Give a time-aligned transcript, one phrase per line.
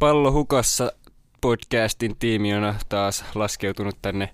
[0.00, 0.92] Pallo hukassa
[1.40, 4.28] podcastin tiimi on taas laskeutunut tänne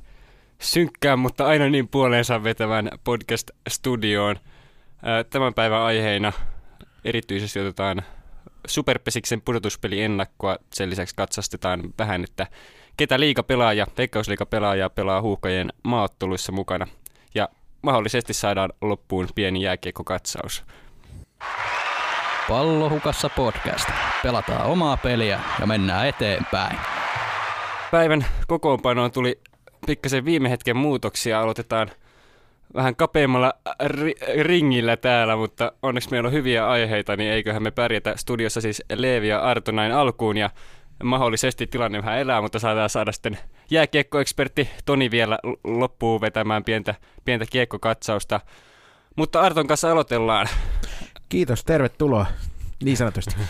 [0.58, 4.36] synkkään, mutta aina niin puoleensa vetävän podcast-studioon.
[5.30, 6.32] Tämän päivän aiheina
[7.04, 8.02] erityisesti otetaan
[8.66, 10.56] Superpesiksen pudotuspeli ennakkoa.
[10.72, 12.46] Sen lisäksi katsastetaan vähän, että
[12.96, 16.86] ketä liiga pelaaja, veikkausliiga pelaaja pelaa huuhkajien maatteluissa mukana.
[17.34, 17.48] Ja
[17.82, 20.64] mahdollisesti saadaan loppuun pieni jääkiekkokatsaus.
[22.48, 23.88] Pallohukassa podcast.
[24.22, 26.78] Pelataan omaa peliä ja mennään eteenpäin.
[27.90, 29.40] Päivän kokoonpanoon tuli
[29.86, 31.40] pikkasen viime hetken muutoksia.
[31.40, 31.90] Aloitetaan
[32.74, 38.14] vähän kapeammalla ri- ringillä täällä, mutta onneksi meillä on hyviä aiheita, niin eiköhän me pärjätä.
[38.16, 40.50] Studiossa siis Leevi ja Arto näin alkuun ja
[41.04, 43.38] mahdollisesti tilanne vähän elää, mutta saadaan saada sitten
[43.70, 48.40] jääkiekkoekspertti Toni vielä loppuun vetämään pientä, pientä kiekkokatsausta.
[49.16, 50.48] Mutta Arton kanssa aloitellaan.
[51.28, 52.26] Kiitos, tervetuloa.
[52.84, 53.34] Niin sanotusti.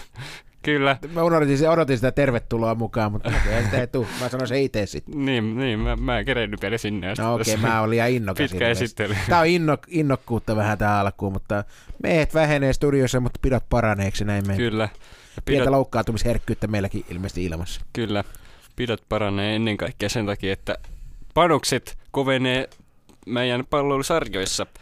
[0.62, 0.96] Kyllä.
[1.12, 4.06] Mä odotin, odotin sitä tervetuloa mukaan, mutta ei sitä ei tuu.
[4.20, 5.24] Mä sanon se itse sitten.
[5.24, 7.14] Niin, niin mä, mä en kerennyt vielä sinne.
[7.18, 8.50] No okei, okay, mä olin ihan innokas.
[8.50, 9.16] Pitkä esittely.
[9.28, 11.64] Tää on innok, innokkuutta vähän tää alkuun, mutta
[12.02, 14.56] meet vähenee studiossa, mutta pidot paraneeksi näin me.
[14.56, 14.88] Kyllä.
[14.88, 15.44] Pidot...
[15.44, 17.80] Pientä loukkaantumisherkkyyttä meilläkin ilmeisesti ilmassa.
[17.92, 18.24] Kyllä.
[18.76, 20.74] Pidot paranee ennen kaikkea sen takia, että
[21.34, 22.68] panokset kovenee
[23.26, 24.66] meidän palvelusarjoissa–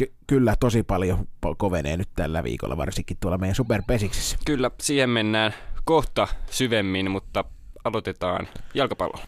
[0.00, 1.18] ky- kyllä tosi paljon
[1.56, 4.36] kovenee nyt tällä viikolla, varsinkin tuolla meidän superpesiksissä.
[4.46, 7.44] Kyllä, siihen mennään kohta syvemmin, mutta
[7.84, 9.24] aloitetaan jalkapallolla.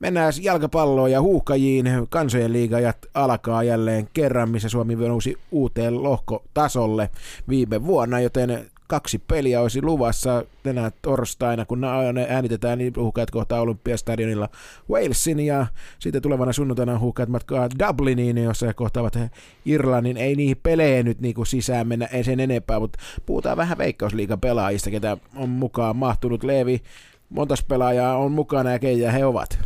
[0.00, 1.86] Mennään jalkapalloon ja huuhkajiin.
[2.10, 7.10] Kansojen liigajat alkaa jälleen kerran, missä Suomi nousi uuteen lohkotasolle
[7.48, 11.84] viime vuonna, joten kaksi peliä olisi luvassa tänä torstaina, kun
[12.28, 14.48] äänitetään, niin huuhkajat kohtaa Olympiastadionilla
[14.90, 15.66] Walesin ja
[15.98, 19.18] sitten tulevana sunnuntaina huuhkajat matkaa Dubliniin, jossa he kohtaavat
[19.64, 20.16] Irlannin.
[20.16, 24.40] Ei niihin peleihin nyt niin kuin sisään mennä ei sen enempää, mutta puhutaan vähän Veikkausliigan
[24.40, 26.44] pelaajista, ketä on mukaan mahtunut.
[26.44, 26.82] Leevi,
[27.30, 29.58] montas pelaajaa on mukana ja keitä he ovat?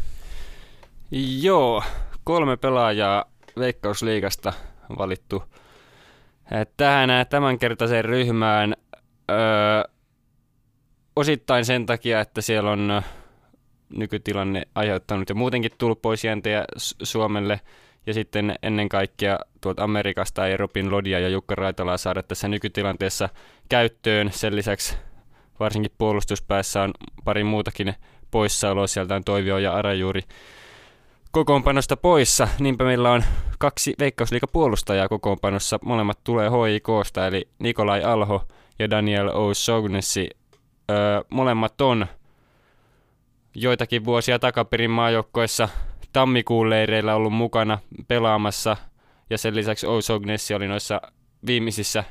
[1.40, 1.82] Joo,
[2.24, 3.24] kolme pelaajaa
[3.58, 4.52] Veikkausliigasta
[4.98, 5.42] valittu
[6.76, 8.74] tähän tämänkertaiseen ryhmään
[9.30, 9.82] Öö,
[11.16, 13.02] osittain sen takia, että siellä on
[13.88, 16.64] nykytilanne aiheuttanut jo muutenkin tulpoisjäntejä
[17.02, 17.60] Suomelle,
[18.06, 23.28] ja sitten ennen kaikkea tuolta Amerikasta ei Robin Lodia ja Jukka Raitalaa saada tässä nykytilanteessa
[23.68, 24.32] käyttöön.
[24.32, 24.96] Sen lisäksi
[25.60, 26.92] varsinkin puolustuspäässä on
[27.24, 27.94] pari muutakin
[28.30, 30.22] poissaoloa, sieltä on Toivio ja Arajuuri
[31.36, 32.48] kokoonpanosta poissa.
[32.60, 33.24] Niinpä meillä on
[33.58, 35.78] kaksi veikkausliikapuolustajaa kokoonpanossa.
[35.84, 38.44] Molemmat tulee HIKsta, eli Nikolai Alho
[38.78, 40.38] ja Daniel O'Shaughnessy.
[40.90, 42.06] Öö, molemmat on
[43.54, 45.68] joitakin vuosia takaperin maajoukkoissa
[46.12, 48.76] tammikuun leireillä ollut mukana pelaamassa,
[49.30, 51.00] ja sen lisäksi O'Shaughnessy oli noissa
[51.46, 52.04] viimeisissä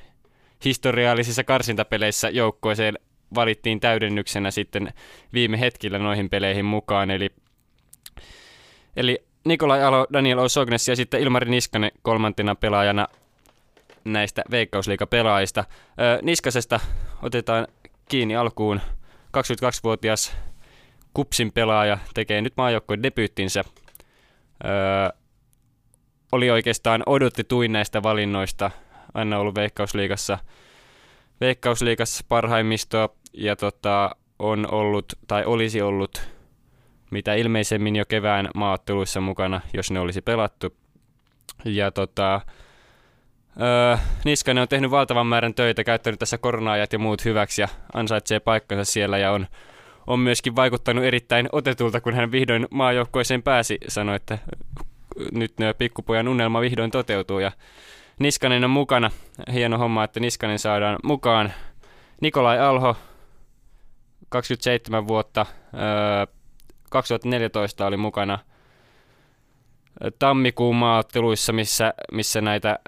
[0.66, 3.00] historiallisissa karsintapeleissä joukkoeseen
[3.36, 4.94] valittiin täydennyksenä sitten
[5.34, 7.30] viime hetkillä noihin peleihin mukaan, eli,
[8.96, 13.08] eli Nikolai Alo, Daniel O'Shaughnessy ja sitten Ilmari Niskanen kolmantena pelaajana
[14.06, 15.64] näistä veikkausliikapelaajista.
[16.22, 16.80] Niskasesta
[17.22, 17.68] otetaan
[18.10, 18.82] kiinni alkuun
[19.38, 20.36] 22-vuotias
[21.14, 23.64] Kupsin pelaaja tekee nyt maajoukkojen debyyttinsä.
[24.66, 24.72] Öö,
[26.32, 28.72] oli oikeastaan odotetuin näistä valinnoista.
[29.14, 30.38] Aina ollut Veikkausliigassa,
[31.42, 36.28] Veikkausliigassa parhaimmistoa ja tota, on ollut tai olisi ollut
[37.16, 40.76] mitä ilmeisemmin jo kevään maatteluissa mukana, jos ne olisi pelattu.
[41.66, 42.42] Ja tota,
[43.62, 48.40] Öö, Niskanen on tehnyt valtavan määrän töitä, käyttänyt tässä korona ja muut hyväksi ja ansaitsee
[48.40, 49.48] paikkansa siellä ja on,
[50.08, 53.78] on myöskin vaikuttanut erittäin otetulta, kun hän vihdoin maajoukkoiseen pääsi.
[53.88, 54.38] Sanoi, että
[55.32, 57.52] nyt pikkupojan unelma vihdoin toteutuu ja
[58.20, 59.12] Niskanen on mukana.
[59.54, 61.54] Hieno homma, että Niskanen saadaan mukaan.
[62.22, 62.96] Nikolai Alho,
[64.30, 66.36] 27 vuotta, öö,
[66.90, 68.40] 2014 oli mukana
[70.20, 72.80] tammikuun maaotteluissa, missä, missä näitä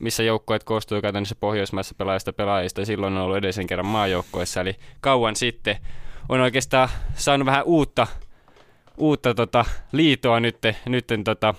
[0.00, 5.36] missä joukkueet koostuu käytännössä pohjoismaissa pelaajista pelaajista, silloin on ollut edellisen kerran maajoukkueessa, eli kauan
[5.36, 5.76] sitten
[6.28, 8.06] on oikeastaan saanut vähän uutta,
[8.96, 11.54] uutta tota, liitoa nyt, nytten tota,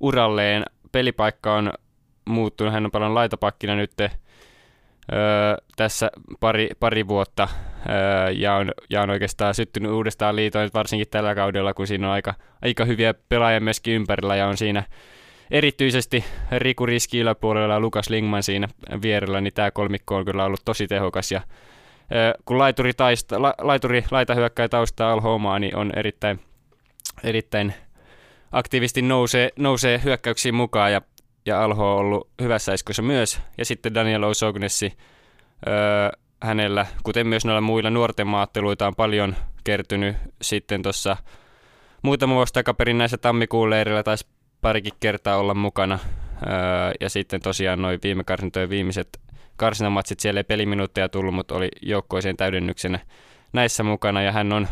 [0.00, 0.64] uralleen.
[0.92, 1.72] Pelipaikka on
[2.24, 4.08] muuttunut, hän on paljon laitapakkina nyt öö,
[5.76, 6.10] tässä
[6.40, 7.48] pari, pari vuotta
[8.34, 12.34] ja, on, ja on oikeastaan syttynyt uudestaan liitoon varsinkin tällä kaudella, kun siinä on aika,
[12.62, 14.82] aika hyviä pelaajia myöskin ympärillä ja on siinä
[15.50, 18.68] erityisesti Riku Riski yläpuolella ja Lukas Lingman siinä
[19.02, 21.40] vierellä, niin tämä kolmikko on kyllä ollut tosi tehokas ja
[22.44, 26.40] kun laituri, taista, la, laituri laita hyökkäin taustaa Alhomaa, niin on erittäin,
[27.24, 27.74] erittäin
[28.52, 31.02] aktiivisesti nousee, nousee hyökkäyksiin mukaan ja,
[31.46, 33.40] ja Alho on ollut hyvässä iskussa myös.
[33.58, 34.96] Ja sitten Daniel O'Sognessi
[36.42, 41.16] hänellä, kuten myös noilla muilla nuorten maatteluita on paljon kertynyt sitten tuossa
[42.02, 44.26] muutama vuosi takaperin näissä tammikuun leirillä taisi
[44.60, 45.98] parikin kertaa olla mukana.
[46.46, 49.20] Öö, ja sitten tosiaan noin viime karsintojen viimeiset
[49.56, 52.98] karsinamatsit, siellä ei peliminuutteja tullut, mutta oli joukkoiseen täydennyksenä
[53.52, 54.22] näissä mukana.
[54.22, 54.68] Ja hän on,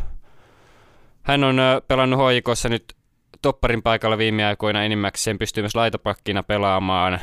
[1.23, 1.57] hän on
[1.89, 2.95] pelannut hoikossa nyt
[3.43, 7.21] topparin paikalla viime aikoina enimmäkseen, pystyy myös laitopakkina pelaamaan.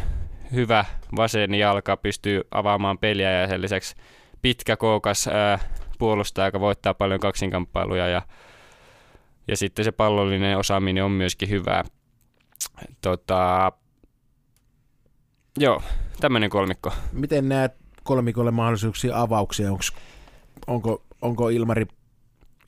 [0.53, 0.85] Hyvä
[1.15, 3.95] vasen jalka, pystyy avaamaan peliä ja sen lisäksi
[4.41, 5.59] pitkä, kookas ää,
[5.99, 8.21] puolustaja, joka voittaa paljon kaksinkamppailuja ja,
[9.47, 11.83] ja sitten se pallollinen osaaminen on myöskin hyvää.
[13.01, 13.71] Tota,
[15.59, 15.81] joo,
[16.19, 16.93] tämmöinen kolmikko.
[17.11, 17.73] Miten näet
[18.03, 19.71] kolmikolle mahdollisuuksia avauksia?
[19.71, 19.93] Onks,
[20.67, 21.85] onko, onko Ilmari,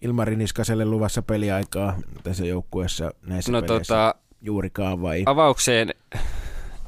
[0.02, 5.24] Ilmari Niskaselle luvassa peliaikaa tässä joukkueessa näissä no, peleissä tota, juurikaan vai?
[5.26, 5.94] Avaukseen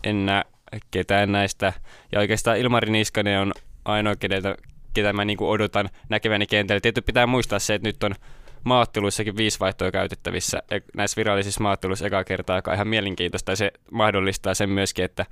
[0.04, 0.44] en näe
[0.92, 1.74] ketään näistä.
[2.12, 3.52] Ja oikeastaan Ilmari Niskanen on
[3.86, 4.56] ainoa, ketä,
[4.96, 6.82] ketä mä niin odotan näkeväni kentällä.
[6.82, 8.16] Tietysti pitää muistaa se, että nyt on
[8.64, 10.64] maatteluissakin viisi vaihtoa käytettävissä.
[10.96, 13.52] Näissä virallisissa maatteluissa eka kertaa, joka on ihan mielenkiintoista.
[13.52, 15.26] Ja se mahdollistaa sen myöskin, että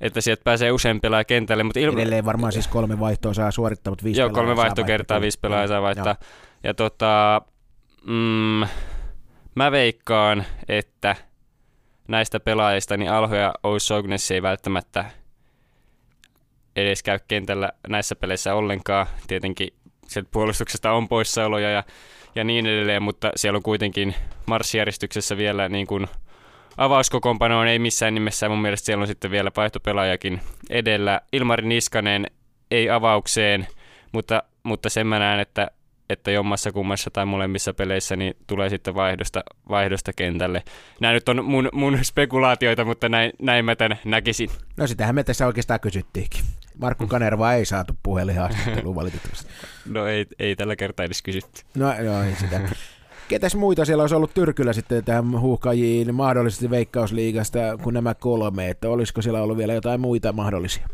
[0.00, 1.62] että sieltä pääsee usein pelaa kentälle.
[1.62, 2.00] Mutta ilma...
[2.00, 5.82] Edelleen varmaan siis kolme vaihtoa saa suorittaa, mutta viisi Joo, kolme vaihtokertaa, viisi pelaajaa saa
[5.82, 6.16] vaihtaa.
[6.20, 6.30] Joo.
[6.64, 7.42] Ja tota,
[8.06, 8.66] mm,
[9.54, 11.16] mä veikkaan, että
[12.08, 15.04] näistä pelaajista niin Alho ja Ousognes ei välttämättä
[16.76, 19.06] edes käy kentällä näissä peleissä ollenkaan.
[19.26, 19.68] Tietenkin
[20.06, 21.84] sieltä puolustuksesta on poissaoloja ja,
[22.34, 24.14] ja niin edelleen, mutta siellä on kuitenkin
[24.46, 26.06] marssijärjestyksessä vielä niin kuin
[26.76, 28.48] avauskokoonpanoon ei missään nimessä.
[28.48, 30.40] Mun mielestä siellä on sitten vielä vaihtopelaajakin
[30.70, 31.20] edellä.
[31.32, 32.26] Ilmari Niskanen
[32.70, 33.66] ei avaukseen,
[34.12, 35.70] mutta, mutta sen mä näen, että
[36.10, 40.62] että jommassa kummassa tai molemmissa peleissä niin tulee sitten vaihdosta, vaihdosta kentälle.
[41.00, 44.50] Nämä nyt on mun, mun spekulaatioita, mutta näin, näin mä tämän näkisin.
[44.76, 46.40] No sitähän me tässä oikeastaan kysyttiinkin.
[46.80, 49.50] Markku Kanerva ei saatu puhelinhaastatteluun valitettavasti.
[49.86, 51.62] No ei, ei tällä kertaa edes kysytty.
[51.74, 52.60] No joo, ei sitä.
[53.28, 58.88] Ketäs muita siellä olisi ollut Tyrkyllä sitten tähän huuhkajiin mahdollisesti Veikkausliigasta kuin nämä kolme, että
[58.88, 60.88] olisiko siellä ollut vielä jotain muita mahdollisia?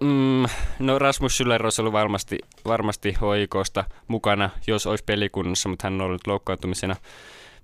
[0.00, 0.44] Mm,
[0.78, 6.00] no Rasmus Schüller olisi ollut varmasti, varmasti hoikosta mukana, jos olisi pelikunnassa, mutta hän on
[6.00, 6.96] ollut loukkaantumisena.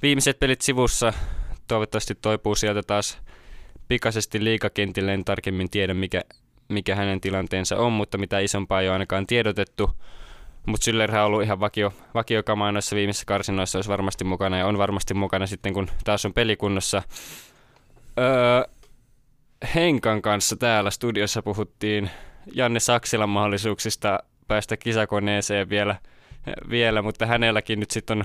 [0.03, 1.13] Viimeiset pelit sivussa,
[1.69, 3.19] toivottavasti toipuu sieltä taas
[3.89, 6.21] pikaisesti liikakentille, en tarkemmin tiedä mikä,
[6.75, 9.91] mikä hänen tilanteensa on, mutta mitä isompaa ei ole ainakaan tiedotettu.
[10.67, 14.79] Mutta Schüllerhän on ollut ihan vakio, vakiokamaa noissa viimeisissä karsinoissa, olisi varmasti mukana ja on
[14.79, 17.03] varmasti mukana sitten, kun taas on pelikunnossa.
[18.19, 18.65] Öö,
[19.75, 22.11] Henkan kanssa täällä studiossa puhuttiin
[22.55, 24.19] Janne Saksilan mahdollisuuksista
[24.49, 25.97] päästä kisakoneeseen vielä,
[26.71, 28.25] vielä mutta hänelläkin nyt sitten on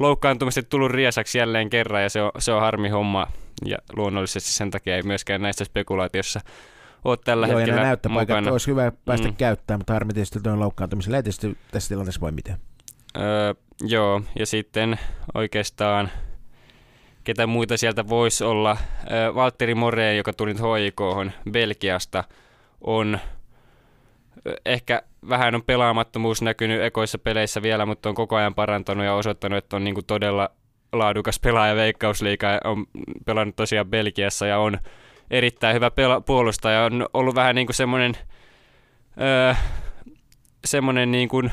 [0.00, 3.26] loukkaantumisesti tullut riesaksi jälleen kerran ja se on, se on harmi homma
[3.64, 6.40] ja luonnollisesti sen takia ei myöskään näistä spekulaatiossa
[7.04, 8.52] ole tällä Joo, hetkellä ja mukana.
[8.52, 9.36] olisi hyvä päästä mm.
[9.36, 12.58] käyttämään, mutta harmi tietysti tuon loukkaantumisella ei tietysti tässä tilanteessa voi mitään.
[13.16, 14.98] Öö, joo, ja sitten
[15.34, 16.10] oikeastaan
[17.24, 18.76] ketä muita sieltä voisi olla.
[19.34, 21.00] Valtteri Moreen, joka tuli nyt HIK
[21.50, 22.24] Belgiasta,
[22.80, 23.18] on
[24.66, 29.58] ehkä vähän on pelaamattomuus näkynyt ekoissa peleissä vielä, mutta on koko ajan parantanut ja osoittanut,
[29.58, 30.50] että on niin kuin todella
[30.92, 32.86] laadukas pelaaja Veikkausliiga ja on
[33.24, 34.78] pelannut tosiaan Belgiassa ja on
[35.32, 36.84] erittäin hyvä pela- puolustaja.
[36.84, 38.14] On ollut vähän niin kuin semmoinen,
[39.20, 39.54] öö,
[40.64, 41.50] semmoinen niin kuin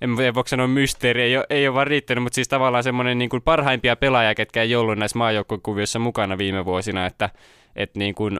[0.00, 3.30] en voi sanoa mysteeri, ei ole, ei ole vaan riittänyt, mutta siis tavallaan semmoinen niin
[3.30, 7.30] kuin parhaimpia pelaajia, ketkä ei ollut näissä maajoukkuekuvioissa mukana viime vuosina, että,
[7.76, 8.38] että niin kuin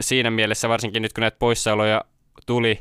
[0.00, 2.04] siinä mielessä varsinkin nyt kun näitä poissaoloja
[2.46, 2.80] tuli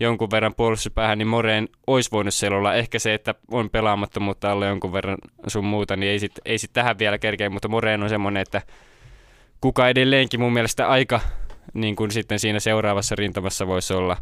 [0.00, 2.74] jonkun verran puolustuspäähän, niin Moreen olisi voinut siellä olla.
[2.74, 6.72] Ehkä se, että on pelaamattomuutta alle jonkun verran sun muuta, niin ei sitten ei sit
[6.72, 8.62] tähän vielä kerkeä, mutta Moreen on semmoinen, että
[9.60, 11.20] kuka edelleenkin mun mielestä aika
[11.74, 14.16] niin kuin sitten siinä seuraavassa rintamassa voisi olla.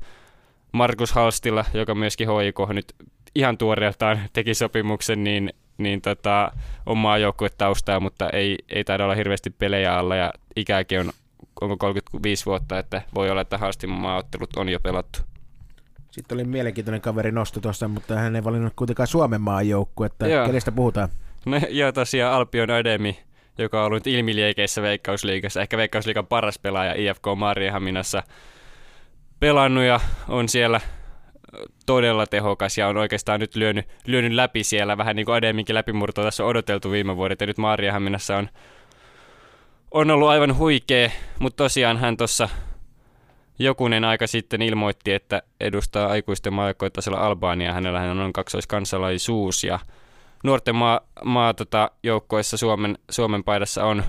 [0.73, 2.95] Markus Halstilla, joka myöskin HIK nyt
[3.35, 6.53] ihan tuoreeltaan teki sopimuksen, niin, niin tota,
[6.87, 7.17] omaa
[7.59, 11.13] taustaa, mutta ei, ei taida olla hirveästi pelejä alla ja ikäkin on
[11.61, 15.19] onko 35 vuotta, että voi olla, että Halstin maaottelut on jo pelattu.
[16.11, 20.47] Sitten oli mielenkiintoinen kaveri nosto tuossa, mutta hän ei valinnut kuitenkaan Suomen maajoukkue, että joo.
[20.47, 21.09] kenestä puhutaan?
[21.47, 23.19] No, joo, tosiaan Alpion Ademi,
[23.59, 28.23] joka on ollut ilmiliekeissä Veikkausliigassa, ehkä Veikkausliigan paras pelaaja IFK Mariehaminassa
[29.41, 30.81] pelannut ja on siellä
[31.87, 36.23] todella tehokas ja on oikeastaan nyt lyönyt, lyönyt läpi siellä, vähän niin kuin Ademinkin läpimurto
[36.23, 38.49] tässä on odoteltu viime vuodet ja nyt Maariahaminassa on,
[39.91, 42.49] on ollut aivan huikea, mutta tosiaan hän tuossa
[43.59, 47.73] jokunen aika sitten ilmoitti, että edustaa aikuisten maajoukkoitasolla Albania.
[47.73, 49.79] Hänellä hän on kaksoiskansalaisuus ja
[50.45, 54.03] nuorten maa, maa tota, joukkoissa Suomen, Suomen paidassa on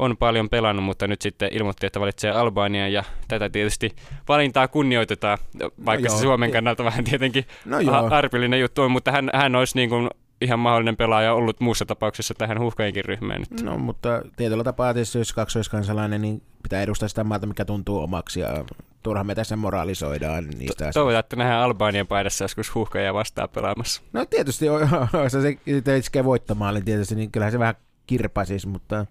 [0.00, 3.96] on paljon pelannut, mutta nyt sitten ilmoitti, että valitsee Albanian ja tätä tietysti
[4.28, 5.38] valintaa kunnioitetaan,
[5.84, 7.76] vaikka no se Suomen kannalta vähän tietenkin no
[8.10, 10.10] arpillinen juttu on, mutta hän, hän olisi niin kuin
[10.40, 13.62] ihan mahdollinen pelaaja ollut muussa tapauksessa tähän huuhkajenkin ryhmään nyt.
[13.62, 18.40] No, mutta tietyllä tapaa tietysti, jos kaksoiskansalainen, niin pitää edustaa sitä maata, mikä tuntuu omaksi
[18.40, 18.64] ja
[19.02, 24.02] turha me tässä moralisoidaan niistä to- Toivotaan, että nähdään Albanian paidassa joskus huuhkajia vastaan pelaamassa.
[24.12, 25.32] No tietysti, jos
[25.84, 27.74] se iskee voittamaan, niin tietysti niin kyllähän se vähän
[28.06, 29.06] kirpasis, mutta,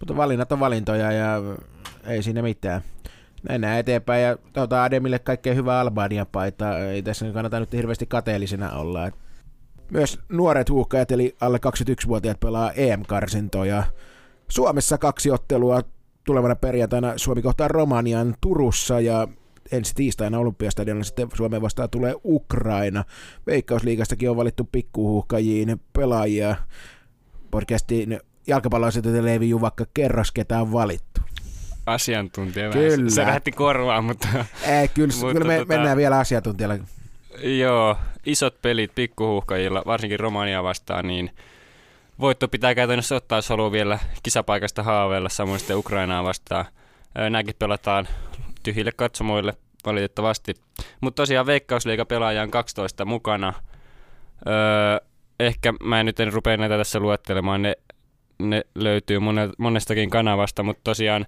[0.00, 1.42] mutta valinnat on valintoja ja
[2.04, 2.82] ei siinä mitään.
[3.48, 6.78] Mennään eteenpäin ja tuota Ademille kaikkea hyvää Albanian paitaa.
[6.78, 9.10] Ei tässä kannata nyt hirveästi kateellisena olla.
[9.90, 13.82] Myös nuoret huuhkajat eli alle 21-vuotiaat pelaa EM-karsintoja.
[14.48, 15.82] Suomessa kaksi ottelua
[16.24, 19.28] tulevana perjantaina Suomi kohtaa Romanian Turussa ja
[19.72, 23.04] ensi tiistaina Olympiastadionilla sitten Suomeen vastaan tulee Ukraina.
[23.46, 26.56] Veikkausliikastakin on valittu pikkuhuhkajiin pelaajia.
[27.50, 31.20] Podcastin jalkapalloasetelta Leevi Juvakka, kerros ketä on valittu.
[31.86, 33.10] Asiantuntija kyllä.
[33.10, 34.28] Se lähti korvaan, mutta...
[34.66, 35.68] Ei, kyllä, mutta kyllä me tota...
[35.68, 36.76] mennään vielä asiantuntijalla.
[37.42, 41.30] Joo, isot pelit pikkuhuhkajilla, varsinkin Romania vastaan, niin
[42.20, 46.64] voitto pitää käytännössä ottaa, jos haluaa vielä kisapaikasta haaveilla, samoin sitten Ukrainaa vastaan.
[47.14, 48.08] Nämäkin pelataan
[48.62, 49.54] tyhjille katsomoille
[49.86, 50.54] valitettavasti.
[51.00, 53.52] Mutta tosiaan Veikkausliiga pelaaja on 12 mukana.
[54.46, 55.06] Öö,
[55.40, 57.74] ehkä mä en nyt en rupea näitä tässä luettelemaan, ne,
[58.38, 59.18] ne löytyy
[59.58, 61.26] monestakin kanavasta, mutta tosiaan...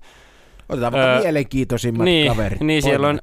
[0.69, 2.61] Otetaan vaikka öö, mielenkiintoisimmat niin, kaverit.
[2.61, 3.19] Niin, siellä on,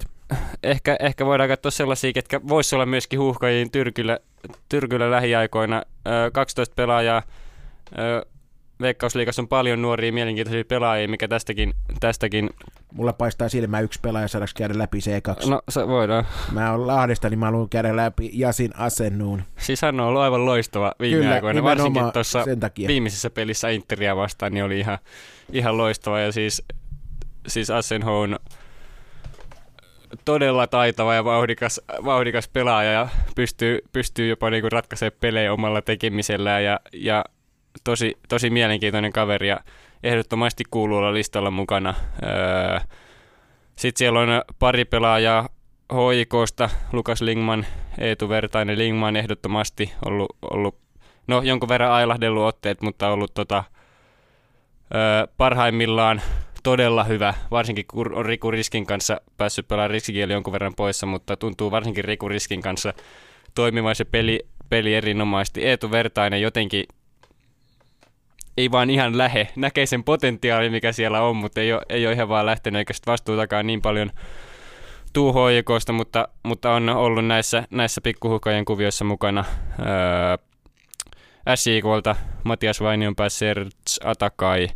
[0.64, 4.20] ehkä, ehkä voidaan katsoa sellaisia, ketkä voisi olla myöskin huuhkajiin Tyrkyllä,
[4.70, 5.84] Tyrkyllä lähiaikoina.
[6.08, 7.24] Öö, 12 pelaajaa
[8.82, 11.74] Veikkausliikassa on paljon nuoria mielenkiintoisia pelaajia, mikä tästäkin...
[12.00, 12.50] tästäkin...
[12.94, 15.50] Mulla paistaa silmä yksi pelaaja, saadaanko käydä läpi C2?
[15.50, 16.26] No, se voidaan.
[16.52, 19.44] Mä oon Lahdesta, niin mä haluan käydä läpi Jasin Asennuun.
[19.58, 22.44] Siis hän on ollut aivan loistava viime Kyllä, aikoina, varsinkin tuossa
[22.88, 24.98] viimeisessä pelissä Interia vastaan, niin oli ihan,
[25.52, 26.20] ihan loistava.
[26.20, 26.64] Ja siis,
[27.48, 28.40] siis Asenho on
[30.26, 36.64] todella taitava ja vauhdikas, vauhdikas pelaaja ja pystyy, pystyy jopa niinku ratkaisemaan pelejä omalla tekemisellään
[36.64, 37.26] ja, ja
[37.84, 39.60] tosi, tosi mielenkiintoinen kaveri ja
[40.04, 41.94] ehdottomasti kuuluu olla listalla mukana.
[42.24, 42.80] Öö,
[43.76, 45.50] Sitten siellä on pari pelaajaa
[45.94, 47.66] HIKsta, Lukas Lingman,
[47.98, 50.78] Eetu Vertainen Lingman ehdottomasti ollut, ollut
[51.28, 53.64] no jonkun verran ailahdellut otteet, mutta ollut tota,
[54.96, 56.22] öö, parhaimmillaan
[56.66, 61.38] todella hyvä, varsinkin kun on Riku Riskin kanssa päässyt pelaamaan riskikieli jonkun verran poissa, mutta
[61.38, 62.94] tuntuu varsinkin Riku Riskin kanssa
[63.56, 65.66] toimimaan se peli, peli erinomaisesti.
[65.66, 66.86] Eetu Vertainen jotenkin
[68.58, 69.48] ei vaan ihan lähe.
[69.56, 72.94] Näkee sen potentiaali, mikä siellä on, mutta ei ole, ei ole ihan vaan lähtenyt, eikä
[72.94, 74.12] sitten vastuutakaan niin paljon
[75.14, 79.46] tuuhoikosta, mutta, mutta on ollut näissä, näissä pikkuhukojen kuvioissa mukana.
[79.80, 80.38] Öö,
[81.56, 84.68] SIKlta Matias Vainionpää, Serts Atakai.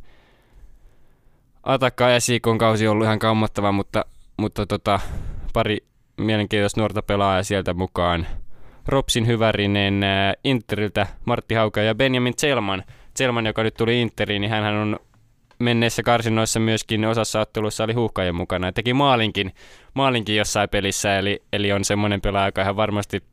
[1.63, 4.05] Atakai SIKon kausi on ollut ihan kammottava, mutta,
[4.37, 4.99] mutta tota,
[5.53, 5.77] pari
[6.17, 8.27] mielenkiintoista nuorta pelaajaa sieltä mukaan.
[8.87, 10.01] Ropsin Hyvärinen
[10.43, 12.83] Interiltä, Martti Hauka ja Benjamin Zelman–
[13.19, 14.99] Selman, joka nyt tuli Interiin, niin hän on
[15.59, 19.51] menneissä karsinnoissa myöskin osassa otteluissa oli huuhkajan mukana ja teki maalinkin,
[19.93, 23.23] maalinkin jossain pelissä, eli, eli on semmoinen pelaaja, joka ihan varmasti,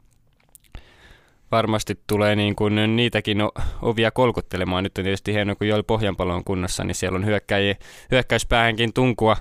[1.50, 3.38] varmasti tulee niin kuin niitäkin
[3.82, 4.84] ovia kolkuttelemaan.
[4.84, 7.26] Nyt on tietysti hienoa, kun Joel Pohjanpalo on kunnossa, niin siellä on
[8.10, 9.36] hyökkäyspäähänkin tunkua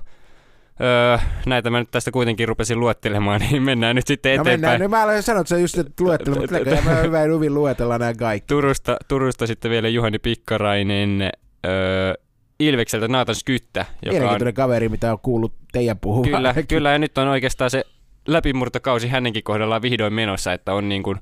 [0.80, 4.60] Öö, näitä mä nyt tästä kuitenkin rupesin luettelemaan, niin mennään nyt sitten eteenpäin.
[4.60, 7.98] No mennään, no mä olen sanonut, että sä just luettele, mutta mä hyvä hyvin luetella
[7.98, 8.46] nämä kaikki.
[8.46, 11.30] Turusta, Turusta sitten vielä Juhani Pikkarainen,
[11.66, 12.14] öö,
[12.60, 13.84] Ilvekseltä Naatan Skyttä.
[14.02, 16.30] Joka on kaveri, mitä on kuullut teidän puhuvan.
[16.30, 17.84] Kyllä, kyllä, ja nyt on oikeastaan se
[18.28, 21.16] läpimurtokausi hänenkin kohdallaan vihdoin menossa, että on niin kuin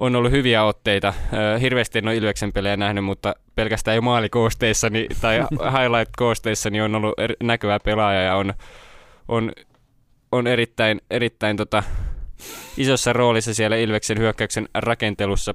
[0.00, 1.14] on ollut hyviä otteita.
[1.60, 5.38] Hirveästi en ole Ilveksen pelejä nähnyt, mutta pelkästään jo maalikoosteissa niin, tai
[5.78, 8.54] highlight-koosteissa niin on ollut er, näkyvä pelaaja ja on,
[9.28, 9.52] on,
[10.32, 11.82] on erittäin, erittäin tota,
[12.76, 15.54] isossa roolissa siellä Ilveksen hyökkäyksen rakentelussa.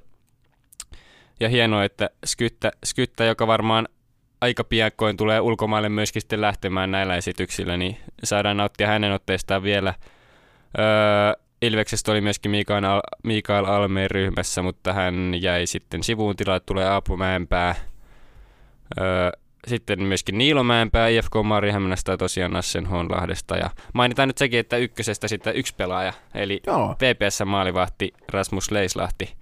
[1.39, 3.87] Ja hienoa, että Skyttä, Skyttä joka varmaan
[4.41, 9.93] aika piakkoin tulee ulkomaille myöskin sitten lähtemään näillä esityksillä, niin saadaan nauttia hänen otteestaan vielä.
[10.79, 16.59] Öö, Ilveksestä oli myöskin Mikael, Al- Mikael Almeen ryhmässä, mutta hän jäi sitten sivuun tilaa,
[16.59, 17.75] tulee Aapu Mäenpää.
[18.99, 19.31] Öö,
[19.67, 22.53] sitten myöskin Niilo Mäenpää, IFK Marihämmästä ja tosiaan
[23.09, 23.57] Lahdesta.
[23.57, 26.95] Ja mainitaan nyt sekin, että ykkösestä sitten yksi pelaaja, eli Joo.
[27.01, 29.33] VPS maalivahti Rasmus Leislahti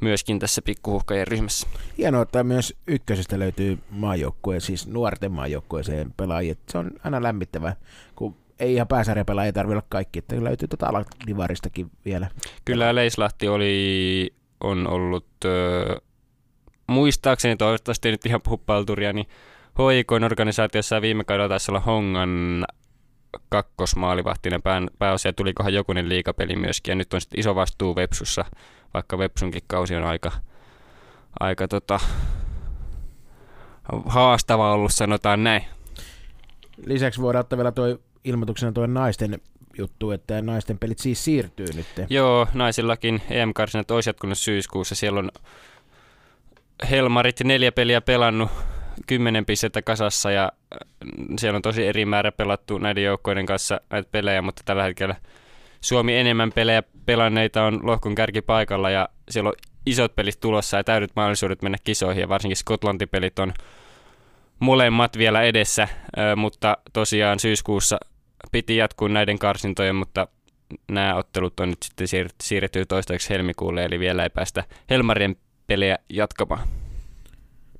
[0.00, 1.66] myöskin tässä pikkuhuhkajien ryhmässä.
[1.98, 6.54] Hienoa, että myös ykkösestä löytyy maajoukkue, siis nuorten maajoukkueeseen pelaajia.
[6.68, 7.76] Se on aina lämmittävä,
[8.16, 12.28] kun ei ihan pääsarjapelaajia tarvitse olla kaikki, että löytyy tota aladivaristakin vielä.
[12.64, 16.00] Kyllä Leislahti oli, on ollut, ö,
[16.86, 19.26] muistaakseni toivottavasti nyt ihan puhu palturia, niin
[19.78, 22.64] HIKn organisaatiossa viime kaudella taisi olla Hongan
[23.48, 28.44] kakkosmaalivahtinen pää, pääosia, tulikohan jokunen liikapeli myöskin, ja nyt on sitten iso vastuu Vepsussa,
[28.94, 30.32] vaikka Vepsunkin kausi on aika,
[31.40, 32.00] aika tota,
[34.06, 35.64] haastava ollut, sanotaan näin.
[36.86, 39.40] Lisäksi voidaan ottaa vielä tuo ilmoituksena tuo naisten
[39.78, 41.86] juttu, että naisten pelit siis siirtyy nyt.
[42.10, 44.94] Joo, naisillakin EM-karsinat olisi jatkunut syyskuussa.
[44.94, 45.30] Siellä on
[46.90, 48.50] Helmarit neljä peliä pelannut,
[49.06, 50.78] kymmenen pistettä kasassa ja äh,
[51.38, 55.16] siellä on tosi eri määrä pelattu näiden joukkoiden kanssa näitä pelejä, mutta tällä hetkellä
[55.80, 59.54] Suomi enemmän pelejä pelanneita on lohkon kärkipaikalla ja siellä on
[59.86, 63.52] isot pelit tulossa ja täydet mahdollisuudet mennä kisoihin ja varsinkin Skotlantipelit on
[64.58, 65.88] molemmat vielä edessä,
[66.36, 67.98] mutta tosiaan syyskuussa
[68.52, 70.28] piti jatkuu näiden karsintojen, mutta
[70.90, 72.08] nämä ottelut on nyt sitten
[72.42, 75.36] siirretty toistaiseksi helmikuulle, eli vielä ei päästä Helmarien
[75.66, 76.68] pelejä jatkamaan.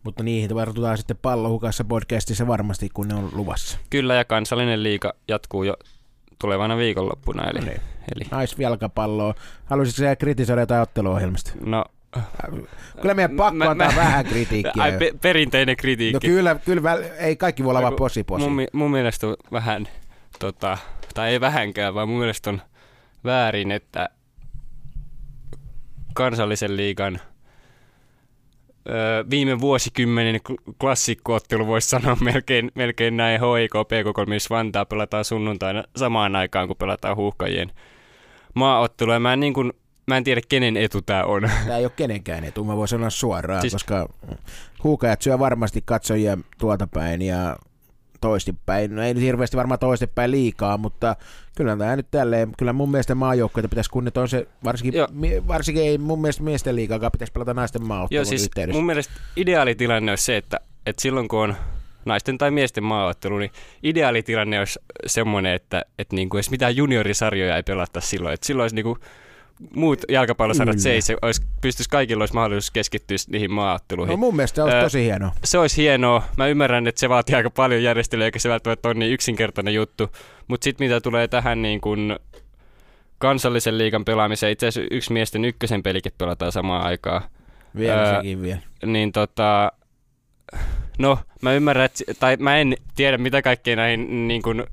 [0.02, 3.78] Mutta niihin vartutaan sitten pallohukassa podcastissa varmasti, kun ne on luvassa.
[3.90, 5.76] Kyllä, ja kansallinen liiga jatkuu jo
[6.38, 7.44] tulevana viikonloppuna.
[7.44, 7.80] Eli, niin.
[8.16, 8.24] eli...
[8.30, 9.34] Naisjalkapalloa.
[9.64, 11.52] Haluaisitko sä kritisoida jotain otteluohjelmasta?
[11.64, 11.84] No,
[13.00, 14.82] Kyllä meidän pakko mä, antaa mä, vähän kritiikkiä.
[14.82, 16.28] Ai, pe- perinteinen kritiikki.
[16.28, 18.48] No kyllä, kyllä ei kaikki voi olla vaan posi posi.
[18.48, 19.88] Mun, mun mielestä vähän,
[20.38, 20.78] tota,
[21.14, 22.62] tai ei vähänkään, vaan mun mielestä on
[23.24, 24.08] väärin, että
[26.14, 27.20] kansallisen liigan–
[29.30, 30.40] viime vuosikymmenen
[30.80, 36.76] klassikkoottelu voisi sanoa melkein, melkein näin HIK PK3, missä Vantaa pelataan sunnuntaina samaan aikaan, kun
[36.76, 37.72] pelataan huuhkajien
[38.54, 39.18] maaottelua.
[39.18, 39.72] Mä en, niin kuin,
[40.06, 41.50] mä en tiedä, kenen etu tämä on.
[41.64, 43.72] Tämä ei ole kenenkään etu, mä voin sanoa suoraan, siis...
[43.72, 44.08] koska
[44.84, 47.56] huuhkajat syö varmasti katsojia tuolta päin ja
[48.26, 48.96] toistepäin.
[48.96, 51.16] No ei nyt hirveästi varmaan toistepäin liikaa, mutta
[51.56, 55.00] kyllä tämä nyt tälleen, kyllä mun mielestä maajoukkoita pitäisi kunnioittaa on se, varsinkin,
[55.48, 58.78] varsinkin ei mun mielestä miesten liikaakaan pitäisi pelata naisten maaottelun siis yhteydessä.
[58.78, 61.56] mun mielestä ideaalitilanne olisi se, että, että silloin kun on
[62.04, 63.50] naisten tai miesten maaottelu, niin
[63.82, 68.34] ideaalitilanne olisi semmoinen, että, että niin kuin edes mitään juniorisarjoja ei pelata silloin.
[68.34, 68.98] Että silloin olisi niin kuin
[69.74, 74.10] muut jalkapallosarjat seis, olisi, pystyisi kaikilla olisi mahdollisuus keskittyä niihin maaotteluihin.
[74.10, 75.32] No mun mielestä se olisi tosi hienoa.
[75.44, 76.22] Se olisi hienoa.
[76.36, 80.10] Mä ymmärrän, että se vaatii aika paljon järjestelyä, eikä se välttämättä ole niin yksinkertainen juttu.
[80.48, 82.18] Mutta sitten mitä tulee tähän niin kun
[83.18, 87.22] kansallisen liigan pelaamiseen, itse asiassa yksi miesten ykkösen pelikin pelataan samaan aikaan.
[87.76, 88.60] Vielä öö, sekin vielä.
[88.86, 89.72] Niin tota,
[90.98, 94.64] no mä ymmärrän, että, tai mä en tiedä mitä kaikkea näihin niin kun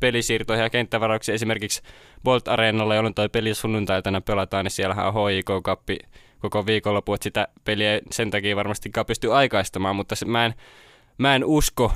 [0.00, 1.82] pelisiirtoihin ja kenttävarauksiin esimerkiksi
[2.24, 5.98] Bolt Areenalla, jolloin toi peli sunnuntaitana pelataan, niin siellähän on HIK-kappi
[6.38, 10.54] koko viikonloppu, että sitä peliä sen takia varmastikaan pysty aikaistamaan, mutta se, mä, en,
[11.18, 11.92] mä en usko,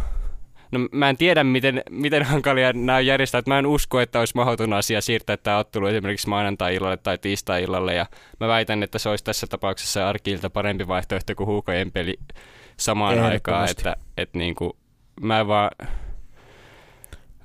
[0.72, 4.18] no mä en tiedä miten, miten hankalia nämä on järjestää, että mä en usko, että
[4.18, 8.06] olisi mahdoton asia siirtää tämä ottelu esimerkiksi maanantai-illalle tai tiistai-illalle, ja
[8.40, 12.18] mä väitän, että se olisi tässä tapauksessa arkilta parempi vaihtoehto kuin huukojen peli
[12.76, 14.72] samaan aikaan, että, että niin kuin,
[15.20, 15.70] mä vaan,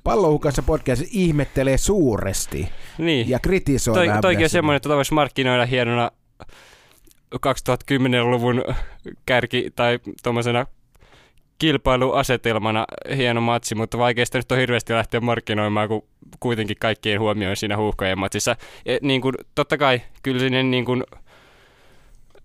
[0.08, 2.68] Pallohukassa podcast ihmettelee suuresti
[2.98, 3.28] niin.
[3.28, 6.10] ja kritisoi Toi, Toikin on semmoinen, että voisi markkinoida hienona
[7.34, 8.64] 2010-luvun
[9.26, 10.66] kärki tai tuommoisena
[11.58, 16.02] kilpailuasetelmana hieno matsi, mutta vaikeasta nyt on hirveästi lähteä markkinoimaan, kun
[16.40, 18.56] kuitenkin kaikkien huomioon siinä huuhkojen matsissa.
[18.84, 21.04] Ja, niin kuin, totta kai kyllä sinne niin kuin,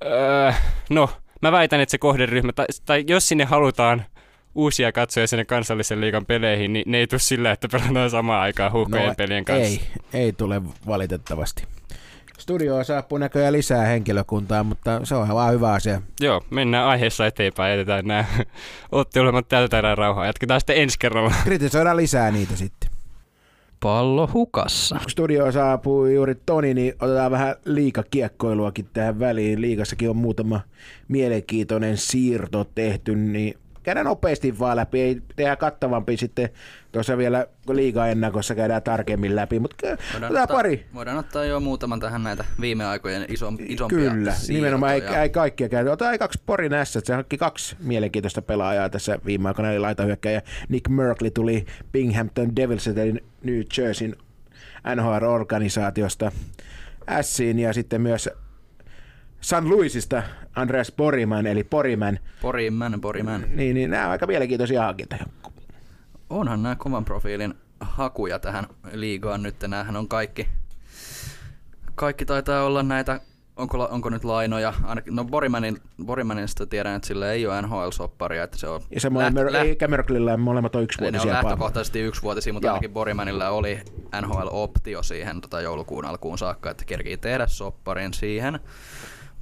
[0.06, 0.52] öö,
[0.90, 1.10] no,
[1.42, 4.06] mä väitän, että se kohderyhmä, tai, tai jos sinne halutaan
[4.56, 8.72] uusia katsoja sinne kansallisen liigan peleihin, niin ne ei tule sillä, että pelataan samaan aikaan
[8.72, 9.82] huuhkojen no, pelien kanssa.
[10.14, 11.64] Ei, ei tule valitettavasti.
[12.38, 16.02] Studioon saapuu näköjään lisää henkilökuntaa, mutta se on vaan hyvä asia.
[16.22, 18.26] Joo, mennään aiheessa eteenpäin, jätetään nämä
[18.92, 20.26] ottelumat tältä erää rauhaa.
[20.26, 21.34] Jatketaan sitten ensi kerralla.
[21.44, 22.90] Kritisoidaan lisää niitä sitten.
[23.80, 25.00] Pallo hukassa.
[25.08, 29.62] Studio saapuu juuri Toni, niin otetaan vähän liikakiekkoiluakin tähän väliin.
[29.62, 30.62] Liikassakin on muutama
[31.08, 33.54] mielenkiintoinen siirto tehty, niin
[33.84, 36.50] käydään nopeasti vaan läpi, ei tehdä kattavampi sitten
[36.92, 40.86] tuossa vielä liiga-ennakossa käydään tarkemmin läpi, mutta voidaan ottaa, pari.
[40.94, 44.58] Voidaan ottaa jo muutaman tähän näitä viime aikojen iso, isompia Kyllä, siirtoja.
[44.58, 45.88] nimenomaan ei, ei kaikkia käy.
[45.88, 50.90] Otetaan kaksi Porin S, se hankki kaksi mielenkiintoista pelaajaa tässä viime aikoina, eli laitahyökkäjä Nick
[50.90, 54.16] Merkley tuli Binghamton Devils, eli New Jerseyn
[54.96, 56.32] NHL-organisaatiosta
[57.22, 58.30] Siin ja sitten myös
[59.44, 60.24] San Luisista
[60.56, 62.20] Andreas Poriman, eli Poriman.
[62.42, 63.46] Poriman, Poriman.
[63.56, 65.26] Niin, niin nämä on aika mielenkiintoisia hankintoja.
[66.30, 69.56] Onhan nämä kovan profiilin hakuja tähän liigaan nyt.
[69.62, 70.48] Nämähän on kaikki,
[71.96, 73.20] kaikki taitaa olla näitä
[73.56, 74.74] onko, onko nyt lainoja?
[75.10, 78.44] No Borimanin, Borimanista tiedän, että sillä ei ole NHL-sopparia.
[78.44, 81.32] Että se on ja semmoinen, läht, läht, eikä Merklillä molemmat on yksivuotisia.
[81.32, 82.74] Ne on lähtökohtaisesti yksivuotisia, mutta Joo.
[82.74, 83.80] ainakin Borimanilla oli
[84.22, 88.60] NHL-optio siihen tota joulukuun alkuun saakka, että kerkii tehdä sopparin siihen.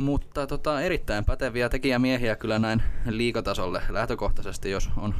[0.02, 5.16] Mutta tota, erittäin päteviä tekijämiehiä kyllä näin liikatasolle lähtökohtaisesti, jos on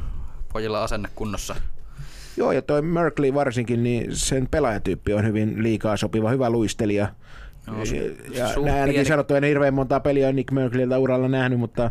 [0.52, 1.56] pojilla asenne kunnossa.
[2.36, 7.08] Joo, ja toi Merkley varsinkin, niin sen pelaajatyyppi on hyvin liikaa sopiva, hyvä luistelija.
[7.66, 7.84] No, ja,
[8.54, 11.90] su- ja ainakin sanottu, en hirveän montaa peliä Nick Merkleyltä uralla nähnyt, mutta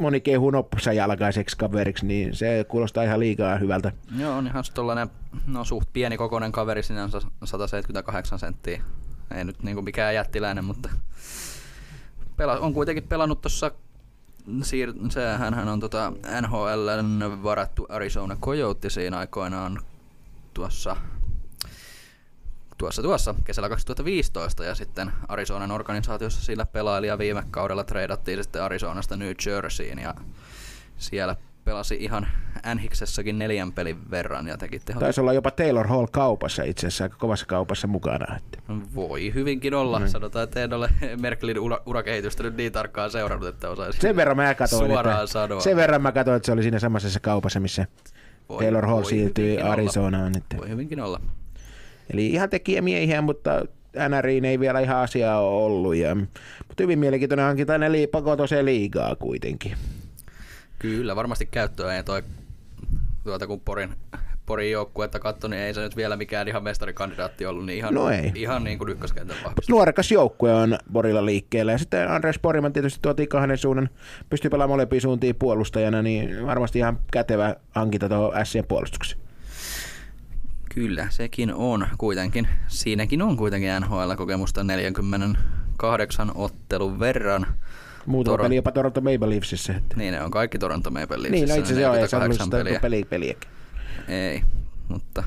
[0.00, 3.92] moni kehuu noppusa jalkaiseksi kaveriksi, niin se kuulostaa ihan liikaa hyvältä.
[4.18, 5.08] Joo, on ihan tollanen,
[5.46, 8.82] no suht pieni kokoinen kaveri sinänsä 178 senttiä.
[9.34, 10.88] Ei nyt niinku mikään jättiläinen, mutta
[12.36, 13.70] pela, on kuitenkin pelannut tuossa
[14.48, 19.80] siir- hän on tota NHLn varattu Arizona Coyotesiin aikoinaan
[20.54, 20.96] tuossa
[22.78, 28.62] tuossa tuossa kesällä 2015 ja sitten Arizonan organisaatiossa sillä pelaili ja viime kaudella treidattiin sitten
[28.62, 30.14] Arizonasta New Jerseyin ja
[30.98, 32.26] siellä pelasi ihan
[32.74, 35.00] NHiksessakin neljän pelin verran ja teki teho.
[35.00, 38.36] Taisi olla jopa Taylor Hall kaupassa itse asiassa, aika kovassa kaupassa mukana.
[38.36, 38.58] Että.
[38.94, 39.98] Voi hyvinkin olla.
[40.00, 40.06] Mm.
[40.08, 44.36] Sanotaan, että en ole Merkelin ura- urakehitystä nyt niin tarkkaan seurannut, että osaisin Sen verran
[44.36, 45.60] mä katsoin, suoraan että, sanoa.
[45.60, 47.86] sen verran mä katsoin, että se oli siinä samassa kaupassa, missä
[48.48, 49.72] Voi- Taylor Hall voi siirtyi olla.
[49.72, 50.36] Arizonaan.
[50.36, 50.56] Että.
[50.56, 51.20] Voi hyvinkin olla.
[52.12, 53.62] Eli ihan tekijämiehiä, mutta
[54.08, 55.94] NRiin ei vielä ihan asiaa ole ollut.
[55.96, 59.72] Ja, mutta hyvin mielenkiintoinen hankinta, ne lii- pakotoseen liigaa kuitenkin.
[60.90, 62.22] Kyllä, varmasti käyttöä ei toi,
[63.24, 63.96] tuota kun Porin,
[64.46, 68.10] Porin joukkuetta katsoi, niin ei se nyt vielä mikään ihan mestarikandidaatti ollut, niin ihan, No
[68.10, 68.32] ei.
[68.34, 69.68] ihan niin kuin ykköskentän vahvistus.
[69.68, 73.90] Nuorekas joukkue on Borilla liikkeellä ja sitten Andres Boriman tietysti tuotiin kahden suunnan,
[74.30, 79.20] pystyy pelaamaan molempiin suuntiin puolustajana, niin varmasti ihan kätevä hankinta tuohon Sien puolustukseen.
[80.74, 82.48] Kyllä, sekin on kuitenkin.
[82.68, 87.46] Siinäkin on kuitenkin NHL-kokemusta 48 ottelun verran.
[88.06, 89.72] Muutama Toro- peli jopa Toronto Maple Leafsissä.
[89.76, 89.96] Että.
[89.96, 91.30] Niin ne on kaikki Toronto Maple Leafsissä.
[91.30, 92.80] Niin, no itse asiassa joo, ei se ollut 48 sitä peliä.
[92.80, 93.50] peli, peliäkin.
[94.08, 94.42] Ei,
[94.88, 95.22] mutta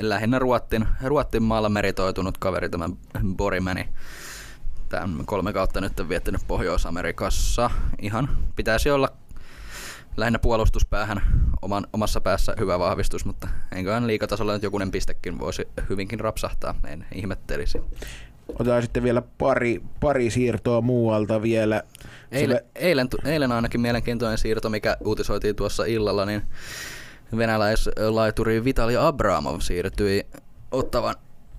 [0.00, 2.90] lähinnä Ruottin, Ruottin maalla meritoitunut kaveri tämä
[3.36, 3.88] Borimani.
[4.88, 7.70] Tämän kolme kautta nyt on viettänyt Pohjois-Amerikassa.
[8.02, 9.08] Ihan pitäisi olla
[10.16, 11.22] lähinnä puolustuspäähän
[11.62, 17.06] oman, omassa päässä hyvä vahvistus, mutta eiköhän liikatasolla nyt jokunen pistekin voisi hyvinkin rapsahtaa, en
[17.14, 17.80] ihmettelisi.
[18.48, 21.82] Otetaan sitten vielä pari, pari siirtoa muualta vielä.
[22.32, 26.42] Eilen, Sillä- eilen, eilen ainakin mielenkiintoinen siirto, mikä uutisoitiin tuossa illalla, niin
[27.36, 30.26] venäläislaituri Vitali Abramov siirtyi
[30.70, 31.14] ottavan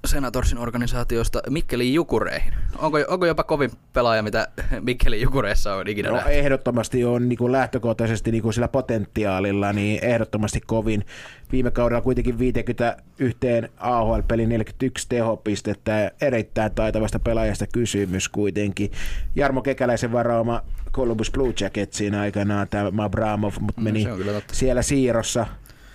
[0.07, 2.53] Senatorsin organisaatiosta Mikkelin Jukureihin.
[2.77, 4.47] Onko, onko jopa kovin pelaaja, mitä
[4.81, 6.31] Mikkelin Jukureissa on ikinä No, nähty?
[6.31, 11.05] ehdottomasti on niin kuin lähtökohtaisesti niin kuin sillä potentiaalilla, niin ehdottomasti kovin.
[11.51, 13.37] Viime kaudella kuitenkin 51
[13.77, 18.91] AHL-peli 41 tehopistettä, erittäin taitavasta pelaajasta kysymys kuitenkin.
[19.35, 20.61] Jarmo Kekäläisen varaama
[20.93, 24.53] Columbus Blue Jacketsiin aikanaan tämä Abramov, mutta No, meni totta.
[24.55, 25.47] siellä siirrossa,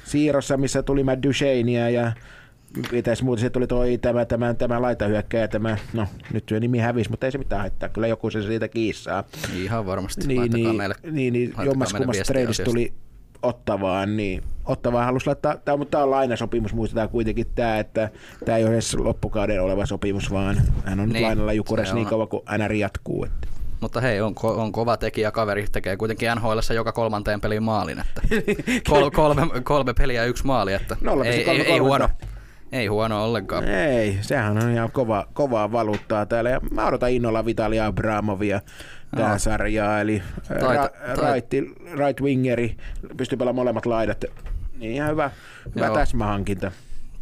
[0.05, 2.13] siirrossa, missä tuli Matt Duchenea ja
[2.93, 7.11] Mitäs muuta se tuli toi tämä, tämä, tämä laitahyökkäjä, tämä, no nyt tuo nimi hävisi,
[7.11, 9.25] mutta ei se mitään haittaa, kyllä joku se siitä kiissaa.
[9.63, 10.27] Ihan varmasti.
[10.27, 10.95] Niin, Laittakaa niin, meille.
[11.11, 12.93] niin, niin jommas kummasta viestiä treidistä tuli
[13.43, 18.11] Ottavaan, niin Ottavaan halusi laittaa, tämä, mutta tämä on lainasopimus, muistetaan kuitenkin tämä, että
[18.45, 21.95] tämä ei ole edes loppukauden oleva sopimus, vaan hän on nyt Niin, lainalla Jukuressa se
[21.95, 23.25] niin kauan kuin NR jatkuu.
[23.25, 23.49] Että.
[23.81, 27.99] Mutta hei, on, ko- on kova tekijä kaveri, tekee kuitenkin NHL joka kolmanteen peliin maalin,
[27.99, 28.23] että
[28.91, 31.25] kol- kolme, kolme peliä ja yksi maali, että 0,33.
[31.27, 32.09] ei, ei, ei, huono.
[32.73, 33.65] Ei huono ollenkaan.
[33.69, 36.51] Ei, sehän on ihan kova, kovaa valuuttaa täällä.
[36.51, 38.61] Ja mä odotan innolla Vitalia Abramovia
[39.17, 39.39] tähän Joo.
[39.39, 40.01] sarjaan.
[40.01, 41.53] Eli Taita- ra- right,
[41.99, 42.77] right wingeri,
[43.17, 44.25] pystyy pelaamaan molemmat laidat.
[44.79, 45.31] Niin ihan hyvä,
[45.75, 45.95] hyvä Joo.
[45.95, 46.73] täsmähankinta.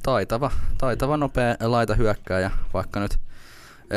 [0.03, 3.19] Taitava, taitava nopea laita hyökkääjä, vaikka nyt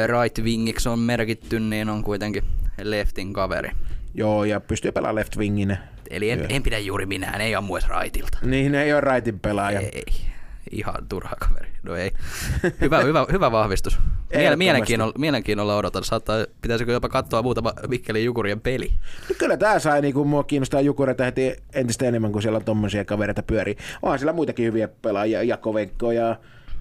[0.07, 2.43] right wingiksi on merkitty, niin on kuitenkin
[2.81, 3.69] leftin kaveri.
[4.13, 5.77] Joo, ja pystyy pelaamaan left winginä.
[6.09, 8.37] Eli en, en pidä juuri minään, ei ammu rightilta.
[8.41, 9.79] Niin, ei ole rightin pelaaja.
[9.79, 10.03] Ei,
[10.73, 11.69] ihan turha kaveri.
[11.83, 12.11] No ei.
[12.81, 13.97] Hyvä, hyvä, hyvä vahvistus.
[13.97, 14.57] Miele- Ehdottomasti.
[14.57, 16.03] mielenkiinnolla, mielenkiinnolla odotan.
[16.03, 18.91] Saattaa, pitäisikö jopa katsoa muutama Mikkelin Jukurien peli.
[19.29, 23.05] No kyllä tämä sai niinku mua kiinnostaa Jukureita heti entistä enemmän, kun siellä on tommosia
[23.05, 23.77] kavereita pyörii.
[24.01, 26.35] Onhan siellä muitakin hyviä pelaajia, Jakovenko ja,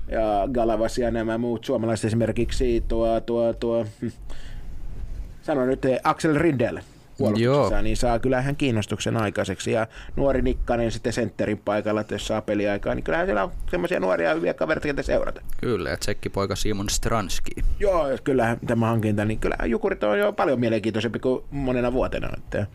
[0.09, 4.09] ja Galavas ja nämä muut suomalaiset esimerkiksi tuo, tuo, tuo hm.
[5.43, 6.81] sano nyt eh, Axel Rindel
[7.23, 9.73] puolustuksessa, niin saa kyllä ihan kiinnostuksen aikaiseksi.
[9.73, 14.01] Ja nuori Nikkanen sitten sentterin paikalla, että jos saa peliaikaa, niin kyllähän siellä on semmoisia
[14.01, 15.41] nuoria hyviä kavereita, ketä seurata.
[15.61, 17.51] Kyllä, ja tsekkipoika Simon Stranski.
[17.79, 22.29] Joo, kyllähän tämä hankinta, niin kyllä Jukurit on jo paljon mielenkiintoisempi kuin monena vuotena.
[22.37, 22.67] Että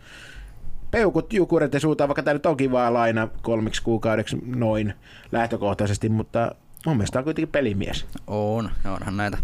[0.90, 4.94] peukut Jukurit ja suutaan, vaikka tämä nyt onkin vaan laina kolmiksi kuukaudeksi noin
[5.32, 6.54] lähtökohtaisesti, mutta
[6.86, 8.06] mun mielestä on kuitenkin pelimies.
[8.26, 9.38] On, onhan näitä,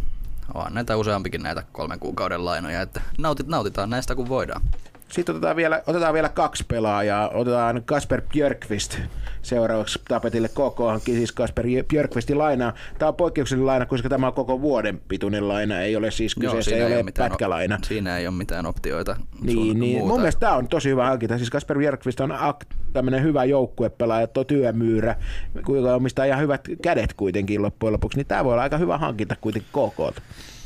[0.55, 4.63] on näitä useampikin näitä kolmen kuukauden lainoja, että nautit, nautitaan näistä kun voidaan.
[5.09, 7.29] Sitten otetaan vielä, otetaan vielä kaksi pelaajaa.
[7.29, 8.99] Otetaan Kasper Björkvist
[9.43, 10.51] seuraavaksi tapetille
[10.89, 12.73] hankki siis Kasper Björkvistin lainaa.
[12.99, 16.71] Tämä on poikkeuksellinen laina, koska tämä on koko vuoden pituinen laina, ei ole siis kyseessä,
[16.71, 17.79] Joo, ei ole ole mitään pätkälaina.
[17.83, 19.17] Siinä ei ole mitään optioita.
[19.41, 19.99] Niin, niin.
[19.99, 20.13] Muuta.
[20.13, 21.39] mun mielestä tämä on tosi hyvä hankinta.
[21.39, 25.17] Siis Kasper Björkvist on ak- tämmöinen hyvä joukkuepelaaja, tuo työmyyrä,
[25.65, 29.37] kuinka omistaa ihan hyvät kädet kuitenkin loppujen lopuksi, niin tämä voi olla aika hyvä hankinta
[29.41, 30.23] kuitenkin KK.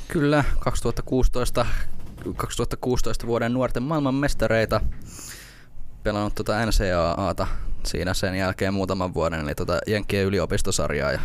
[0.09, 1.67] Kyllä, 2016,
[2.37, 4.81] 2016 vuoden nuorten maailmanmestareita
[6.03, 7.47] pelannut tuota NCAAta
[7.83, 11.21] siinä sen jälkeen muutaman vuoden, eli tuota Jenkkien yliopistosarjaa ja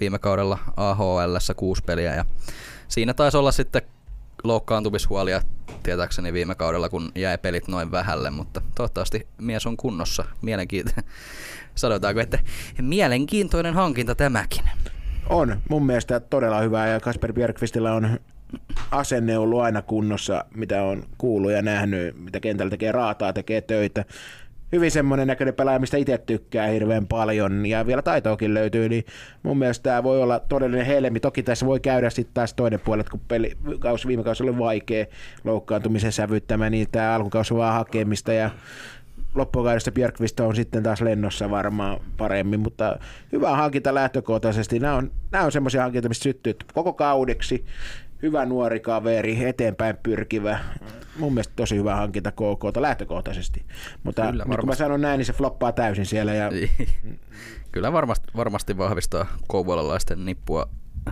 [0.00, 2.24] viime kaudella AHL kuusi peliä ja
[2.88, 3.82] siinä taisi olla sitten
[4.44, 5.42] loukkaantumishuolia
[5.82, 10.24] tietääkseni viime kaudella, kun jäi pelit noin vähälle, mutta toivottavasti mies on kunnossa.
[10.42, 11.04] Mielenkiintoinen,
[11.74, 12.38] sanotaanko, että
[12.80, 14.62] mielenkiintoinen hankinta tämäkin.
[15.28, 18.18] On mun mielestä todella hyvä ja Kasper Björkvistillä on
[18.90, 24.04] asenne ollut aina kunnossa, mitä on kuullut ja nähnyt, mitä kentällä tekee raataa, tekee töitä.
[24.72, 29.04] Hyvin semmoinen näköinen pelaaja, mistä itse tykkää hirveän paljon ja vielä taitoakin löytyy, niin
[29.42, 31.20] mun mielestä tämä voi olla todellinen helmi.
[31.20, 34.58] Toki tässä voi käydä sitten taas toinen puoli, että kun peli, kausi, viime kausi oli
[34.58, 35.06] vaikea
[35.44, 38.50] loukkaantumisen sävyttämä, niin tämä alkukausi vaan hakemista ja
[39.34, 42.98] loppukaudesta Björkvist on sitten taas lennossa varmaan paremmin, mutta
[43.32, 44.78] hyvä hankinta lähtökohtaisesti.
[44.78, 47.64] Nämä on, nämä on semmoisia hankintoja, mistä syttyy koko kaudeksi.
[48.22, 50.58] Hyvä nuori kaveri, eteenpäin pyrkivä.
[51.18, 53.64] Mun mielestä tosi hyvä hankinta KK lähtökohtaisesti.
[54.02, 56.34] Mutta Kyllä, nyt kun mä sanon näin, niin se floppaa täysin siellä.
[56.34, 56.50] Ja
[57.72, 60.68] Kyllä varmasti, varmasti vahvistaa kouvolalaisten nippua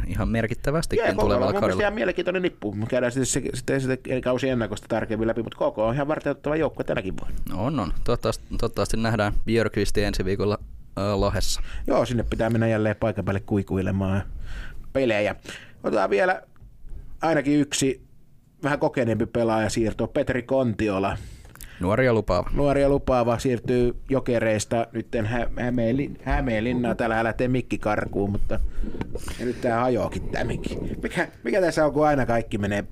[0.07, 1.83] ihan merkittävästikin Jee, KK on tulevalla kaudella.
[1.83, 2.73] ihan mielenkiintoinen nippu.
[2.73, 6.57] Me käydään sitten, se, sitten, sitten kausi ennakosta tarkemmin läpi, mutta KK on ihan varteuttava
[6.57, 7.65] joukkue tänäkin vuonna.
[7.65, 7.93] On, on.
[8.05, 10.59] Toivottavasti, toivottavasti nähdään Björkvisti ensi viikolla
[10.99, 11.63] äh, Lahessa.
[11.87, 14.23] Joo, sinne pitää mennä jälleen paikan päälle kuikuilemaan
[14.93, 15.37] pelejä.
[15.85, 16.43] Otetaan vielä
[17.25, 18.03] ainakin yksi
[18.63, 21.17] vähän kokeneempi pelaaja siirto, Petri Kontiola.
[21.81, 22.51] Nuori ja lupaava.
[22.55, 26.97] Nuori ja lupaava siirtyy jokereista nyt Hä- Hämeenlin- Hämeenlinnaan.
[26.97, 28.61] Täällä lähtee mikki karkuun, mutta
[29.41, 30.79] ja nyt tää hajoakin tää mikki.
[31.03, 32.85] Mikä, mikä tässä on, kun aina kaikki menee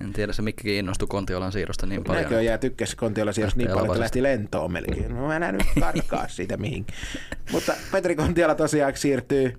[0.00, 2.22] En tiedä, se Mikkikin innostui Kontiolan siirrosta niin paljon.
[2.24, 5.14] Näköjään tykkäsi Kontiola sijoista niin paljon, että lähti lentoon melkein.
[5.16, 6.86] No mä nyt karkaa siitä mihin.
[7.52, 9.58] Mutta Petri Kontiola tosiaan siirtyy.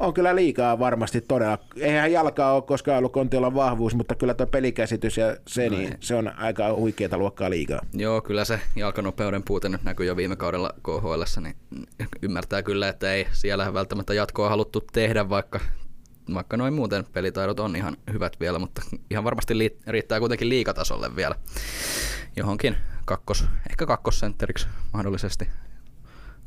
[0.00, 1.58] On kyllä liikaa varmasti todella.
[1.76, 6.14] Eihän jalkaa ole koskaan ollut Kontiolan vahvuus, mutta kyllä tuo pelikäsitys ja se, niin, se
[6.14, 7.80] on aika huikeata luokkaa liikaa.
[7.94, 11.56] Joo, kyllä se jalkanopeuden puute nyt näkyy jo viime kaudella KHL, niin
[12.22, 15.60] ymmärtää kyllä, että ei siellä välttämättä jatkoa haluttu tehdä, vaikka,
[16.34, 21.16] vaikka noin muuten pelitaidot on ihan hyvät vielä, mutta ihan varmasti lii- riittää kuitenkin liikatasolle
[21.16, 21.34] vielä
[22.36, 25.48] johonkin kakkos, ehkä kakkosentteriksi mahdollisesti.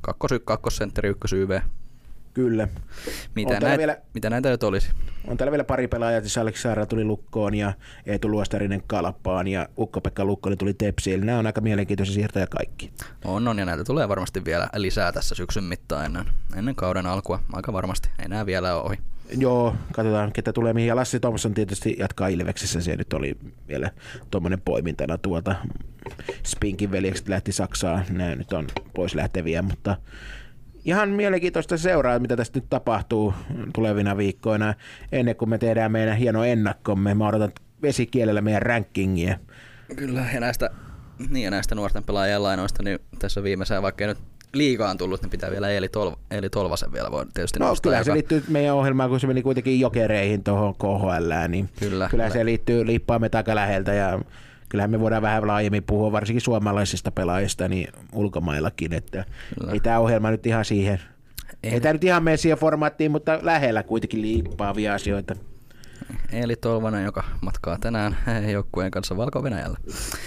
[0.01, 1.59] Kakkos, kakkosentteri, ykkös YV.
[2.33, 2.67] Kyllä.
[3.35, 4.89] Mitä, näitä, vielä- mitä näitä nyt olisi?
[5.27, 7.73] On täällä vielä pari pelaajaa, siis Aleksi Saara tuli Lukkoon ja
[8.05, 11.15] Eetu Luostarinen Kalppaan ja Ukko-Pekka Lukkonen tuli Tepsiin.
[11.15, 12.91] Eli nämä on aika mielenkiintoisia siirtoja kaikki.
[13.25, 17.39] On, on, ja näitä tulee varmasti vielä lisää tässä syksyn mittaan ennen, ennen kauden alkua.
[17.53, 18.09] Aika varmasti.
[18.19, 18.97] Ei enää vielä ole ohi.
[19.37, 20.87] Joo, katsotaan ketä tulee mihin.
[20.87, 22.81] Ja Lassi Thompson tietysti jatkaa Ilveksessä.
[22.81, 23.91] Se nyt oli vielä
[24.31, 25.55] tuommoinen poimintana tuolta.
[26.43, 28.05] Spinkin veljekset lähti Saksaan.
[28.09, 29.97] Nämä nyt on pois lähteviä, mutta
[30.85, 33.33] ihan mielenkiintoista seuraa, mitä tästä nyt tapahtuu
[33.75, 34.73] tulevina viikkoina.
[35.11, 37.13] Ennen kuin me tehdään meidän hieno ennakkomme.
[37.13, 39.37] Mä odotan vesikielellä meidän rankingia.
[39.95, 40.69] Kyllä, ja näistä,
[41.29, 44.17] niin, ja näistä nuorten pelaajien lainoista, niin tässä viimeiseen, vaikka ei nyt
[44.53, 47.91] liikaan tullut, niin pitää vielä Eeli, Tolva, Eeli Tolvasen vielä voi tietysti No nostaa.
[47.91, 52.07] kyllä se liittyy meidän ohjelmaan, kun se meni kuitenkin jokereihin tuohon KHL, niin Kyllä, kyllä
[52.09, 52.29] kyllä.
[52.29, 54.19] se liittyy liippaamme takaläheltä ja
[54.71, 59.25] kyllähän me voidaan vähän laajemmin puhua varsinkin suomalaisista pelaajista niin ulkomaillakin, että
[59.59, 59.71] Kyllä.
[59.71, 60.99] ei tämä ohjelma nyt ihan siihen,
[61.63, 65.35] Ei- ei, tämä nyt ihan mene siihen formaattiin, mutta lähellä kuitenkin liippaavia asioita.
[66.31, 68.17] Eeli Tolvanen, joka matkaa tänään
[68.51, 69.77] joukkueen kanssa valko-Venäjällä.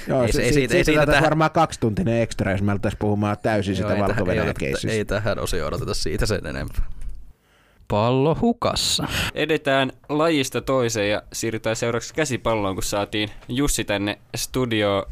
[0.08, 2.98] Joo, ei, se, ei, siitä, siitä, ei, siitä tähän, varmaan kaksituntinen ekstra, jos me alettaisiin
[2.98, 6.86] puhumaan täysin joo, sitä ei, tähän, ei, valko ei tähän osioon odoteta siitä sen enempää.
[7.88, 9.08] Pallo hukassa.
[9.34, 15.02] Edetään lajista toiseen ja siirrytään seuraavaksi käsipalloon, kun saatiin Jussi tänne studioon.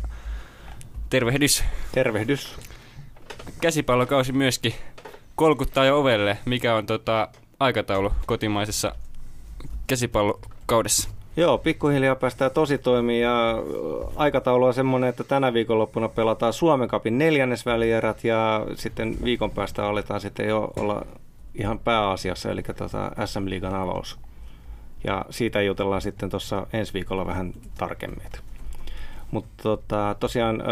[1.10, 1.64] Tervehdys.
[1.92, 2.54] Tervehdys.
[3.60, 4.74] Käsipallokausi myöskin
[5.34, 6.38] kolkuttaa jo ovelle.
[6.44, 7.28] Mikä on tota,
[7.60, 8.94] aikataulu kotimaisessa
[9.86, 11.10] käsipallokaudessa?
[11.36, 13.54] Joo, pikkuhiljaa päästään tosi toimiin ja
[14.16, 20.20] aikataulu on semmoinen, että tänä viikonloppuna pelataan Suomen Cupin neljännesvälierät ja sitten viikon päästä aletaan
[20.20, 21.06] sitten jo olla
[21.54, 24.18] ihan pääasiassa, eli tota SM-liigan avaus.
[25.04, 28.26] Ja siitä jutellaan sitten tuossa ensi viikolla vähän tarkemmin.
[29.30, 30.62] Mutta tota, tosiaan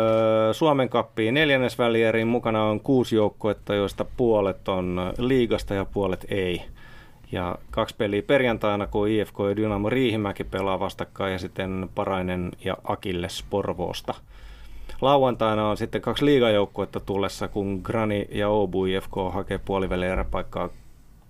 [0.53, 6.63] Suomen Cupin neljännesvälieriin mukana on kuusi joukkuetta, joista puolet on liigasta ja puolet ei.
[7.33, 12.77] Ja kaksi peliä perjantaina, kun IFK ja Dynamo Riihimäki pelaa vastakkain ja sitten Parainen ja
[12.85, 14.15] Akilles Porvoosta.
[15.01, 20.69] Lauantaina on sitten kaksi liigajoukkuetta tullessa, kun Grani ja Obu IFK hakee puolivälieräpaikkaa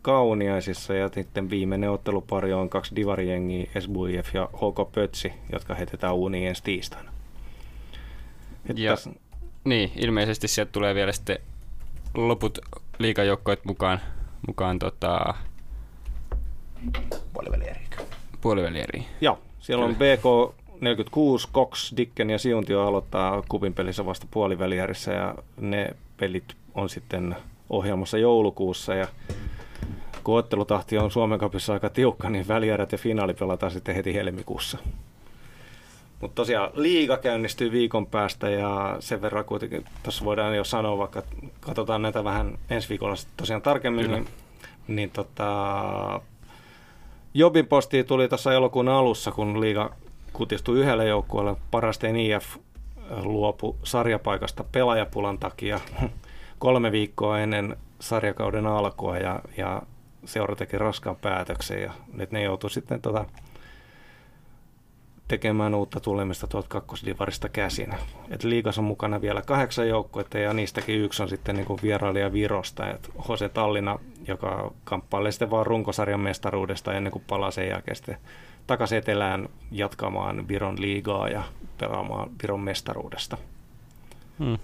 [0.02, 6.48] Kauniaisissa ja sitten viimeinen ottelupari on kaksi divarijengiä, SBUIF ja HK Pötsi, jotka heitetään uuniin
[6.48, 7.10] ensi tiistaina.
[8.74, 9.10] ja, tässä...
[9.64, 11.38] Niin, ilmeisesti sieltä tulee vielä sitten
[12.14, 12.58] loput
[12.98, 14.00] liikajoukkoit mukaan,
[14.46, 15.34] mukaan tota...
[17.32, 17.88] puolivälieriin.
[18.40, 19.04] Puolivälieriin.
[19.20, 25.34] Joo, siellä on BK 46, Cox, Dicken ja Siuntio aloittaa kupin pelissä vasta puolivälierissä ja
[25.60, 27.36] ne pelit on sitten
[27.70, 29.08] ohjelmassa joulukuussa ja
[30.24, 34.78] kun ottelutahti on Suomen kapissa aika tiukka, niin välierät ja finaali pelataan sitten heti helmikuussa.
[36.20, 41.22] Mutta tosiaan liiga käynnistyy viikon päästä ja sen verran kuitenkin tuossa voidaan jo sanoa, vaikka
[41.60, 44.18] katsotaan näitä vähän ensi viikolla tosiaan tarkemmin, Kyllä.
[44.18, 44.28] niin,
[44.88, 46.20] niin tota,
[47.34, 49.92] Jobin posti tuli tuossa elokuun alussa, kun liiga
[50.40, 51.56] kutistui yhdelle joukkueelle.
[51.70, 52.56] Parasteen IF
[53.22, 55.80] luopu sarjapaikasta pelaajapulan takia
[56.58, 59.82] kolme viikkoa ennen sarjakauden alkua ja, ja
[60.24, 63.24] seura teki raskaan päätöksen ja nyt ne joutui sitten tota,
[65.28, 67.94] tekemään uutta tulemista tuolta kakkosdivarista käsin.
[68.30, 72.90] Et liigas on mukana vielä kahdeksan joukkuetta ja niistäkin yksi on sitten niin vierailija Virosta.
[72.90, 73.98] Et Jose Tallina,
[74.28, 78.18] joka kamppailee sitten vaan runkosarjan mestaruudesta ennen kuin palaa sen jälkeen sitten
[78.66, 81.42] takaisin etelään jatkamaan Viron liigaa ja
[81.78, 83.36] pelaamaan Viron mestaruudesta.
[84.38, 84.58] Hmm.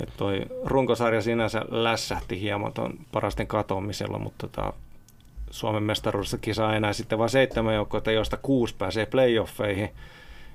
[0.00, 4.72] Et toi runkosarja sinänsä lässähti hieman tuon parasten katoamisella, mutta tota,
[5.50, 9.90] Suomen mestaruudessa kisaa enää sitten vain seitsemän joukkoa, joista kuusi pääsee playoffeihin.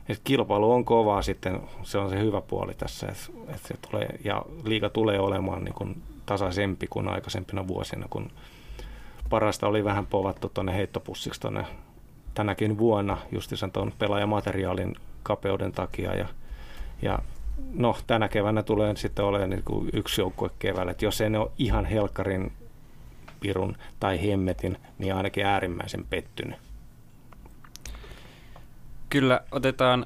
[0.10, 4.20] Et kilpailu on kovaa sitten, se on se hyvä puoli tässä, että et se tulee,
[4.24, 8.32] ja liiga tulee olemaan niin kuin tasaisempi kuin aikaisempina vuosina, kun
[9.30, 11.66] parasta oli vähän povattu tuonne heittopussiksi tuonne
[12.38, 16.28] tänäkin vuonna justissa tuon pelaajamateriaalin kapeuden takia ja,
[17.02, 17.20] ja
[17.74, 21.40] no tänä keväänä tulee sitten olemaan niin kuin yksi joukkue keväällä, että jos ei ne
[21.40, 22.52] ole ihan helkkarin
[23.40, 26.56] pirun tai hemmetin, niin ainakin äärimmäisen pettynyt.
[29.10, 30.06] Kyllä, otetaan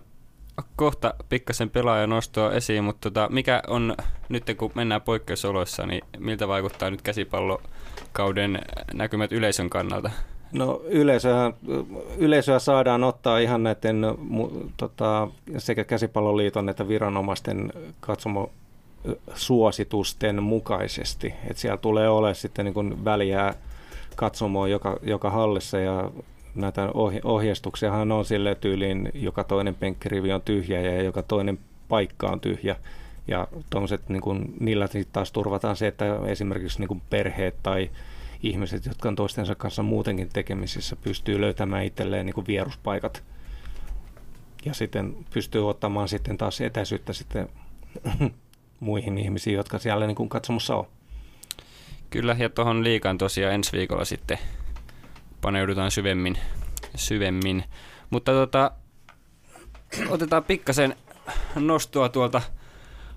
[0.76, 3.96] kohta pikkasen pelaajan nostoa esiin, mutta tota, mikä on
[4.30, 8.62] nyt kun mennään poikkeusoloissa, niin miltä vaikuttaa nyt käsipallokauden
[8.94, 10.12] näkymät yleisön kannalta?
[10.54, 11.52] No yleisöä,
[12.18, 14.02] yleisöä saadaan ottaa ihan näiden
[14.78, 18.52] tota, sekä käsipalloliiton että viranomaisten katsomo
[19.34, 21.34] suositusten mukaisesti.
[21.50, 23.54] Et siellä tulee olemaan sitten niin väliä
[24.16, 26.12] katsomoa joka, joka hallissa ja
[26.56, 31.60] näitä ohje, ohjeistuksiahan on sille tyyliin, joka toinen penkkirivi on tyhjä ja joka toinen
[31.90, 32.76] paikka on tyhjä.
[33.28, 33.48] Ja
[34.10, 37.90] niin kuin, niillä taas turvataan se, että esimerkiksi niin kuin perheet tai
[38.43, 43.23] ihmiset, jotka on toistensa kanssa muutenkin tekemisissä, pystyy löytämään itselleen niin kuin vieruspaikat.
[44.65, 47.49] Ja sitten pystyy ottamaan sitten taas etäisyyttä sitten
[48.80, 50.88] muihin ihmisiin, jotka siellä niin kuin katsomussa on.
[52.10, 54.38] Kyllä, ja tuohon liikaan tosiaan ensi viikolla sitten
[55.41, 56.38] paneudutaan syvemmin.
[56.95, 57.63] syvemmin.
[58.10, 58.71] Mutta tota,
[60.10, 60.95] otetaan pikkasen
[61.56, 62.41] nostoa tuolta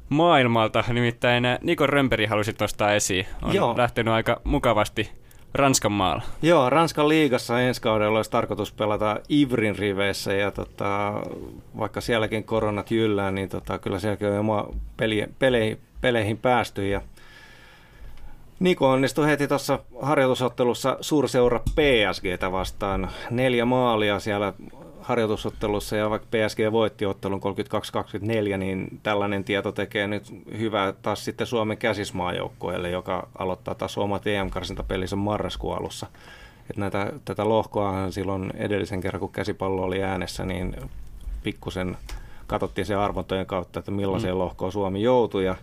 [0.09, 0.85] maailmalta.
[0.93, 3.27] Nimittäin Niko Römperi halusi nostaa esiin.
[3.43, 3.75] On Joo.
[3.77, 5.11] lähtenyt aika mukavasti
[5.55, 6.23] Ranskan maalla.
[6.43, 11.13] Joo, Ranskan liigassa ensi kaudella olisi tarkoitus pelata Ivrin riveissä ja tota,
[11.79, 17.01] vaikka sielläkin koronat jyllää, niin tota, kyllä sielläkin on jo peli, pele, peleihin päästy ja
[18.61, 23.11] Niko onnistui heti tuossa harjoitusottelussa suurseura PSGtä vastaan.
[23.31, 24.53] Neljä maalia siellä
[25.05, 27.41] harjoitusottelussa ja vaikka PSG voitti ottelun
[28.55, 34.27] 32-24, niin tällainen tieto tekee nyt hyvää taas sitten Suomen käsismaajoukkueelle, joka aloittaa taas omat
[34.27, 36.07] EM-karsintapelinsä marraskuun alussa.
[36.71, 40.77] Et näitä, tätä lohkoahan silloin edellisen kerran, kun käsipallo oli äänessä, niin
[41.43, 41.97] pikkusen
[42.47, 44.39] katsottiin se arvontojen kautta, että millaiseen mm.
[44.39, 45.57] lohkoon Suomi joutui ja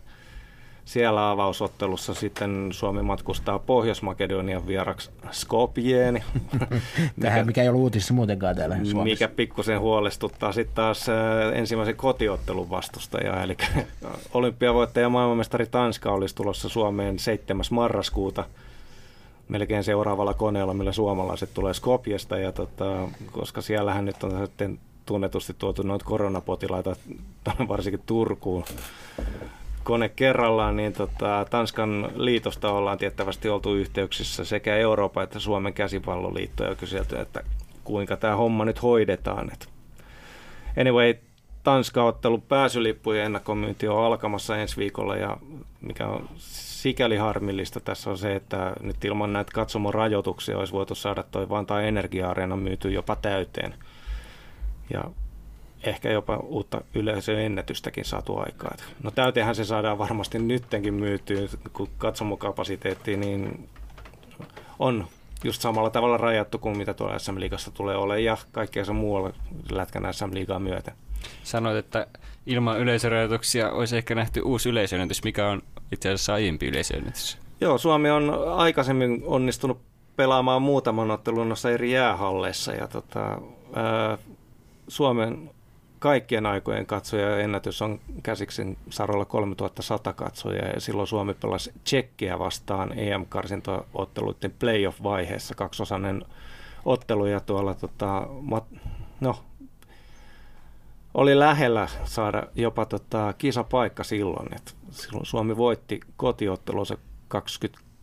[0.85, 6.23] siellä avausottelussa sitten Suomi matkustaa Pohjois-Makedonian vieraksi Skopjeen.
[7.21, 9.03] Tähän, mikä ei ollut uutisissa muutenkaan täällä Suomessa.
[9.03, 11.15] Mikä pikkusen huolestuttaa sitten taas äh,
[11.53, 13.43] ensimmäisen kotiottelun vastustajaa.
[13.43, 13.57] Eli
[14.33, 17.65] olympiavoittaja maailmanmestari Tanska olisi tulossa Suomeen 7.
[17.71, 18.45] marraskuuta
[19.47, 22.37] melkein seuraavalla koneella, millä suomalaiset tulee Skopjesta.
[22.37, 26.95] Ja tota, koska siellähän nyt on sitten tunnetusti tuotu noita koronapotilaita
[27.67, 28.63] varsinkin Turkuun
[29.83, 36.63] kone kerrallaan, niin tota, Tanskan liitosta ollaan tiettävästi oltu yhteyksissä sekä Euroopan että Suomen käsipalloliitto
[36.63, 37.43] ja kyselty, että
[37.83, 39.51] kuinka tämä homma nyt hoidetaan.
[39.53, 39.69] Et
[40.79, 41.13] anyway,
[41.63, 45.37] Tanska-ottelu pääsylippujen ennakkomyynti on alkamassa ensi viikolla ja
[45.81, 50.95] mikä on sikäli harmillista tässä on se, että nyt ilman näitä katsomon rajoituksia olisi voitu
[50.95, 53.73] saada toi Vantaa Energia-areena myyty jopa täyteen.
[54.93, 55.03] Ja
[55.83, 58.75] ehkä jopa uutta yleisöennätystäkin saatu aikaa.
[59.03, 61.41] No täyteenhän se saadaan varmasti nyttenkin myytyä,
[61.73, 63.69] kun katsomokapasiteetti niin
[64.79, 65.07] on
[65.43, 69.33] just samalla tavalla rajattu kuin mitä tuolla SM Liigassa tulee olemaan ja kaikkea muualla
[69.71, 70.93] lätkän SM Liigaa myöten.
[71.43, 72.07] Sanoit, että
[72.45, 75.61] ilman yleisörajoituksia olisi ehkä nähty uusi yleisöennätys, mikä on
[75.91, 77.37] itse asiassa aiempi yleisöennätys.
[77.61, 79.81] Joo, Suomi on aikaisemmin onnistunut
[80.15, 83.41] pelaamaan muutaman ottelun noissa eri jäähalleissa ja tota,
[83.73, 84.17] ää,
[84.87, 85.49] Suomen
[86.01, 92.99] kaikkien aikojen katsoja ennätys on käsiksi sarolla 3100 katsoja ja silloin Suomi pelasi Tsekkiä vastaan
[92.99, 96.25] EM-karsintaotteluiden playoff-vaiheessa kaksosainen
[96.85, 98.27] ottelu ja tuolla tota,
[99.19, 99.35] no,
[101.13, 104.55] oli lähellä saada jopa tota, kisapaikka silloin.
[104.55, 106.97] Et silloin Suomi voitti kotiottelunsa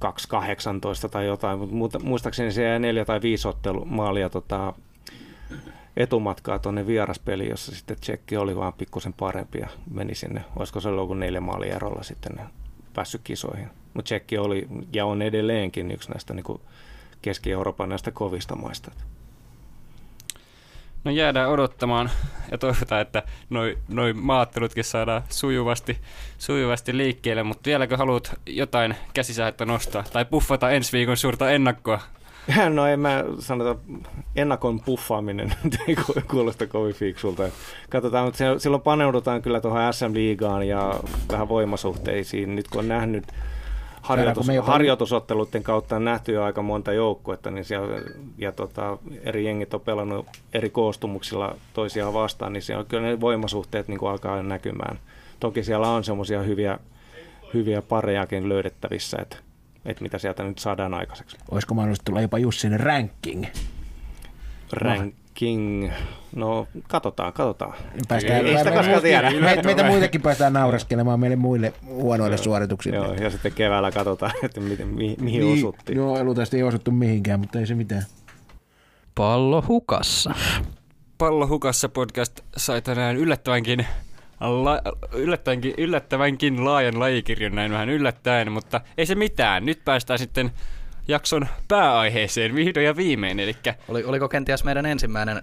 [0.05, 4.74] 22-18 tai jotain, mutta muistaakseni se jäi neljä tai viisi ottelu maalia tota,
[5.99, 10.88] etumatkaa tuonne vieraspeliin, jossa sitten Tsekki oli vaan pikkusen parempi ja meni sinne, olisiko se
[10.88, 12.40] ollut joku neljä maalia erolla sitten
[12.94, 13.70] päässyt kisoihin.
[13.94, 16.61] Mutta Tsekki oli ja on edelleenkin yksi näistä niin
[17.22, 18.90] Keski-Euroopan näistä kovista maista.
[21.05, 22.11] No jäädään odottamaan
[22.51, 25.99] ja toivotaan, että noin noi maattelutkin saadaan sujuvasti,
[26.38, 32.01] sujuvasti liikkeelle, mutta vieläkö haluat jotain käsisähettä nostaa tai puffata ensi viikon suurta ennakkoa?
[32.74, 33.76] No ei mä sanota,
[34.36, 35.53] ennakon puffaaminen
[35.88, 35.96] ei
[36.30, 37.42] kuulosta kovin fiksulta.
[37.90, 41.01] Katsotaan, mutta silloin paneudutaan kyllä tuohon SM-liigaan ja
[41.32, 42.55] vähän voimasuhteisiin.
[42.57, 43.24] Nyt kun on nähnyt
[44.03, 48.01] harjoitus, harjoitusotteluiden kautta on nähty jo aika monta joukkuetta, niin siellä,
[48.38, 53.88] ja tota, eri jengit on pelannut eri koostumuksilla toisiaan vastaan, niin siellä kyllä ne voimasuhteet
[53.88, 54.99] niin kuin alkaa näkymään.
[55.40, 56.78] Toki siellä on semmoisia hyviä,
[57.55, 59.36] hyviä parejakin löydettävissä, että,
[59.89, 61.36] että mitä sieltä nyt saadaan aikaiseksi.
[61.51, 63.45] Olisiko mahdollista tulla jopa Jussin ranking?
[64.72, 65.91] Rank, King.
[66.36, 67.74] No, katsotaan, katsotaan.
[68.09, 69.30] Päästään, ei, ei sitä koskaan tiedä.
[69.30, 72.97] Meitä, meitä muitakin päästään naureskelemaan meille muille huonoille joo, suorituksille.
[72.97, 75.97] Joo, ja sitten keväällä katsotaan, että miten, mi, mihin niin, osuttiin.
[75.97, 78.03] Joo, luultavasti ei osuttu mihinkään, mutta ei se mitään.
[79.14, 80.34] Pallo hukassa.
[81.18, 83.86] Pallo hukassa podcast sai tänään yllättävänkin
[84.41, 84.80] la,
[85.12, 89.66] yllättävänkin, yllättävänkin laajan lajikirjon näin vähän yllättäen, mutta ei se mitään.
[89.66, 90.51] Nyt päästään sitten
[91.09, 93.41] jakson pääaiheeseen vihdoin ja viimein.
[93.41, 93.74] Elikkä...
[93.89, 95.43] Oli, oliko kenties meidän ensimmäinen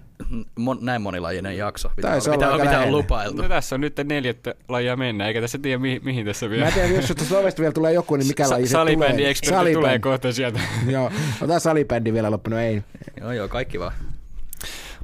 [0.55, 3.41] mon, näin monilajinen jakso, mitä, on, mitä, on, mitä on lupailtu?
[3.41, 6.65] No, tässä on nyt neljättä lajia mennä, eikä tässä tiedä mi, mihin tässä vielä.
[6.65, 8.95] Mä tiedän, jos tuosta ovesta vielä tulee joku, niin mikä laji se tulee.
[8.95, 10.59] Salibändi tulee kohta sieltä.
[10.87, 12.83] joo, otetaan salibändi vielä loppunut, ei.
[13.21, 13.93] joo, joo, kaikki vaan.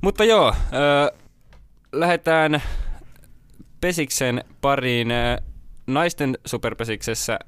[0.01, 1.19] Mutta joo, äh,
[1.91, 2.61] lähdetään
[3.81, 5.07] Pesiksen pariin.
[5.87, 7.39] Naisten superpesiksessä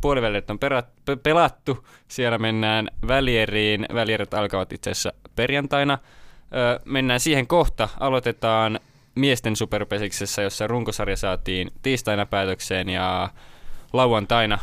[0.00, 1.86] puolivälit on perat, pe, pelattu.
[2.08, 3.86] Siellä mennään välieriin.
[3.94, 5.98] Välierit alkavat itse asiassa perjantaina.
[6.54, 7.88] Ö, mennään siihen kohta.
[8.00, 8.80] Aloitetaan
[9.14, 13.30] miesten superpesiksessä, jossa runkosarja saatiin tiistaina päätökseen ja
[13.92, 14.58] lauantaina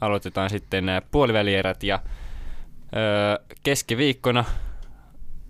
[0.00, 2.00] aloitetaan sitten puolivälierät ja
[2.96, 4.44] ö, keskiviikkona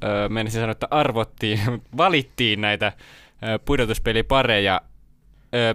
[0.05, 1.61] ö, menisin sanoa, että arvottiin,
[1.97, 2.93] valittiin näitä
[3.65, 4.81] pudotuspelipareja.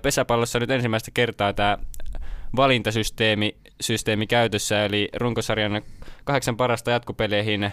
[0.02, 1.78] Pesäpallossa nyt ensimmäistä kertaa tämä
[2.56, 5.82] valintasysteemi systeemi käytössä, eli runkosarjan
[6.24, 7.72] kahdeksan parasta jatkopeleihin ö,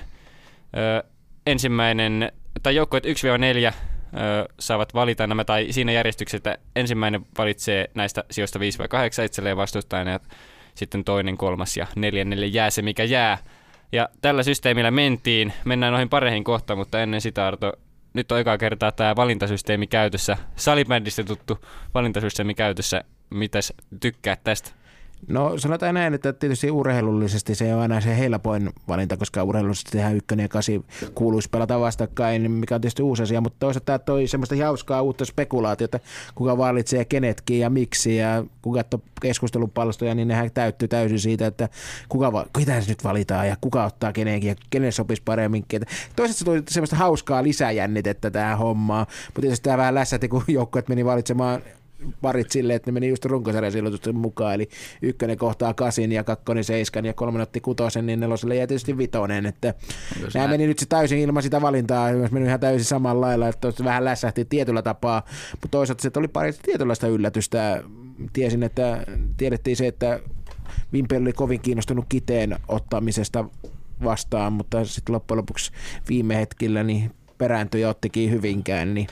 [1.46, 2.32] ensimmäinen,
[2.62, 8.60] tai joukkueet 1-4 ö, saavat valita nämä, tai siinä järjestyksessä, että ensimmäinen valitsee näistä sijoista
[8.60, 10.20] 5 vai 8 itselleen vastustajana, ja
[10.74, 13.38] sitten toinen, kolmas ja neljännelle jää se, mikä jää.
[13.92, 17.72] Ja tällä systeemillä mentiin, mennään noihin pareihin kohta, mutta ennen sitä Arto,
[18.18, 21.58] nyt on ekaa kertaa tämä valintasysteemi käytössä, salibändistä tuttu
[21.94, 23.04] valintasysteemi käytössä.
[23.30, 24.77] Mitäs tykkäät tästä?
[25.26, 30.16] No sanotaan näin, että tietysti urheilullisesti se on aina se helpoin valinta, koska urheilullisesti tehdään
[30.16, 34.26] ykkönen ja kasi kuuluisi pelata vastakkain, mikä on tietysti uusi asia, mutta toisaalta tämä toi
[34.26, 36.00] semmoista hauskaa uutta spekulaatiota,
[36.34, 41.68] kuka valitsee kenetkin ja miksi ja kun katsoo keskustelupalstoja, niin nehän täyttyy täysin siitä, että
[42.08, 45.64] kuka, va- ketä nyt valitaan ja kuka ottaa kenenkin ja kenen sopisi paremmin.
[46.16, 50.88] Toisaalta se tuli semmoista hauskaa lisäjännitettä tähän hommaan, mutta tietysti tämä vähän lässäti, kun joukkueet
[50.88, 51.62] meni valitsemaan
[52.20, 54.68] parit silleen, että ne meni just runkosarjan sijoitusten mukaan, eli
[55.02, 59.46] ykkönen kohtaa kasin ja kakkonen seiskan ja kolmen otti kutosen, niin neloselle jäi tietysti vitonen,
[59.46, 59.74] että
[60.20, 63.48] Jos nämä meni nyt se täysin ilman sitä valintaa, myös meni ihan täysin samalla lailla,
[63.48, 67.82] että vähän lässähti tietyllä tapaa, mutta toisaalta se oli pari tietynlaista yllätystä.
[68.32, 70.20] Tiesin, että tiedettiin se, että
[70.92, 73.44] Vimpel oli kovin kiinnostunut kiteen ottamisesta
[74.04, 75.72] vastaan, mutta sitten loppujen lopuksi
[76.08, 79.06] viime hetkellä niin perääntyi ja ottikin hyvinkään, niin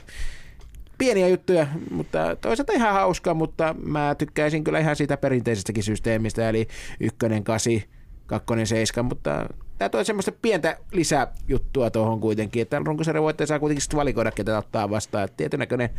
[0.99, 6.69] pieniä juttuja, mutta toisaalta ihan hauskaa, mutta mä tykkäisin kyllä ihan siitä perinteisestäkin systeemistä, eli
[7.01, 7.85] ykkönen, kasi,
[8.27, 9.47] kakkonen, seiska, mutta
[9.79, 14.59] tämä toi semmoista pientä lisäjuttua tuohon kuitenkin, että runkosarjan voittaja saa kuitenkin sitten valikoida, ketä
[14.59, 15.25] ottaa vastaan.
[15.25, 15.91] Että tietynäköinen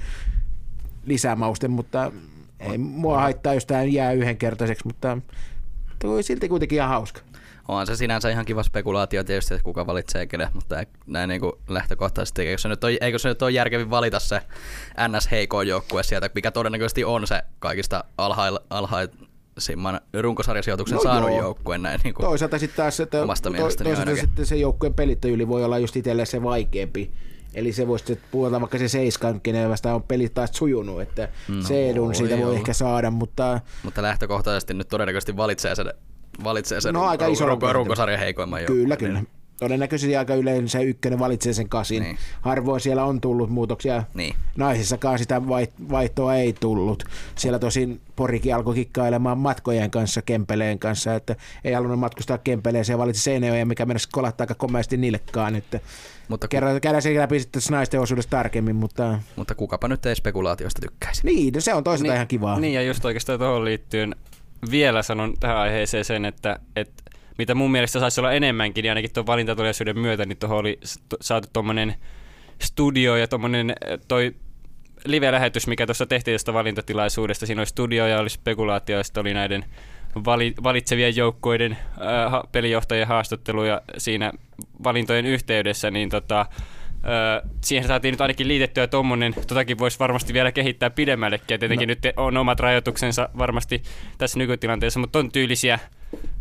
[1.05, 2.11] lisämauste, mutta
[2.59, 5.17] ei mua haittaa, jos tämä jää yhdenkertaiseksi, mutta
[5.99, 7.21] tuo silti kuitenkin ihan hauska.
[7.67, 11.51] On se sinänsä ihan kiva spekulaatio tietysti, että kuka valitsee kenet, mutta näin niin kuin
[11.67, 14.41] lähtökohtaisesti, eikö se, nyt ole, eikö se nyt ole järkevin valita se
[15.07, 21.41] ns heikoin joukkue sieltä, mikä todennäköisesti on se kaikista alhail, alhaisimman runkosarjasijoituksen no saanut joo.
[21.41, 24.29] joukkue näin niin kuin Toisaalta sitten taas, että omasta to, mielestäni toisaalta ainakin.
[24.29, 27.11] sitten se joukkueen pelittäjyli voi olla just itselle se vaikeampi.
[27.53, 31.29] Eli se voisi sitten puolella vaikka se seiskan, kenen vastaan on pelit taas sujunut, että
[31.47, 32.53] no, se edun siitä voi joo.
[32.53, 35.93] ehkä saada, mutta Mutta lähtökohtaisesti nyt todennäköisesti valitsee sen,
[36.43, 37.73] valitsee sen No, aika run- isolla run- kantilla.
[37.73, 38.81] runkosarjan heikoimman joukkueen.
[38.83, 39.23] Kyllä, kyllä.
[39.59, 42.03] Todennäköisesti aika yleensä ykkönen valitsee sen kasin.
[42.03, 42.17] Niin.
[42.41, 44.03] Harvoin siellä on tullut muutoksia.
[44.13, 44.35] Niin.
[44.57, 47.03] Naisissakaan sitä vai- vaihtoa ei tullut.
[47.35, 52.97] Siellä tosin Porikin alkoi kikkailemaan matkojen kanssa, Kempeleen kanssa, että ei halunnut matkustaa Kempeleeseen ja
[52.97, 55.55] valitsi Seinäjoen, mikä mennessä kolahtaa aika komeasti niillekaan.
[55.55, 55.79] Että
[56.27, 60.05] Mutta, ku, kerran, käydään sen läpi sitten tässä naisten osuudessa tarkemmin, mutta mutta kukapa nyt
[60.05, 61.21] ei spekulaatiosta tykkäisi.
[61.25, 62.59] niin, no se on toisaalta ihan kivaa.
[62.59, 64.15] Niin ja just oikeastaan tuohon liittyen
[64.71, 67.03] vielä sanon tähän aiheeseen sen, että, että
[67.37, 70.79] mitä mun mielestä saisi olla enemmänkin, niin ainakin tuon valintatuliaisuuden myötä, niin tuohon oli
[71.21, 71.95] saatu tuommoinen
[72.61, 73.75] studio ja tuommoinen
[74.07, 74.35] toi
[75.05, 77.45] live-lähetys, mikä tuossa tehtiin tästä valintatilaisuudesta.
[77.45, 79.65] Siinä oli studio ja oli spekulaatio, ja oli näiden
[80.25, 84.31] vali, valitsevien joukkoiden ää, ha, pelijohtajien haastatteluja siinä
[84.83, 86.45] valintojen yhteydessä, niin tota,
[87.07, 91.87] Öö, siihen saatiin nyt ainakin liitettyä tuommoinen, totakin voisi varmasti vielä kehittää pidemmällekin, ja tietenkin
[91.87, 91.91] no.
[91.91, 93.81] nyt on omat rajoituksensa varmasti
[94.17, 95.79] tässä nykytilanteessa, mutta on tyylisiä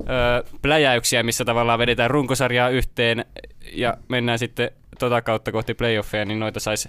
[0.01, 3.25] öö, pläjäyksiä, missä tavallaan vedetään runkosarjaa yhteen
[3.73, 6.89] ja mennään sitten tota kautta kohti playoffeja, niin noita saisi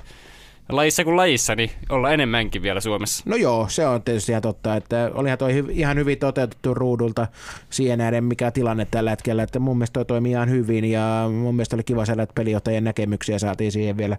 [0.69, 3.23] lajissa kuin lajissa niin olla enemmänkin vielä Suomessa.
[3.27, 7.27] No joo, se on tietysti ihan totta, että olihan toi hy- ihan hyvin toteutettu ruudulta
[7.69, 11.55] siihen nähden, mikä tilanne tällä hetkellä, että mun mielestä toi toimii ihan hyvin ja mun
[11.55, 14.17] mielestä oli kiva saada, että pelijohtajien näkemyksiä saatiin siihen vielä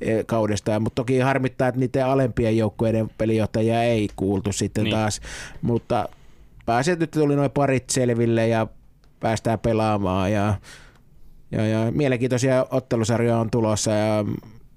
[0.00, 4.94] eh, kaudesta, mutta toki harmittaa, että niiden alempien joukkueiden pelijohtajia ei kuultu sitten Niin.
[4.96, 5.20] taas,
[5.62, 6.08] mutta
[6.66, 8.66] pääsi, että nyt tuli noin parit selville ja
[9.20, 10.54] päästään pelaamaan ja,
[11.52, 14.24] ja, ja mielenkiintoisia ottelusarjoja on tulossa ja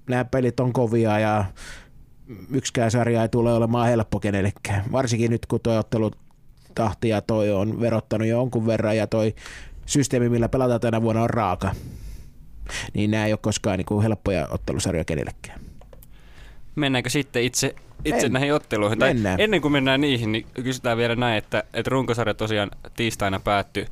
[0.08, 1.44] nämä pelit on kovia ja
[2.50, 4.84] yksikään sarja ei tule olemaan helppo kenellekään.
[4.92, 9.34] Varsinkin nyt, kun tuo ottelutahti ja toi on verottanut jonkun verran ja toi
[9.86, 11.72] systeemi, millä pelataan tänä vuonna on raaka.
[12.94, 15.60] Niin nämä ei ole koskaan niin kuin helppoja ottelusarjoja kenellekään.
[16.76, 17.74] Mennäänkö sitten itse,
[18.04, 18.98] itse Men- näihin otteluihin?
[18.98, 19.40] Tai mennään.
[19.40, 23.86] ennen kuin mennään niihin, niin kysytään vielä näin, että, että runkosarja tosiaan tiistaina päättyi.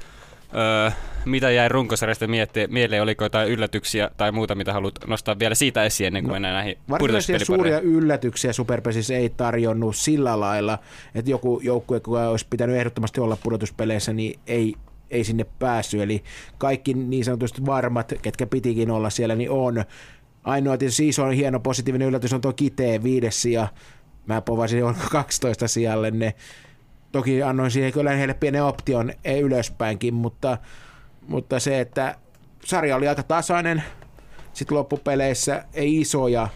[0.55, 0.91] Öö,
[1.25, 3.03] mitä jäi runkosarjasta miettiä, mieleen?
[3.03, 6.55] Oliko jotain yllätyksiä tai muuta, mitä haluat nostaa vielä siitä esiin ennen kuin no, mennään
[6.55, 10.79] näihin Varsinaisia suuria yllätyksiä Superpesissä ei tarjonnut sillä lailla,
[11.15, 14.75] että joku joukkue, joka olisi pitänyt ehdottomasti olla pudotuspeleissä, niin ei,
[15.11, 16.01] ei sinne päässyt.
[16.01, 16.23] Eli
[16.59, 19.85] kaikki niin sanotusti varmat, ketkä pitikin olla siellä, niin on.
[20.45, 23.69] Ainoa tietysti iso hieno positiivinen yllätys on tuo Kiteen viides sija.
[24.27, 26.35] Mä povasin on 12 sijalle ne.
[27.13, 30.59] Toki annoin siihen kyllä heille pienen option ei ylöspäinkin, mutta,
[31.29, 32.17] mutta se, että
[32.65, 33.83] sarja oli aika tasainen,
[34.53, 36.49] sitten loppupeleissä ei isoja,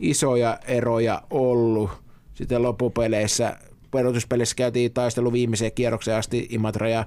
[0.00, 1.90] isoja eroja ollut.
[2.34, 3.56] Sitten loppupeleissä,
[3.90, 7.04] peruutuspeleissä käytiin taistelu viimeiseen kierrokseen asti Imatra ja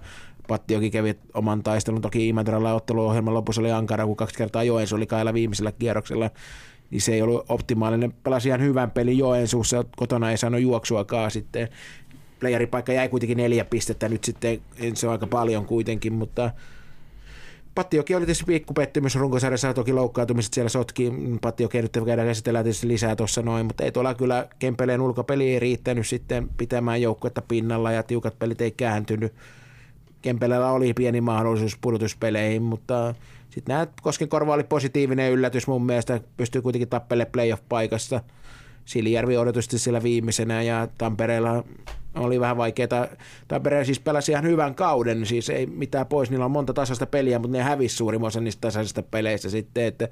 [0.48, 2.02] Pattiokin kävi oman taistelun.
[2.02, 6.30] Toki Imatralla otteluohjelman lopussa oli Ankara, kun kaksi kertaa Joensu oli kailla viimeisellä kierroksella.
[6.90, 8.14] Niin se ei ollut optimaalinen.
[8.24, 11.70] Pelasi ihan hyvän pelin Joensuussa, kotona ei saanut juoksuakaan sitten.
[12.42, 14.62] Playeripaikka jäi kuitenkin neljä pistettä nyt sitten,
[14.94, 16.52] se on aika paljon kuitenkin, mutta
[17.76, 21.12] Pattiokin oli tietysti pikku pettymys runkosarjassa, toki loukkaantumiset siellä sotki.
[21.42, 25.60] Pattiokin nyt käydään käsitellään tietysti lisää tuossa noin, mutta ei tuolla kyllä Kempeleen ulkopeli ei
[25.60, 29.34] riittänyt sitten pitämään joukkuetta pinnalla ja tiukat pelit ei kääntynyt.
[30.22, 33.16] Kempeleellä oli pieni mahdollisuus pudotuspeleihin, mutta
[33.50, 38.22] sitten nämä Koskenkorva oli positiivinen yllätys mun mielestä, pystyy kuitenkin tappelemaan playoff-paikasta.
[38.86, 41.64] Silijärvi odotusti siellä viimeisenä ja Tampereella
[42.16, 43.08] oli vähän vaikeaa.
[43.48, 47.40] Tampere siis pelasi ihan hyvän kauden, siis ei mitään pois, niillä on monta tasasta peliä,
[47.40, 50.08] mutta ne hävisi suurin osa niistä tasaisista peleistä sitten, että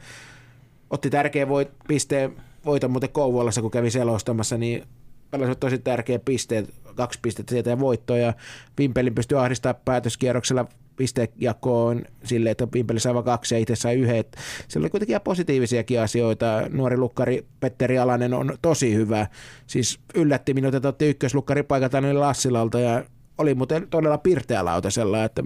[0.90, 2.36] otti tärkeä voit, pisteen
[2.66, 4.84] voiton muuten Kouvolassa, kun kävi selostamassa, niin
[5.32, 8.34] pelasi tosi tärkeä pisteet, kaksi pistettä sieltä ja voittoa, ja
[8.78, 10.66] Vimpelin pystyi ahdistamaan päätöskierroksella
[11.00, 14.38] pistejakoon silleen, että Vimpeli sai vain kaksi ja itse sai yhdet.
[14.68, 16.62] Siellä oli kuitenkin positiivisiakin asioita.
[16.70, 19.28] Nuori lukkari Petteri Alanen on tosi hyvä.
[19.68, 23.04] Siis yllätti minut, että otti ykköslukkari paikat Anneli Lassilalta ja
[23.38, 25.44] oli muuten todella pirteä lautasella, että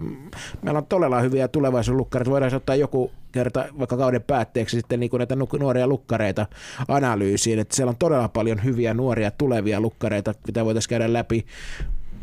[0.62, 2.30] meillä on todella hyviä tulevaisuuslukkareita.
[2.30, 6.46] Voidaan ottaa joku kerta vaikka kauden päätteeksi sitten niin kuin näitä nu- nuoria lukkareita
[6.88, 11.46] analyysiin, että siellä on todella paljon hyviä nuoria tulevia lukkareita, mitä voitaisiin käydä läpi.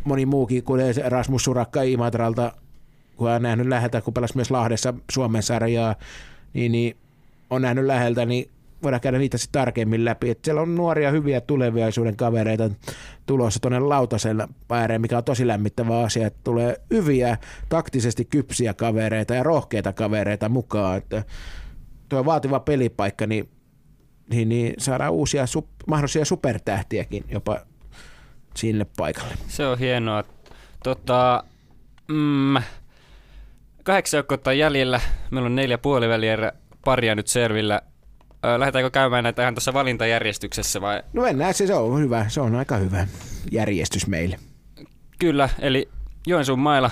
[0.04, 2.52] Moni muukin, kuten Rasmus Surakka Imatralta,
[3.22, 5.96] kun on nähnyt läheltä, kun pelasi myös Lahdessa Suomen sarjaa,
[6.54, 6.98] niin, niin
[7.50, 8.50] on nähnyt läheltä, niin
[8.84, 10.30] voidaan käydä niitä sitten tarkemmin läpi.
[10.30, 12.70] Et siellä on nuoria hyviä tulevaisuuden kavereita
[13.26, 17.38] tulossa tuonne lautasella ääreen, mikä on tosi lämmittävä asia, että tulee hyviä,
[17.70, 20.98] taktisesti kypsiä kavereita ja rohkeita kavereita mukaan.
[20.98, 21.24] Että
[22.10, 23.50] tuo vaativa pelipaikka, niin,
[24.30, 27.60] niin, niin saadaan uusia sup, mahdollisia supertähtiäkin jopa
[28.56, 29.34] sille paikalle.
[29.48, 30.24] Se on hienoa.
[30.84, 31.44] Tota,
[32.08, 32.56] mm,
[33.84, 35.02] kahdeksan joukkoa jäljellä.
[35.32, 36.52] Meillä on neljä puoliväliä
[36.86, 37.82] paria nyt servillä.
[38.58, 41.04] Lähdetäänkö käymään näitä ihan tuossa valintajärjestyksessä vai?
[41.14, 42.26] No mennään, se, se on hyvä.
[42.30, 43.08] Se on aika hyvä
[43.52, 44.40] järjestys meille.
[45.20, 45.90] Kyllä, eli
[46.28, 46.92] Joensuun mailla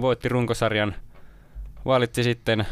[0.00, 0.94] voitti runkosarjan.
[1.84, 2.66] Valitsi sitten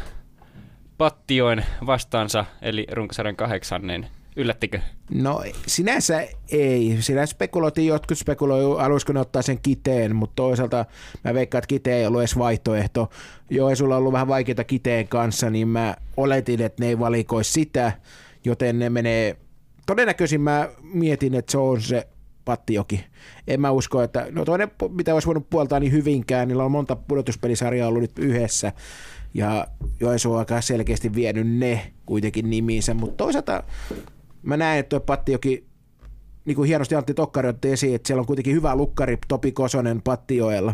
[0.97, 4.07] Pattijoen vastaansa, eli runkosarjan kahdeksannen.
[4.39, 4.79] Yllättikö?
[5.11, 6.97] No sinänsä ei.
[6.99, 10.85] Sinä spekuloitiin, jotkut spekuloivat, haluaisiko ne ottaa sen kiteen, mutta toisaalta
[11.23, 13.09] mä veikkaan, että kiteen ei ollut edes vaihtoehto.
[13.73, 17.91] sulla on ollut vähän vaikeita kiteen kanssa, niin mä oletin, että ne ei valikoi sitä,
[18.45, 19.37] joten ne menee...
[19.85, 22.07] Todennäköisin mä mietin, että se on se
[22.45, 23.05] Pattijoki.
[23.47, 24.27] En mä usko, että...
[24.31, 26.47] No toinen, mitä olisi voinut puoltaa, niin hyvinkään.
[26.47, 28.73] Niillä on monta pudotuspelisarjaa ollut nyt yhdessä.
[29.33, 29.67] Ja
[29.99, 33.63] Joensuu on aika selkeästi vienyt ne kuitenkin nimiinsä, mutta toisaalta
[34.43, 35.65] mä näen, että tuo Pattijoki,
[36.45, 40.01] niin kuin hienosti Antti Tokkari otti esiin, että siellä on kuitenkin hyvä lukkari Topi Kosonen
[40.01, 40.73] Pattioella.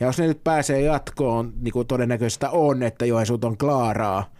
[0.00, 4.32] Ja jos ne nyt pääsee jatkoon, niin kuin todennäköistä on, että Joensuut on klaaraa,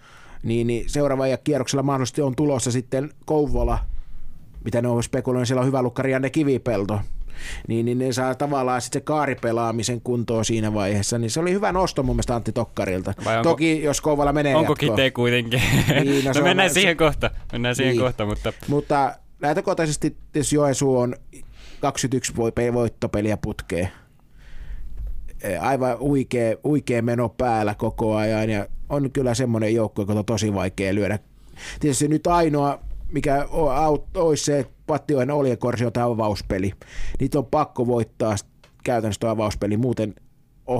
[0.43, 3.79] niin, niin seuraava ja kierroksella mahdollisesti on tulossa sitten Kouvola,
[4.65, 7.01] mitä ne on spekuloinut, siellä on hyvä lukkari Janne Kivipelto,
[7.69, 11.73] niin, niin ne saa tavallaan sitten se kaaripelaamisen kuntoon siinä vaiheessa, niin se oli hyvä
[11.73, 13.15] nosto mun mielestä Antti Tokkarilta.
[13.19, 14.91] Onko, Toki jos Kouvala menee Onko jatkoon.
[14.91, 15.63] kitee kuitenkin?
[16.05, 18.03] Niin, no, no mennään on, siihen kohta, mennään siihen niin.
[18.03, 18.53] kohta, mutta...
[18.69, 21.17] Mutta lähtökohtaisesti jos Joensuu on
[21.81, 22.33] 21
[22.73, 23.89] voittopeliä putkeen,
[25.43, 30.25] e, aivan huikea, huikea meno päällä koko ajan ja on kyllä semmoinen joukko, joka on
[30.25, 31.19] tosi vaikea lyödä.
[31.81, 32.79] Tietysti nyt ainoa,
[33.13, 33.49] mikä
[34.15, 36.73] olisi se, että Pattioen Oljekorsi tämä avauspeli.
[37.21, 38.37] Niitä on pakko voittaa
[38.85, 40.15] käytännössä tuo avauspeli, muuten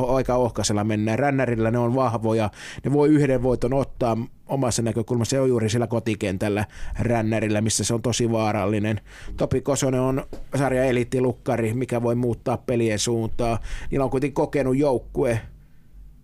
[0.09, 1.19] aika ohkaisella mennään.
[1.19, 2.51] Rännärillä ne on vahvoja,
[2.85, 4.17] ne voi yhden voiton ottaa
[4.47, 6.65] omassa näkökulmassa, se on juuri sillä kotikentällä
[6.99, 9.01] rännärillä, missä se on tosi vaarallinen.
[9.37, 10.25] Topi Kosonen on
[10.55, 13.59] sarja eliittilukkari, mikä voi muuttaa pelien suuntaa.
[13.91, 15.41] Niillä on kuitenkin kokenut joukkue,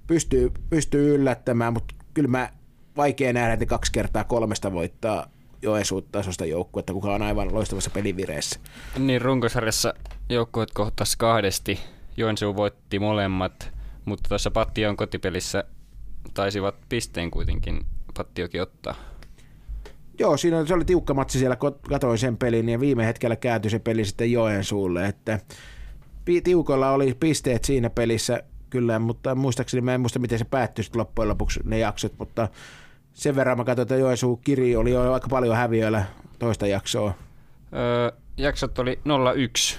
[0.06, 2.50] pystyy, pystyy yllättämään, mutta kyllä mä
[2.96, 5.30] vaikea nähdä, että kaksi kertaa kolmesta voittaa
[5.62, 8.60] Joensuut tasosta joukkuetta, kuka on aivan loistavassa pelivireessä.
[8.98, 9.94] Niin, runkosarjassa
[10.28, 11.80] joukkueet kohtas kahdesti.
[12.16, 13.72] Joensuu voitti molemmat,
[14.04, 15.64] mutta tuossa Pattion kotipelissä
[16.34, 17.86] taisivat pisteen kuitenkin
[18.16, 18.94] Pattiokin ottaa.
[20.18, 21.56] Joo, siinä se oli tiukka matsi siellä,
[21.88, 25.40] katoin sen pelin ja viime hetkellä kääntyi se peli sitten Joensuulle, että
[26.44, 31.28] tiukolla oli pisteet siinä pelissä kyllä, mutta muistaakseni mä en muista miten se päättyi loppujen
[31.28, 32.48] lopuksi ne jaksot, mutta
[33.18, 36.04] sen verran mä katsoin, että Joensuu Kiri oli jo aika paljon häviöillä
[36.38, 37.14] toista jaksoa.
[37.72, 38.98] Öö, jaksot oli
[39.74, 39.76] 0-1.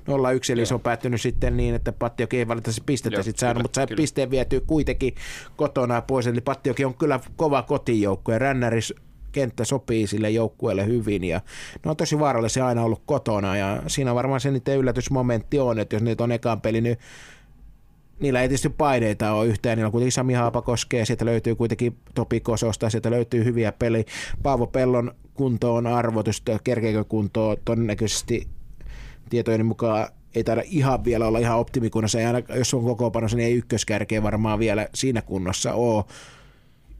[0.00, 0.66] 0-1, eli Joo.
[0.66, 3.96] se on päättynyt sitten niin, että Pattioki ei valitettavasti pistettä sitten saanut, mutta sai kyllä.
[3.96, 5.14] pisteen vietyä kuitenkin
[5.56, 8.94] kotona pois, eli Pattioki on kyllä kova kotijoukko ja Rännäris
[9.32, 11.40] kenttä sopii sille joukkueelle hyvin ja
[11.84, 15.96] ne on tosi vaarallisia aina ollut kotona ja siinä varmaan se niiden yllätysmomentti on, että
[15.96, 16.98] jos nyt on ekaan peli, niin
[18.20, 22.40] niillä ei tietysti paineita ole yhtään, niillä on kuitenkin Sami Haapakoske, sieltä löytyy kuitenkin Topi
[22.40, 24.04] Kososta, sieltä löytyy hyviä peli.
[24.42, 28.48] Paavo Pellon kuntoon arvotusta, kerkeekö kuntoon, todennäköisesti
[29.30, 33.46] tietojen mukaan ei taida ihan vielä olla ihan optimikunnossa, ja jos on koko panossa, niin
[33.46, 36.04] ei ykköskärkeä varmaan vielä siinä kunnossa ole.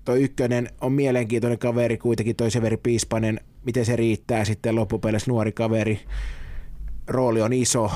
[0.04, 2.36] Toi ykkönen on mielenkiintoinen kaveri, kuitenkin.
[2.36, 6.00] Toi Severi Piispanen, miten se riittää sitten loppupeleissä nuori kaveri.
[7.06, 7.90] Rooli on iso,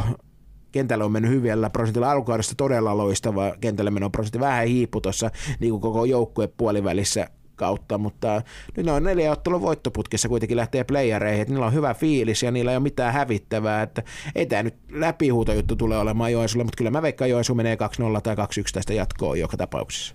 [0.72, 2.10] kentällä on mennyt hyvällä prosentilla.
[2.10, 4.40] Alkukaudesta todella loistava kentällä menon prosentti.
[4.40, 8.42] Vähän hiipu tuossa niin kuin koko joukkue puolivälissä kautta, mutta
[8.76, 12.50] nyt ne on neljä ottelun voittoputkessa kuitenkin lähtee playereihin, että niillä on hyvä fiilis ja
[12.50, 14.02] niillä ei ole mitään hävittävää, että
[14.34, 18.34] ei tämä nyt läpihuutojuttu tule olemaan Joensuulle, mutta kyllä mä veikkaan Joensuu menee 2-0 tai
[18.34, 18.38] 2-1
[18.72, 20.14] tästä jatkoon joka tapauksessa.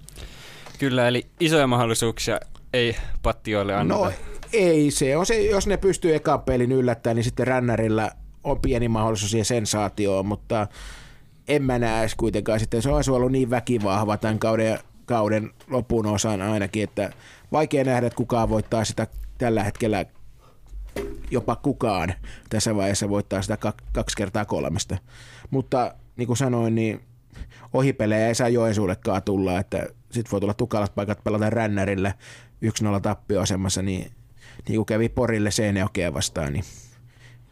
[0.79, 2.39] Kyllä, eli isoja mahdollisuuksia
[2.73, 3.99] ei pattioille anneta.
[3.99, 4.11] No
[4.53, 8.11] ei se on se, jos ne pystyy ekan pelin yllättämään, niin sitten rännärillä
[8.47, 10.67] on pieni mahdollisuus siihen sensaatioon, mutta
[11.47, 12.81] en mä näe kuitenkaan sitten.
[12.81, 17.11] Se on ollut niin väkivahva tämän kauden, kauden lopun osan ainakin, että
[17.51, 20.05] vaikea nähdä, että kukaan voittaa sitä tällä hetkellä
[21.31, 22.13] jopa kukaan
[22.49, 23.57] tässä vaiheessa voittaa sitä
[23.91, 24.97] kaksi kertaa kolmesta.
[25.49, 27.01] Mutta niin kuin sanoin, niin
[27.73, 32.13] ohipelejä ei saa Joensuullekaan tulla, että sitten voi tulla tukalat paikat pelata rännärillä
[32.97, 34.11] 1-0 tappioasemassa, niin,
[34.67, 36.63] niin kuin kävi Porille Seinäjokea vastaan, niin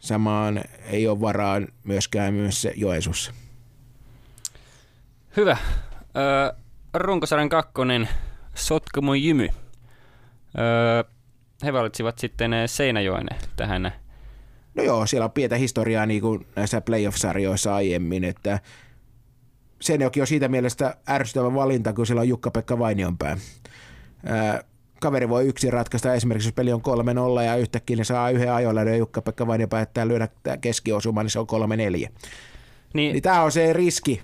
[0.06, 3.34] Samaan ei ole varaa myöskään myös Joensussa.
[5.38, 5.58] Hyvä.
[6.18, 6.54] Öö,
[6.94, 8.10] runkosarjan kakkonen
[8.56, 9.48] Sotkamo Jymy.
[10.58, 11.04] Öö,
[11.64, 13.92] he valitsivat sitten Seinäjoen tähän.
[14.76, 18.60] No joo, siellä on pientä historiaa niin kuin näissä playoff-sarjoissa aiemmin, että
[19.82, 23.38] Seinäjoki on siitä mielestä ärsyttävä valinta, kun siellä on Jukka-Pekka Vainionpää.
[24.26, 24.64] Ää,
[25.06, 26.82] kaveri voi yksin ratkaista esimerkiksi, jos peli on
[27.40, 30.28] 3-0 ja yhtäkkiä ne saa yhden ajoilla ja Jukka-Pekka Vainionpää päättää lyödä
[30.62, 31.48] keskiosuma, niin se on 3-4.
[31.78, 32.12] Niin,
[32.94, 34.22] niin tämä on se riski,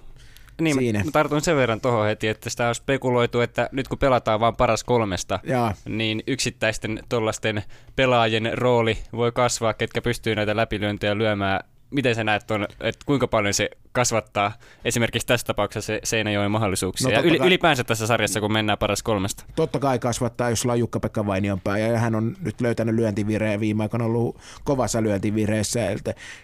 [0.62, 1.04] niin, siinä.
[1.04, 4.56] Mä tartun sen verran tuohon heti, että sitä on spekuloitu, että nyt kun pelataan vain
[4.56, 5.74] paras kolmesta, Jaa.
[5.86, 7.64] niin yksittäisten tuollaisten
[7.96, 11.60] pelaajien rooli voi kasvaa, ketkä pystyy näitä läpilyöntejä lyömään.
[11.92, 14.52] Miten sä näet on, että kuinka paljon se kasvattaa
[14.86, 17.08] esimerkiksi tässä tapauksessa se Seinäjoen mahdollisuuksia?
[17.08, 19.44] No, ja yli, kai, ylipäänsä tässä sarjassa, kun mennään paras kolmesta.
[19.56, 23.84] Totta kai kasvattaa, jos sulla on Jukka-Pekka Vainionpää, ja hän on nyt löytänyt lyöntivireen viime
[23.84, 25.80] aikoina ollut kovassa lyöntivireessä.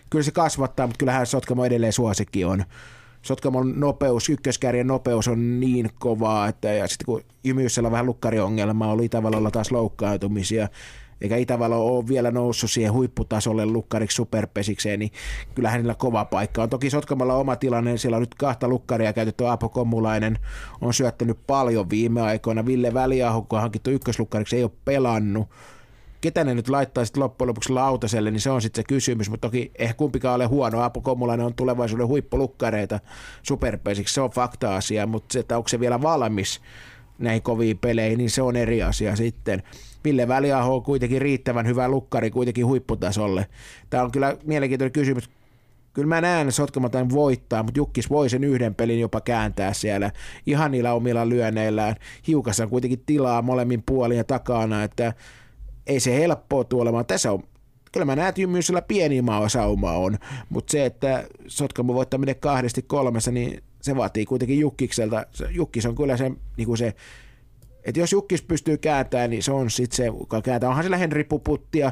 [0.09, 2.63] Kyllä se kasvattaa, mutta kyllähän Sotkamo edelleen suosikki on.
[3.21, 8.91] Sotkamon nopeus, ykköskärjen nopeus on niin kovaa, että ja sitten kun Jymyysellä on vähän lukkariongelmaa,
[8.91, 10.67] oli Itävallalla taas loukkaantumisia,
[11.21, 15.11] eikä Itävalo ole vielä noussut siihen huipputasolle lukkariksi superpesikseen, niin
[15.55, 16.69] kyllä hänellä kova paikka on.
[16.69, 20.39] Toki Sotkamalla oma tilanne, siellä on nyt kahta lukkaria käytetty, Apo Kommulainen
[20.81, 25.47] on syöttänyt paljon viime aikoina, Ville Väliaho, kun on hankittu ykköslukkariksi, ei ole pelannut,
[26.21, 29.47] ketä ne nyt laittaa sitten loppujen lopuksi lautaselle, niin se on sitten se kysymys, mutta
[29.47, 30.81] toki ehkä kumpikaan ole huono.
[30.81, 32.99] Apo Kommulainen on tulevaisuuden huippulukkareita
[33.43, 36.61] superpesiksi, se on fakta-asia, mutta se, että onko se vielä valmis
[37.19, 39.63] näihin koviin peleihin, niin se on eri asia sitten.
[40.07, 43.47] Ville Väliaho on kuitenkin riittävän hyvä lukkari kuitenkin huipputasolle.
[43.89, 45.29] Tämä on kyllä mielenkiintoinen kysymys.
[45.93, 46.47] Kyllä mä näen,
[46.91, 50.11] tämän voittaa, mutta Jukkis voi sen yhden pelin jopa kääntää siellä
[50.45, 51.95] ihan niillä omilla lyönneillään.
[52.27, 55.13] Hiukassa on kuitenkin tilaa molemmin puolin ja takana, että
[55.87, 57.05] ei se helppoa tuolemaan.
[57.05, 57.43] Tässä on
[57.91, 60.17] kyllä mä näen, että Jymyysellä pieni sauma on,
[60.49, 65.25] mutta se, että Sotkamo voittaminen kahdesti kolmessa, niin se vaatii kuitenkin Jukkikselta.
[65.49, 66.95] Jukkis on kyllä se, niin kuin se
[67.87, 70.69] että jos Jukkis pystyy kääntämään, niin se on sitten se, joka kääntää.
[70.69, 71.91] Onhan sillä Henri Puputtia,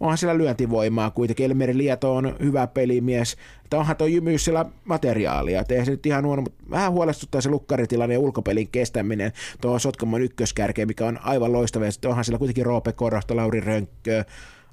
[0.00, 1.46] onhan sillä lyöntivoimaa kuitenkin.
[1.46, 3.36] Elmeri Lieto on hyvä pelimies.
[3.64, 5.60] Että onhan tuo Jymyys sillä materiaalia.
[5.60, 9.80] Että eihän se nyt ihan huono, mutta vähän huolestuttaa se lukkaritilanne ja ulkopelin kestäminen tuohon
[9.80, 11.90] Sotkamon ykköskärkeen, mikä on aivan loistava.
[11.90, 14.24] Sitten onhan sillä kuitenkin Roope Korosta, Lauri Rönkkö,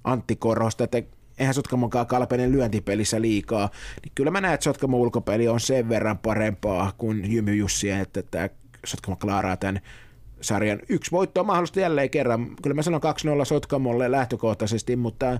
[0.03, 1.03] Antti Korosta, että
[1.37, 3.69] eihän Sotkamonkaan kalpeinen lyöntipelissä liikaa,
[4.03, 8.23] niin kyllä mä näen, että Sotkamon ulkopeli on sen verran parempaa kuin Jymy Jussi, että
[8.23, 8.49] tämä
[8.85, 9.81] Sotkamo klaaraa tämän
[10.41, 10.79] sarjan.
[10.89, 12.55] Yksi voitto on mahdollista jälleen kerran.
[12.63, 13.01] Kyllä mä sanon
[13.41, 15.39] 2-0 Sotkamolle lähtökohtaisesti, mutta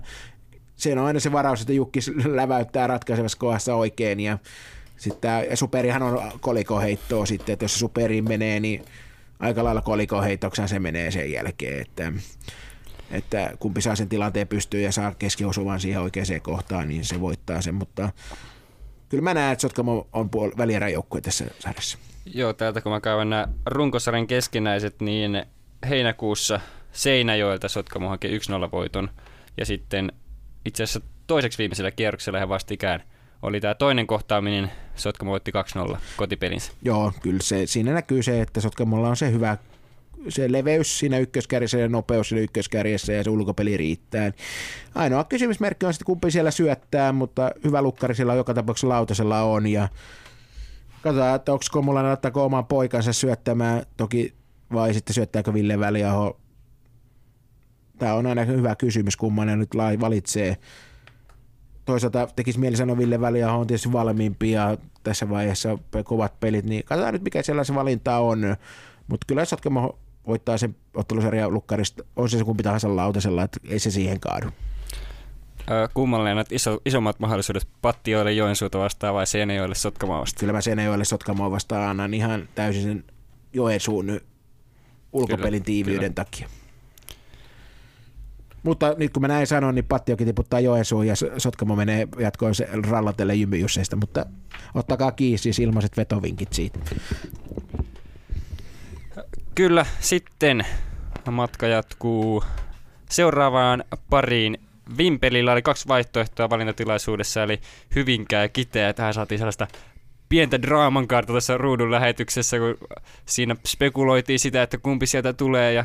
[0.76, 4.38] se on aina se varaus, että Jukki läväyttää ratkaisevassa kohdassa oikein ja
[4.96, 8.84] sitten superihan on kolikoheittoa sitten, että jos se superiin menee, niin
[9.40, 12.12] aika lailla kolikoheittoksena se menee sen jälkeen, että,
[13.10, 17.62] että kumpi saa sen tilanteen pystyyn ja saa keskiosuvan siihen oikeaan kohtaan, niin se voittaa
[17.62, 18.10] sen, mutta
[19.08, 21.98] kyllä mä näen, että Sotkamo on puol- välieräjoukkue tässä sarjassa.
[22.26, 25.44] Joo, täältä kun mä käyn nämä runkosarjan keskinäiset, niin
[25.88, 26.60] heinäkuussa
[26.92, 29.10] Seinäjoelta Sotkamo haki 1-0 voiton.
[29.56, 30.12] Ja sitten
[30.64, 33.02] itse asiassa toiseksi viimeisellä kierroksella he vastikään
[33.42, 35.52] oli tämä toinen kohtaaminen, Sotkamo voitti
[35.90, 36.72] 2-0 kotipelinsä.
[36.82, 39.56] Joo, kyllä se, siinä näkyy se, että Sotkamolla on se hyvä
[40.28, 44.32] se leveys siinä ykköskärjessä ja nopeus siinä ykköskärjessä ja se ulkopeli riittää.
[44.94, 49.66] Ainoa kysymysmerkki on sitten kumpi siellä syöttää, mutta hyvä lukkari siellä joka tapauksessa lautasella on
[49.66, 49.88] ja
[51.02, 54.34] Katsotaan, että onko Komulainen ottaako oman poikansa syöttämään toki
[54.72, 56.40] vai sitten syöttääkö Ville Väliaho.
[57.98, 60.56] Tämä on aina hyvä kysymys, kumman nyt lai valitsee.
[61.84, 66.84] Toisaalta tekisi mieli sanoa Ville Väliaho on tietysti valmiimpi ja tässä vaiheessa kovat pelit, niin
[66.84, 68.56] katsotaan nyt mikä sellaisen valinta on.
[69.08, 73.90] Mutta kyllä Sotkamo voittaa sen ottelusarjan lukkarista, on se kumpi tahansa lautasella, että ei se
[73.90, 74.46] siihen kaadu.
[75.94, 80.40] Kummalle näet iso, isommat mahdollisuudet Pattioille Joensuuta vastaan vai Seinäjoelle Sotkamoa vastaan?
[80.40, 83.04] Kyllä mä Seinäjoelle Sotkamoa vastaan annan ihan täysin sen
[83.52, 84.20] Joensuun
[85.12, 86.24] ulkopelin kyllä, tiiviyden kyllä.
[86.24, 86.48] takia.
[88.62, 92.68] Mutta nyt kun mä näin sanon, niin Pattiokin tiputtaa Joensuun ja Sotkamo menee jatkoon se
[92.90, 94.26] rallatelle jymyjusseista, mutta
[94.74, 96.78] ottakaa kiinni siis ilmaiset vetovinkit siitä.
[99.54, 100.66] Kyllä, sitten
[101.30, 102.44] matka jatkuu
[103.10, 104.58] seuraavaan pariin
[104.98, 107.60] Vimpelillä oli kaksi vaihtoehtoa valintatilaisuudessa, eli
[107.96, 108.92] Hyvinkää Kiteä.
[108.92, 109.68] Tähän saatiin sellaista
[110.28, 112.88] pientä draaman kaarta tässä ruudun lähetyksessä, kun
[113.26, 115.84] siinä spekuloitiin sitä, että kumpi sieltä tulee ja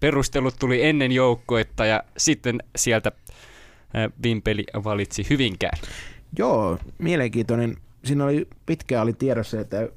[0.00, 3.12] perustelut tuli ennen joukkoetta ja sitten sieltä
[4.22, 5.78] Vimpeli valitsi Hyvinkään.
[6.38, 7.76] Joo, mielenkiintoinen.
[8.04, 9.88] Siinä oli pitkään oli tiedossa, että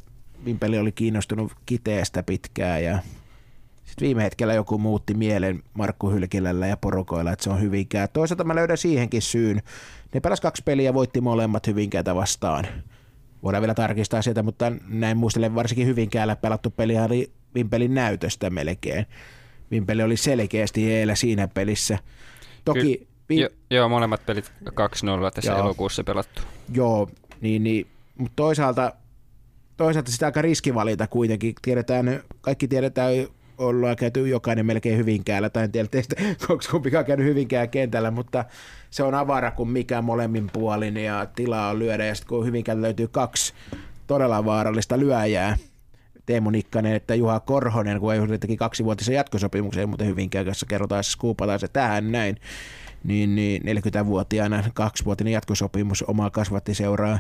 [0.46, 3.00] Vimpeli oli kiinnostunut Kiteestä pitkään ja
[4.00, 8.08] sitten viime hetkellä joku muutti mielen Markku Hylkilällä ja porukoilla, että se on Hyvinkää.
[8.08, 9.62] Toisaalta mä löydän siihenkin syyn.
[10.14, 12.68] Ne pelas kaksi peliä ja voitti molemmat Hyvinkäätä vastaan.
[13.44, 19.06] Voidaan vielä tarkistaa sieltä, mutta näin muistelen varsinkin Hyvinkäällä pelattu peli oli Vimpelin näytöstä melkein.
[19.72, 21.98] Vimpeli oli selkeästi eellä siinä pelissä.
[22.66, 22.98] Toki...
[22.98, 24.74] Ky- vi- jo, joo, molemmat pelit 2-0
[25.34, 25.60] tässä joo.
[25.60, 26.42] elokuussa pelattu.
[26.74, 27.10] Joo,
[27.42, 27.88] niin, niin
[28.18, 28.94] mutta toisaalta,
[29.78, 31.56] toisaalta sitä aika riskivalita kuitenkin.
[31.62, 33.14] Tiedetään, kaikki tiedetään,
[33.60, 36.16] ollaan käyty jokainen melkein Hyvinkäällä, tai en tiedä teistä,
[36.50, 38.46] onko kumpikaan käynyt Hyvinkään kentällä, mutta
[38.90, 42.82] se on avara kuin mikä molemmin puolin ja tilaa on lyödä, ja sitten kun Hyvinkäällä
[42.82, 43.54] löytyy kaksi
[44.08, 45.58] todella vaarallista lyöjää,
[46.26, 51.12] Teemu Nikkanen että Juha Korhonen, kun ei teki kaksivuotisen jatkosopimuksen, mutta Hyvinkään kanssa kerrotaan, että
[51.12, 52.38] skuupataan se tähän näin,
[53.04, 57.20] niin, niin 40-vuotiaana kaksivuotinen jatkosopimus omaa kasvattiseuraa.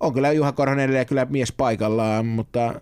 [0.00, 2.80] On kyllä Juha Korhonen kyllä mies paikallaan, mutta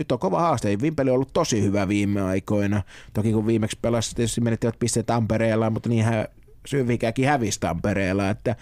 [0.00, 0.80] nyt on kova haaste.
[0.82, 2.82] Vimpeli on ollut tosi hyvä viime aikoina.
[3.12, 6.28] Toki kun viimeksi pelasi, tietysti menettivät pisteet Tampereella, mutta niinhän
[6.66, 8.56] Syvikäkin hävisi Tampereella, että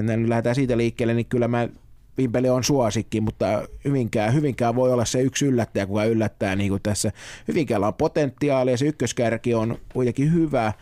[0.00, 1.68] nyt lähdetään siitä liikkeelle, niin kyllä mä
[2.18, 3.46] Vimpeli on suosikki, mutta
[3.84, 7.12] Hyvinkään, Hyvinkään voi olla se yksi yllättäjä, kuka yllättää niin kuin tässä.
[7.48, 10.72] Hyvinkäällä on potentiaalia, se ykköskärki on kuitenkin hyvä.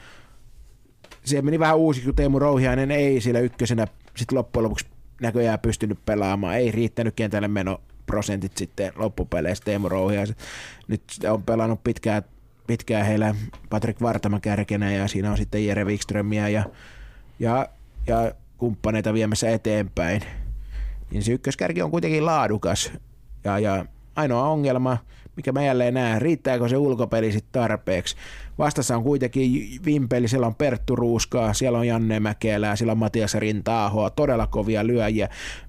[1.25, 4.87] Se meni vähän uusi, kun Teemu Rouhiainen ei sillä ykkösenä sitten loppujen lopuksi
[5.21, 6.57] näköjään pystynyt pelaamaan.
[6.57, 10.37] Ei riittänyt kentälle meno prosentit sitten loppupeleissä Teemu Rouhiaisen.
[10.89, 12.23] Nyt on pelannut pitkään,
[12.67, 13.35] pitkään heillä
[13.71, 16.65] Patrick Vartama kärkenä ja siinä on sitten Jere Wikströmiä ja,
[17.39, 17.69] ja,
[18.07, 20.23] ja kumppaneita viemässä eteenpäin.
[21.11, 22.93] Niin se ykköskärki on kuitenkin laadukas
[23.45, 23.87] ja, ja
[24.17, 24.99] ainoa ongelma,
[25.37, 28.17] mikä mä jälleen näen, riittääkö se ulkopeli sitten tarpeeksi.
[28.59, 33.35] Vastassa on kuitenkin Vimpeli, siellä on Perttu Ruuskaa, siellä on Janne Mäkelää, siellä on Matias
[33.35, 35.29] Rintaahoa, todella kovia lyöjiä.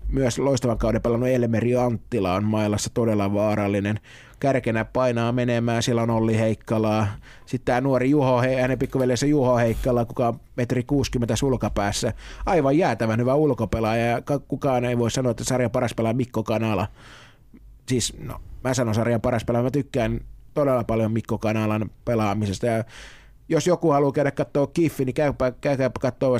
[0.10, 4.00] Myös loistavan kauden pelannut Elmeri Anttila on mailassa todella vaarallinen.
[4.40, 7.08] Kärkenä painaa menemään, siellä on Olli Heikkalaa.
[7.46, 12.14] Sitten tämä nuori Juho, hänen pikkuveljensä Juho Heikkala, kuka on metri 60 sulkapäässä.
[12.46, 16.88] Aivan jäätävän hyvä ulkopelaaja ja kukaan ei voi sanoa, että sarjan paras pelaa Mikko Kanala.
[17.90, 20.22] Siis, no, mä sanon sarjan paras pelaaja, mä tykkään
[20.54, 22.84] todella paljon Mikko Kanalan pelaamisesta ja
[23.50, 26.38] jos joku haluaa käydä katsoa Kiffi, niin käykää, käykää katsoa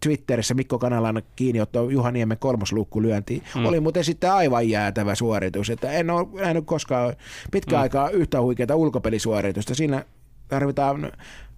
[0.00, 3.42] Twitterissä Mikko Kanalan kiinniotto Juha Niemen kolmosluukkulyönti.
[3.54, 3.66] Mm.
[3.66, 5.70] Oli muuten sitten aivan jäätävä suoritus.
[5.70, 7.14] Että en ole nähnyt koskaan
[7.50, 7.82] pitkään mm.
[7.82, 9.74] aikaa yhtä huikeaa ulkopelisuoritusta.
[9.74, 10.04] Siinä
[10.48, 11.12] tarvitaan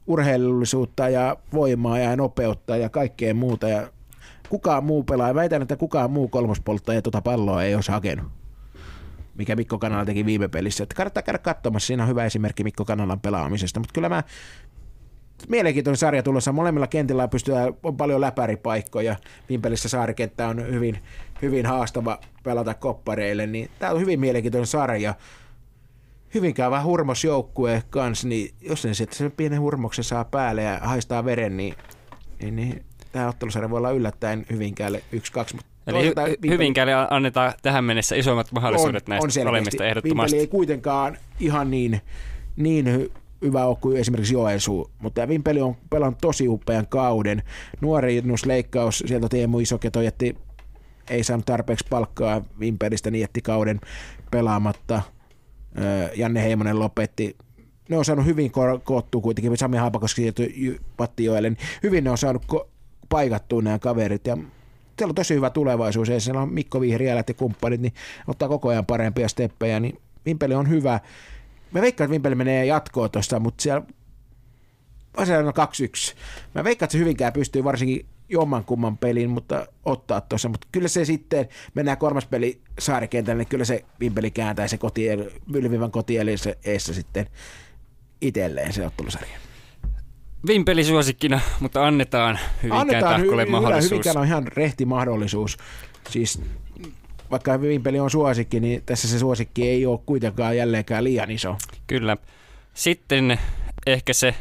[0.06, 3.68] urheilullisuutta ja voimaa ja nopeutta ja kaikkea muuta.
[3.68, 3.88] Ja
[4.48, 5.34] kukaan muu pelaa.
[5.34, 8.37] Väitän, että kukaan muu kolmospolttaja tuota palloa ei olisi hakenut
[9.38, 10.82] mikä Mikko Kanala teki viime pelissä.
[10.82, 14.22] Että kannattaa käydä katsomassa, siinä on hyvä esimerkki Mikko Kanalan pelaamisesta, mutta kyllä mä
[15.48, 16.52] mielenkiintoinen sarja tulossa.
[16.52, 19.16] Molemmilla kentillä pystytään, on paljon läpäripaikkoja.
[19.48, 20.98] Vimpelissä saarikenttä on hyvin,
[21.42, 25.14] hyvin haastava pelata koppareille, niin tämä on hyvin mielenkiintoinen sarja.
[26.34, 30.78] Hyvinkään vähän hurmos joukkue kanssa, niin jos ne sitten sen pienen hurmoksen saa päälle ja
[30.82, 31.74] haistaa veren, niin,
[32.40, 35.18] niin, niin tämä ottelusarja voi olla yllättäen Hyvinkäälle 1-2,
[35.54, 40.36] mutta Eli hy- Hyvinkäälle annetaan tähän mennessä isommat mahdollisuudet on, näistä on molemmista ehdottomasti.
[40.36, 42.00] Vimpeli ei kuitenkaan ihan niin,
[42.56, 43.10] niin
[43.42, 47.42] hyvä ole kuin esimerkiksi Joensuu, mutta Vimpeli on pelannut tosi upean kauden.
[47.80, 50.36] Nuori leikkaus, sieltä Teemu Isoketo jätti,
[51.10, 53.80] ei saanut tarpeeksi palkkaa Vimpelistä, niin jätti kauden
[54.30, 55.02] pelaamatta.
[56.16, 57.36] Janne Heimonen lopetti.
[57.88, 58.52] Ne on saanut hyvin
[58.84, 62.68] koottua kuitenkin, Sami Haapakoski siirtyi Pattijoelle, niin hyvin ne on saanut ko-
[63.08, 64.38] paikattua nämä kaverit ja
[64.98, 67.94] siellä on tosi hyvä tulevaisuus, ja siellä on Mikko Vihriälät ja kumppanit, niin
[68.26, 71.00] ottaa koko ajan parempia steppejä, niin Vimpeli on hyvä.
[71.72, 73.82] Mä veikkaan, että Vimpeli menee jatkoon tuosta, mutta siellä
[75.38, 75.52] on
[76.12, 76.16] 2-1.
[76.54, 80.48] Mä veikkaan, että se hyvinkään pystyy varsinkin jomman kumman pelin, mutta ottaa tuossa.
[80.48, 85.30] Mutta kyllä se sitten, mennään kolmas peli saarikentälle, niin kyllä se Vimpeli kääntää se kotiel,
[85.54, 86.54] Ylvivän kotielissä
[86.92, 87.26] sitten
[88.20, 89.38] itselleen se ottelusarja.
[90.46, 93.90] Vimpeli suosikkina, mutta annetaan Hyvinkään annetaan tahkolle hy- mahdollisuus.
[93.90, 95.56] Hyvinkään on ihan rehti mahdollisuus.
[96.10, 96.42] Siis
[97.30, 101.56] vaikka Vimpeli on suosikki, niin tässä se suosikki ei ole kuitenkaan jälleenkään liian iso.
[101.86, 102.16] Kyllä.
[102.74, 103.38] Sitten
[103.86, 104.34] ehkä se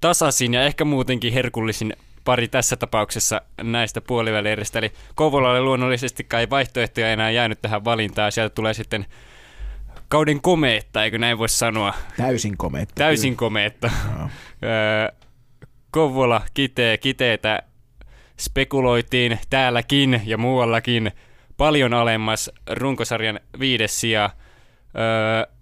[0.00, 4.78] tasasin ja ehkä muutenkin herkullisin pari tässä tapauksessa näistä puolivälieristä.
[4.78, 8.32] Eli Kouvolalle luonnollisesti ei vaihtoehtoja enää jäänyt tähän valintaan.
[8.32, 9.06] Sieltä tulee sitten
[10.08, 11.94] kauden komeetta, eikö näin voi sanoa?
[12.16, 12.94] Täysin komeetta.
[12.94, 13.38] Täysin kyllä.
[13.38, 13.90] komeetta.
[14.18, 14.28] No.
[15.90, 17.62] Kouvola kitee, kiteitä
[18.40, 21.12] spekuloitiin täälläkin ja muuallakin
[21.56, 24.30] paljon alemmas runkosarjan viides sija.
[24.98, 25.54] Öö,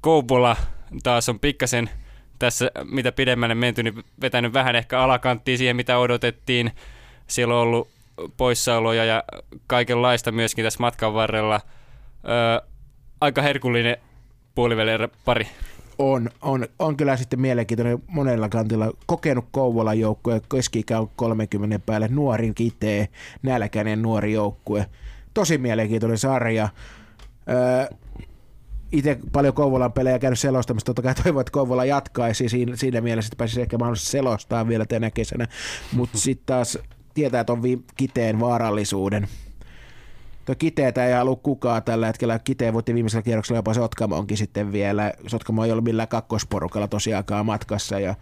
[0.00, 0.56] Kouvola
[1.02, 1.90] taas on pikkasen
[2.38, 6.70] tässä, mitä pidemmälle menty, niin vetänyt vähän ehkä alakanttiin siihen, mitä odotettiin.
[7.26, 7.88] Siellä on ollut
[8.36, 9.24] poissaoloja ja
[9.66, 11.60] kaikenlaista myöskin tässä matkan varrella.
[12.28, 12.68] Öö,
[13.24, 13.96] aika herkullinen
[14.54, 15.46] puolivälierä pari.
[15.98, 18.92] On, on, on kyllä sitten mielenkiintoinen monella kantilla.
[19.06, 23.08] Kokenut Kouvolan joukkue, keski on 30 päälle, nuorin kitee,
[23.42, 24.86] nälkäinen nuori joukkue.
[25.34, 26.68] tosi mielenkiintoinen sarja.
[27.48, 27.96] Öö,
[28.92, 33.28] itse paljon Kouvolan pelejä käynyt selostamassa, totta kai toivon, että Kouvola jatkaisi siinä, siinä mielessä,
[33.28, 35.46] että pääsisi ehkä mahdollisesti selostaa vielä tänä kesänä,
[35.92, 36.78] mutta sitten taas
[37.14, 39.28] tietää, että on vi- kiteen vaarallisuuden.
[40.44, 42.38] Tuo Kiteetä ei halua kukaan tällä hetkellä.
[42.38, 45.12] Kiteen voitti viimeisellä kierroksella jopa Sotkamonkin sitten vielä.
[45.26, 48.00] Sotkamo ei ollut millään kakkosporukalla tosiaankaan matkassa.
[48.00, 48.14] Ja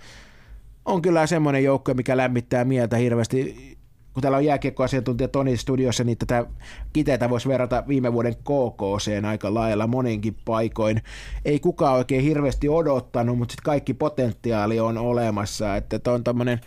[0.85, 3.73] on kyllä semmoinen joukko, mikä lämmittää mieltä hirveästi.
[4.15, 6.47] Kun täällä on jääkiekkoasiantuntija Toni studiossa, niin tätä
[6.93, 11.03] Kiteetä voisi verrata viime vuoden KKC aika lailla moninkin paikoin.
[11.45, 15.77] Ei kukaan oikein hirveästi odottanut, mutta sitten kaikki potentiaali on olemassa.
[15.77, 16.61] Että on tämmöinen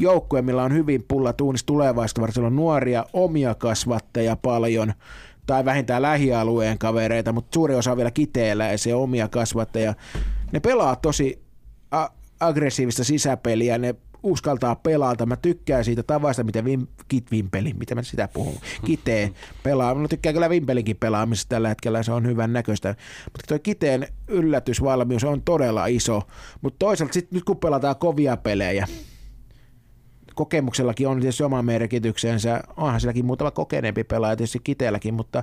[0.00, 4.92] joukkue, millä on hyvin pulla tuunissa tulevaisuutta, varsinkin on nuoria omia kasvattajia paljon,
[5.46, 9.94] tai vähintään lähialueen kavereita, mutta suuri osa on vielä se omia kasvattajia.
[10.52, 11.42] Ne pelaa tosi
[11.90, 12.08] a-
[12.40, 15.26] aggressiivista sisäpeliä, ne uskaltaa pelata.
[15.26, 19.30] Mä tykkään siitä tavasta, miten Vim, Kit Vimpeli, mitä mä sitä puhun, Kitee
[19.62, 19.94] pelaa.
[19.94, 22.94] Mä tykkään kyllä Vimpelinkin pelaamisesta tällä hetkellä, se on hyvän näköistä.
[23.24, 26.22] Mutta tuo Kiteen yllätysvalmius on todella iso.
[26.60, 28.86] Mutta toisaalta sit, nyt kun pelataan kovia pelejä,
[30.40, 32.62] kokemuksellakin on tietysti oma merkityksensä.
[32.76, 35.42] Onhan silläkin muutama kokeneempi pelaaja tietysti Kiteelläkin, mutta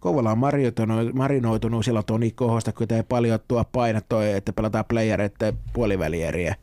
[0.00, 4.84] Kouvola on marinoitunut, marinoitunut silloin Toni Kohosta, kun ei paljon tuo paina toi, että pelataan
[4.84, 6.54] playereita puolivälieriä.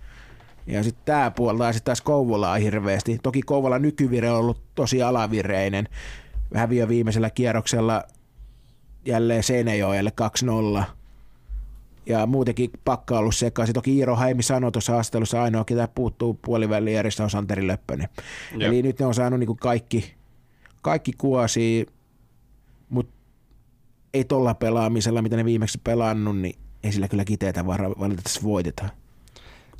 [0.67, 3.19] Ja sitten tämä puolta sitten taas Kouvolaa hirveästi.
[3.23, 5.87] Toki Kouvola nykyvire on ollut tosi alavireinen.
[6.55, 8.03] Häviö viimeisellä kierroksella
[9.05, 10.11] jälleen Seinäjoelle
[10.81, 10.83] 2-0
[12.05, 13.73] ja muutenkin pakka ollut sekaisin.
[13.73, 18.09] Toki Iiro Haimi sanoi tuossa haastattelussa ainoa, ketä puuttuu puolivälin järjestä on Santeri Löppönen.
[18.51, 18.69] Joo.
[18.69, 20.13] Eli nyt ne on saanut niin kaikki,
[20.81, 21.87] kaikki kuosi,
[22.89, 23.13] mutta
[24.13, 28.89] ei tuolla pelaamisella, mitä ne viimeksi pelannut, niin ei sillä kyllä kiteitä valitettavasti voitetaan.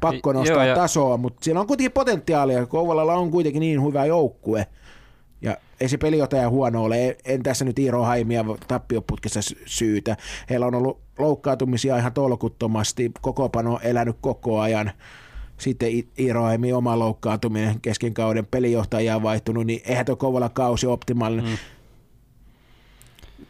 [0.02, 0.76] Pakko nostaa Joo, ja...
[0.76, 2.66] tasoa, mutta siellä on kuitenkin potentiaalia.
[2.66, 4.68] Kouvolalla on kuitenkin niin hyvä joukkue.
[5.42, 7.18] Ja ei se peliotaja huono ole.
[7.26, 10.18] En tässä nyt Iiro Haimia tappioputkessa syytä.
[10.50, 13.12] Heillä on ollut loukkaantumisia ihan tolkuttomasti.
[13.22, 14.92] Kokopano on elänyt koko ajan.
[15.58, 15.90] Sitten
[16.20, 21.46] Iiro Haimi oma loukkaantuminen kesken kauden pelijohtaja on vaihtunut, niin eihän tuo Kovala kausi optimaalinen.
[21.46, 21.58] Mm.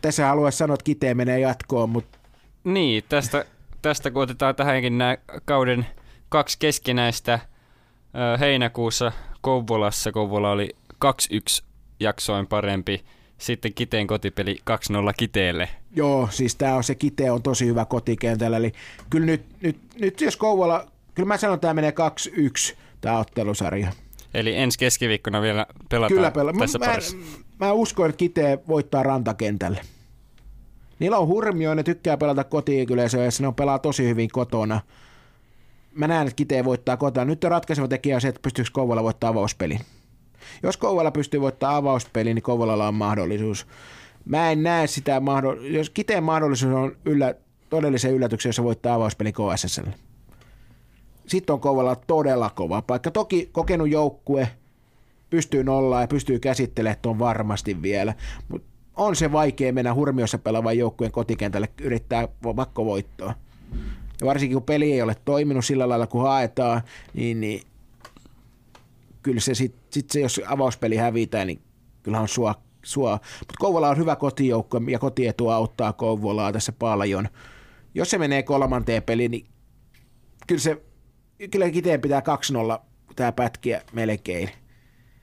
[0.02, 2.18] Tässä haluaisin sanoa, että kiteen menee jatkoon, mutta...
[2.64, 3.46] Niin, tästä,
[3.82, 5.86] tästä kun otetaan tähänkin nämä kauden
[6.30, 7.39] kaksi keskinäistä
[8.39, 9.12] heinäkuussa
[9.42, 10.12] Kouvolassa.
[10.12, 10.76] Kouvola oli
[11.06, 11.71] 2-1
[12.02, 13.04] jaksoin parempi.
[13.38, 14.74] Sitten Kiteen kotipeli 2-0
[15.18, 15.70] Kiteelle.
[15.95, 18.58] Joo, siis tämä on se Kite on tosi hyvä kotikentällä.
[18.58, 18.72] Eli
[19.10, 21.93] kyllä nyt, nyt, nyt jos Kouvola, kyllä mä sanon, että tämä menee
[22.72, 23.91] 2-1 tämä ottelusarja.
[24.34, 27.18] Eli ensi keskiviikkona vielä pelataan kyllä pela- tässä mä, parissa.
[27.18, 29.82] Mä, mä uskon, että Kite voittaa rantakentälle.
[30.99, 34.82] Niillä on hurmio, ne tykkää pelata kotiin kyllä, ja ne on pelaa tosi hyvin kotona.
[35.95, 37.26] Mä näen, että Kite voittaa kotona.
[37.26, 39.80] Nyt on ratkaiseva tekijä se, että pystyykö Kouvola voittaa avauspelin.
[40.64, 43.68] Jos Kouvola pystyy voittamaan avauspeliin, niin Kouvolalla on mahdollisuus.
[44.26, 45.72] Mä en näe sitä, mahdollisuus.
[45.74, 47.36] jos Kiteen mahdollisuus on yllä,
[47.70, 49.88] todellisen yllätyksen, jos voittaa avauspeli KSSL.
[51.28, 53.12] Sitten on Kouvola todella kova paikka.
[53.12, 54.48] Toki kokenut joukkue,
[55.30, 58.14] pystyy nollaan ja pystyy käsittelemään tuon varmasti vielä,
[58.48, 63.34] mutta on se vaikea mennä hurmiossa pelaavan joukkueen kotikentälle yrittää makkovoittoa.
[64.22, 66.82] Ja varsinkin kun peli ei ole toiminut sillä lailla, kun haetaan,
[67.14, 67.62] niin, niin
[69.22, 71.62] kyllä se sitten sit se, jos avauspeli hävitään, niin
[72.04, 73.12] kyllähän on sua, sua.
[73.12, 77.28] Mutta Kouvola on hyvä kotijoukko ja kotietu auttaa Kouvolaa tässä paljon.
[77.96, 79.46] Jos se menee kolmanteen peliin, niin
[80.48, 80.82] kyllä se
[81.52, 82.22] kyllä Kiteen pitää
[82.80, 82.82] 2-0
[83.16, 84.50] tämä pätkiä melkein.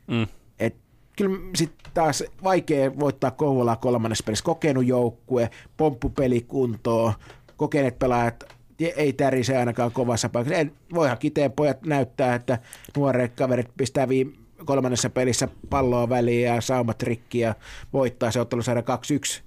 [0.06, 0.26] Mm.
[0.58, 0.76] Et
[1.16, 4.44] kyllä sitten taas vaikea voittaa Kouvolaa kolmannessa pelissä.
[4.44, 7.12] Kokenut joukkue, pomppupeli kuntoon,
[7.56, 10.58] kokeneet pelaajat ei tärise ainakaan kovassa paikassa.
[10.58, 12.58] En, voihan kiteen pojat näyttää, että
[12.96, 14.32] nuoret kaverit pistää viime
[14.64, 17.54] kolmannessa pelissä palloa väliin ja saumat rikki ja
[17.92, 18.82] voittaa se ottelusarja
[19.38, 19.42] 2-1.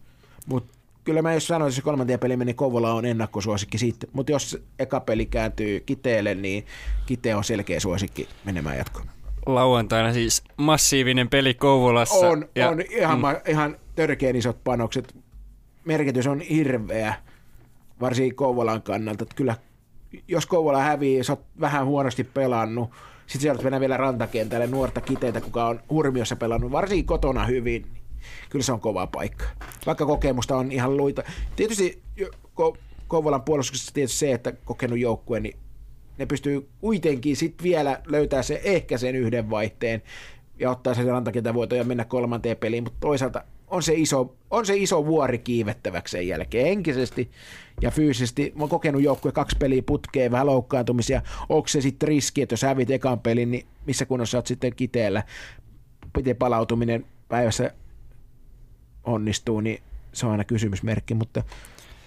[0.46, 4.08] Mutta kyllä mä jos sanoisin, että se kolmanteen peli meni Kouvola on ennakkosuosikki siitä.
[4.14, 6.66] Mutta jos eka peli kääntyy Kiteelle, niin
[7.06, 9.08] Kite on selkeä suosikki menemään jatkoon.
[9.46, 12.28] Lauantaina siis massiivinen peli Kouvolassa.
[12.28, 13.26] On, ja, on ihan, mm.
[13.48, 15.16] ihan törkeän isot panokset.
[15.86, 17.16] Merkitys on hirveä
[18.02, 19.24] varsinkin Kouvolan kannalta.
[19.24, 19.56] Että kyllä,
[20.28, 22.90] jos Kouvola hävii, sä oot vähän huonosti pelannut,
[23.28, 27.86] sitten sieltä mennään vielä rantakentälle nuorta kiteitä, kuka on hurmiossa pelannut, varsinkin kotona hyvin,
[28.50, 29.46] kyllä se on kova paikka.
[29.86, 31.24] Vaikka kokemusta on ihan luita.
[31.56, 32.02] Tietysti
[32.62, 32.78] Ko-
[33.08, 35.58] Kouvolan puolustuksessa tietysti se, että kokenut joukkue, niin
[36.18, 40.02] ne pystyy kuitenkin sitten vielä löytää se ehkä sen yhden vaihteen
[40.60, 44.66] ja ottaa sen rantakentän voiton ja mennä kolmanteen peliin, mutta toisaalta on se iso, on
[44.66, 47.32] se iso vuori kiivettäväksi sen jälkeen henkisesti
[47.82, 48.52] ja fyysisesti.
[48.56, 51.22] Mä oon kokenut joukkue kaksi peliä putkeen, vähän loukkaantumisia.
[51.50, 55.24] Onko se sitten riski, että jos hävit ekan pelin, niin missä kunnossa oot sitten kiteellä?
[56.14, 57.72] Piti palautuminen päivässä
[59.04, 61.44] onnistuu, niin se on aina kysymysmerkki, mutta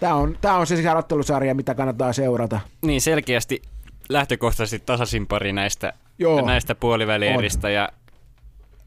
[0.01, 2.61] tämä on, tämä on se sarottelusarja, mitä kannattaa seurata.
[2.83, 3.63] Niin selkeästi
[4.09, 7.89] lähtökohtaisesti tasaisin pari näistä, Joo, näistä puolivälieristä ja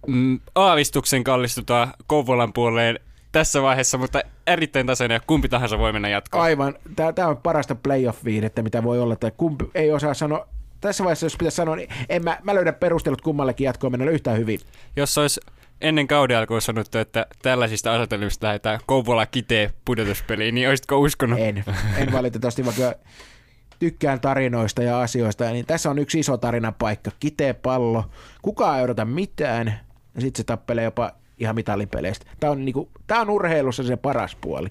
[0.08, 3.00] mm, aavistuksen kallistutaan Kouvolan puoleen
[3.32, 6.44] tässä vaiheessa, mutta erittäin tasainen ja kumpi tahansa voi mennä jatkoon.
[6.44, 6.76] aivan.
[6.96, 9.16] Tämä, on parasta playoff-viihdettä, mitä voi olla.
[9.16, 10.48] Tai kumpi ei osaa sanoa.
[10.82, 14.38] Tässä vaiheessa, jos pitäisi sanoa, niin en mä, mä löydä perustelut kummallekin jatkoon mennä yhtään
[14.38, 14.60] hyvin.
[14.96, 15.42] Jos olisi
[15.82, 21.40] ennen kauden alkuun sanottu, että tällaisista asetelmista lähdetään Kouvola kitee pudotuspeliin, niin olisitko uskonut?
[21.40, 21.64] En,
[21.98, 22.94] en valitettavasti, vaikka
[23.80, 27.12] tykkään tarinoista ja asioista, niin tässä on yksi iso tarinapaikka.
[27.20, 28.04] Kitee pallo,
[28.42, 29.80] kukaan ei odota mitään,
[30.18, 32.26] ja sitten se tappelee jopa ihan mitalipeleistä.
[32.40, 34.68] Tämä on, niinku, tää on urheilussa se paras puoli.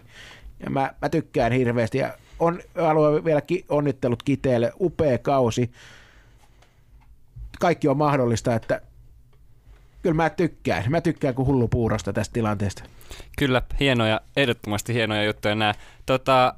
[0.65, 5.71] Ja mä, mä tykkään hirveästi, ja on, haluan vielä ki, onnittelut Kiteelle, upea kausi.
[7.61, 8.81] Kaikki on mahdollista, että
[10.03, 10.85] kyllä mä tykkään.
[10.89, 12.83] Mä tykkään kuin hullu puurosta tästä tilanteesta.
[13.39, 15.75] Kyllä, hienoja, ehdottomasti hienoja juttuja nämä.
[16.07, 16.55] Tota,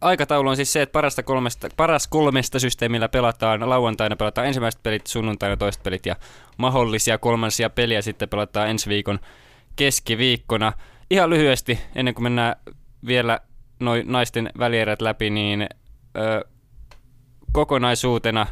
[0.00, 3.70] aikataulu on siis se, että parasta kolmesta, paras kolmesta systeemillä pelataan.
[3.70, 6.16] Lauantaina pelataan ensimmäiset pelit, sunnuntaina toiset pelit ja
[6.56, 9.18] mahdollisia kolmansia peliä sitten pelataan ensi viikon
[9.76, 10.72] keskiviikkona.
[11.10, 12.56] Ihan lyhyesti, ennen kuin mennään
[13.06, 13.40] vielä
[13.80, 15.66] noin naisten välierät läpi, niin
[16.16, 16.44] ö,
[17.52, 18.46] kokonaisuutena,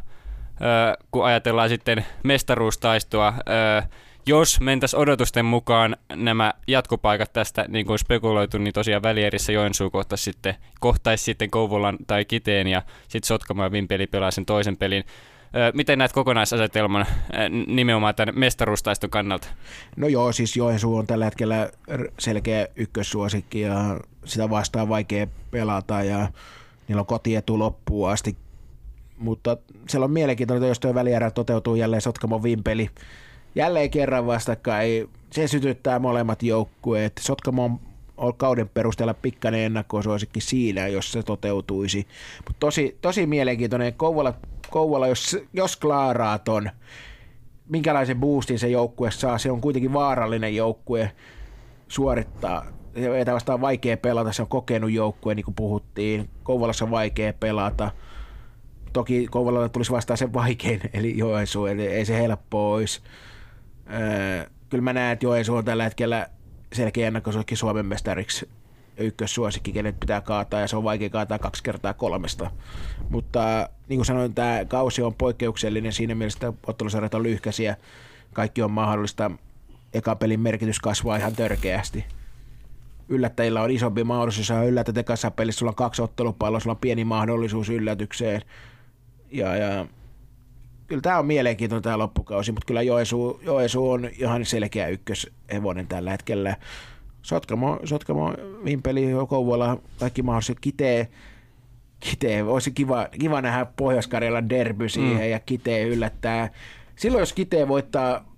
[0.61, 3.83] ö, kun ajatellaan sitten mestaruustaistoa, ö,
[4.27, 10.25] jos mentäisiin odotusten mukaan nämä jatkopaikat tästä, niin kuin spekuloitu, niin tosiaan välierissä Joensuu kohtaisi
[10.25, 15.05] sitten, kohtaisi sitten Kouvolan tai Kiteen ja sitten Sotkamo ja Vimpeli pelaa sen toisen pelin.
[15.75, 17.07] Miten näet kokonaisasetelman
[17.67, 19.49] nimenomaan tämän mestaruustaiston kannalta?
[19.97, 21.71] No joo, siis Joensuu on tällä hetkellä
[22.19, 26.29] selkeä ykkössuosikki ja sitä vastaan vaikea pelata ja
[26.89, 28.37] niillä on kotietu loppuun asti.
[29.19, 29.57] Mutta
[29.89, 32.91] siellä on mielenkiintoista, jos tuo välierä toteutuu jälleen Sotkamon vimpeli.
[33.55, 35.09] Jälleen kerran vastakkain.
[35.31, 37.13] Se sytyttää molemmat joukkueet.
[37.21, 37.81] Sotkamo
[38.17, 42.07] on kauden perusteella pikkainen ennakkosuosikki siinä, jos se toteutuisi.
[42.39, 43.95] Mutta tosi, tosi mielenkiintoinen.
[43.95, 44.35] Kouvola,
[44.71, 46.71] Kouvola jos, jos klaaraa ton,
[47.69, 49.39] minkälaisen boostin se joukkue saa.
[49.39, 51.11] Se on kuitenkin vaarallinen joukkue
[51.89, 52.67] suorittaa.
[53.19, 56.29] Sitä vastaan vaikea pelata, se on kokenut joukkue, niin kuin puhuttiin.
[56.43, 57.91] Kouvolassa on vaikea pelata.
[58.93, 63.01] Toki Kouvolalle tulisi vastaan sen vaikein, eli Joensuu, eli ei se helppo olisi.
[63.93, 66.27] Öö, kyllä mä näen, että Joensuu on tällä hetkellä
[66.73, 68.49] selkeä ennakkosuosikki Suomen mestariksi
[68.97, 72.51] ykkössuosikki, kenet pitää kaataa, ja se on vaikea kaataa kaksi kertaa kolmesta.
[73.09, 77.77] Mutta niin kuin sanoin, tämä kausi on poikkeuksellinen siinä mielessä, että ottelusarjat on lyhkäisiä,
[78.33, 79.31] kaikki on mahdollista.
[79.95, 82.05] Eka pelin merkitys kasvaa ihan törkeästi.
[83.09, 87.05] Yllättäjillä on isompi mahdollisuus, jos yllätät ekassa pelissä, sulla on kaksi ottelupalloa, sulla on pieni
[87.05, 88.43] mahdollisuus yllätykseen.
[89.31, 89.87] Ja, ja
[90.87, 96.11] kyllä tämä on mielenkiintoinen tämä loppukausi, mutta kyllä Joensuu, Joensuu on ihan selkeä ykköshevonen tällä
[96.11, 96.57] hetkellä.
[97.23, 101.09] Sotkamo, Sotkamo Vimpeli, Kouvola, kaikki mahdolliset kitee,
[102.01, 102.43] kitee.
[102.43, 105.31] Olisi kiva, kiva nähdä Pohjois-Karjalan derby siihen mm.
[105.31, 106.51] ja kitee yllättää.
[106.97, 108.35] Silloin jos kitee voittaa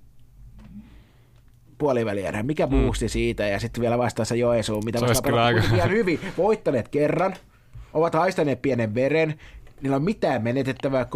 [1.78, 7.34] puolivälierä, mikä boosti siitä ja sitten vielä vastaassa Joensuu, mitä vastaan aika- hyvin, voittaneet kerran,
[7.94, 9.34] ovat haistaneet pienen veren,
[9.80, 11.06] niillä on mitään menetettävää,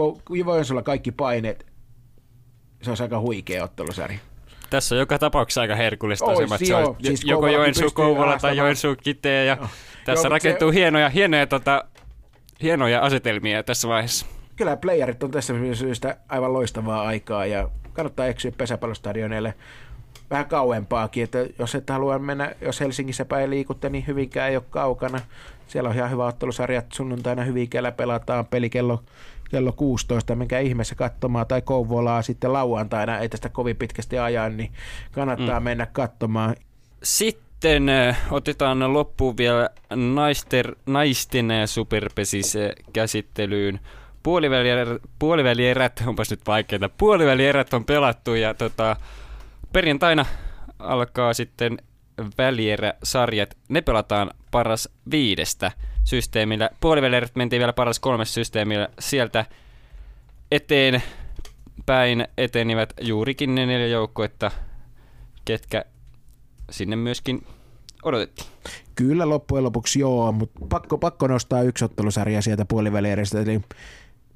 [0.44, 1.66] Joensuulla kaikki paineet,
[2.82, 4.18] se olisi aika huikea ottelusarja.
[4.70, 6.88] Tässä on joka tapauksessa aika herkullista Ois, asema, se joo.
[6.88, 8.56] on Siis joko Joensuu Kouvola tai.
[8.56, 9.56] Joensuu Kitee ja
[10.04, 11.84] tässä mut rakentuu se- hienoja, hienoja, tota,
[12.62, 14.26] hienoja asetelmia tässä vaiheessa.
[14.56, 19.54] Kyllä playerit on tässä syystä aivan loistavaa aikaa ja kannattaa eksyä pesäpallostadioneille
[20.30, 24.64] vähän kauempaakin, että jos et halua mennä, jos Helsingissä päin liikutte, niin Hyvinkään ei ole
[24.70, 25.20] kaukana.
[25.70, 29.02] Siellä on ihan hyvä ottelusarjat sunnuntaina Hyvinkäällä pelataan peli kello,
[29.50, 34.72] kello 16, minkä ihmeessä katsomaan, tai Kouvolaa sitten lauantaina, ei tästä kovin pitkästi ajan, niin
[35.12, 35.64] kannattaa mm.
[35.64, 36.56] mennä katsomaan.
[37.02, 43.80] Sitten äh, otetaan loppuun vielä naisten, naisten äh, superpesis äh, käsittelyyn.
[44.22, 48.96] Puolivälierät, puolivälierät, onpas nyt vaikeita, puolivälierät on pelattu ja tota,
[49.72, 50.26] perjantaina
[50.78, 51.78] alkaa sitten
[52.38, 53.56] välieräsarjat.
[53.68, 55.72] Ne pelataan paras viidestä
[56.04, 56.70] systeemillä.
[56.80, 58.88] Puolivälierät mentiin vielä paras kolmes systeemillä.
[58.98, 59.44] Sieltä
[60.50, 61.02] eteen
[61.86, 64.50] päin etenivät juurikin ne neljä joukkuetta,
[65.44, 65.84] ketkä
[66.70, 67.46] sinne myöskin
[68.02, 68.48] odotettiin.
[68.94, 73.40] Kyllä loppujen lopuksi joo, mutta pakko, pakko nostaa yksi ottelusarja sieltä puolivälieristä.
[73.40, 73.60] Eli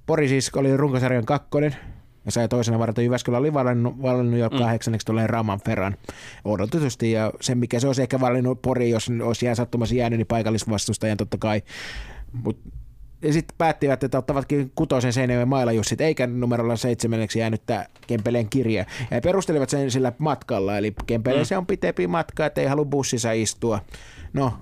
[0.07, 1.77] Pori siis oli runkosarjan kakkonen
[2.25, 4.59] ja sai toisena varata Jyväskylä oli valinnut, valinnut jo Mm.
[4.59, 5.97] kahdeksanneksi tulee Raman Ferran
[6.45, 7.13] odotetusti.
[7.13, 11.17] Ja se, mikä se olisi ehkä valinnut Pori, jos olisi ihan sattumassa jäänyt, niin paikallisvastustajan
[11.17, 11.63] totta kai.
[12.33, 12.59] Mut
[13.23, 18.85] ja sitten päättivät, että ottavatkin kutosen Seinäjoen mailajussit, eikä numerolla seitsemänneksi jäänyt tämä Kempeleen kirja.
[19.11, 21.47] Ja perustelivat sen sillä matkalla, eli Kempeleen mm.
[21.47, 23.81] se on pitempi matka, että ei halua bussissa istua.
[24.33, 24.53] No,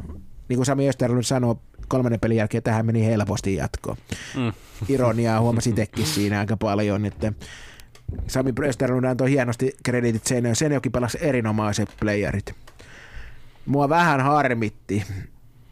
[0.49, 1.57] niin kuin Sami Österlund sanoi,
[1.89, 3.97] kolmannen pelin jälkeen tähän meni helposti jatkoon.
[4.37, 4.53] Mm.
[4.89, 7.33] Ironiaa huomasi itsekin siinä aika paljon, että
[8.27, 10.57] Sami Österlund antoi hienosti kreditit Seinäjoen.
[10.57, 12.55] Seinäjoki pelasi erinomaiset playerit.
[13.67, 15.05] Mua vähän harmitti,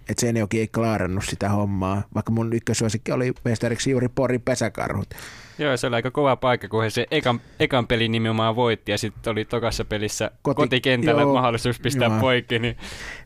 [0.09, 5.15] että Seinäjoki ei klaarannut sitä hommaa, vaikka mun ykkösuosikki oli mestariksi juuri Porin pesäkarhut.
[5.61, 8.99] Joo, se oli aika kova paikka, kun he se ekan, ekan pelin nimenomaan voitti ja
[8.99, 12.21] sitten oli tokassa pelissä Koti, kotikentällä joo, mahdollisuus pistää joo.
[12.21, 12.59] poikki.
[12.59, 12.77] Niin...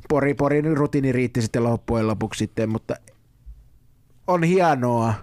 [0.08, 2.94] Pori, Porin rutiini riitti sitten loppujen lopuksi sitten, mutta
[4.26, 5.14] on hienoa,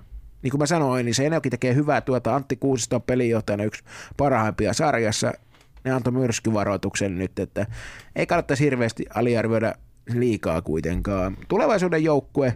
[0.41, 2.35] niin kuin mä sanoin, niin Seinäjoki tekee hyvää tuota.
[2.35, 3.83] Antti Kuusisto on pelinjohtajana yksi
[4.17, 5.33] parhaimpia sarjassa.
[5.83, 7.65] Ne antoi myrskyvaroituksen nyt, että
[8.15, 9.73] ei kannattaisi hirveästi aliarvioida
[10.13, 11.37] liikaa kuitenkaan.
[11.47, 12.53] Tulevaisuuden joukkue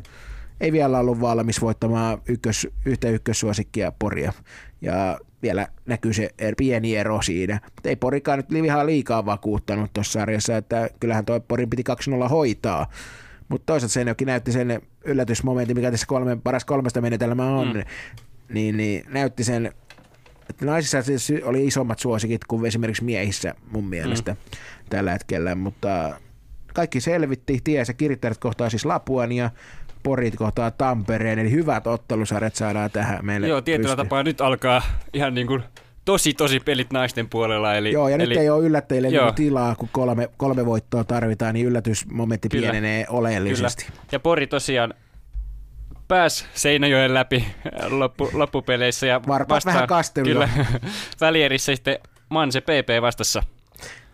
[0.62, 4.34] ei vielä ollut valmis voittamaan ykkös, yhtä ykkössuosikkia Poria.
[4.82, 7.60] Ja vielä näkyy se er, pieni ero siinä.
[7.64, 11.84] Mutta ei Porikaan nyt ihan liikaa vakuuttanut tuossa sarjassa, että kyllähän toi Porin piti
[12.26, 12.88] 2-0 hoitaa.
[13.50, 17.84] Mutta toisaalta Seinäjoki näytti sen yllätysmomentin, mikä tässä kolme, paras kolmesta menetelmää on, mm.
[18.50, 19.72] niin, niin näytti sen,
[20.50, 20.98] että naisissa
[21.44, 24.38] oli isommat suosikit kuin esimerkiksi miehissä mun mielestä mm.
[24.90, 26.20] tällä hetkellä, mutta
[26.74, 29.50] kaikki selvitti, tiesi, kirittäjät kohtaa siis Lapuan ja
[30.06, 34.04] Porit kohtaa Tampereen, eli hyvät ottelusarjat saadaan tähän meille Joo, tietyllä pysty.
[34.04, 34.82] tapaa nyt alkaa
[35.14, 35.64] ihan niin kuin
[36.06, 37.76] tosi tosi pelit naisten puolella.
[37.76, 39.32] Eli, Joo, ja eli, nyt ei ole yllättäjille joo.
[39.32, 42.62] Tilaa, kun kolme, kolme voittoa tarvitaan, niin yllätysmomentti Kyllä.
[42.62, 43.86] pienenee oleellisesti.
[43.86, 44.00] Kyllä.
[44.12, 44.94] Ja Pori tosiaan
[46.08, 47.48] pääs Seinäjoen läpi
[47.90, 49.08] loppu, loppupeleissä.
[49.08, 50.32] Ja Varpaat vähän kastelua.
[50.34, 50.50] Kyllä,
[51.22, 52.00] välierissä sitten
[52.30, 53.44] Manse PP vastassa.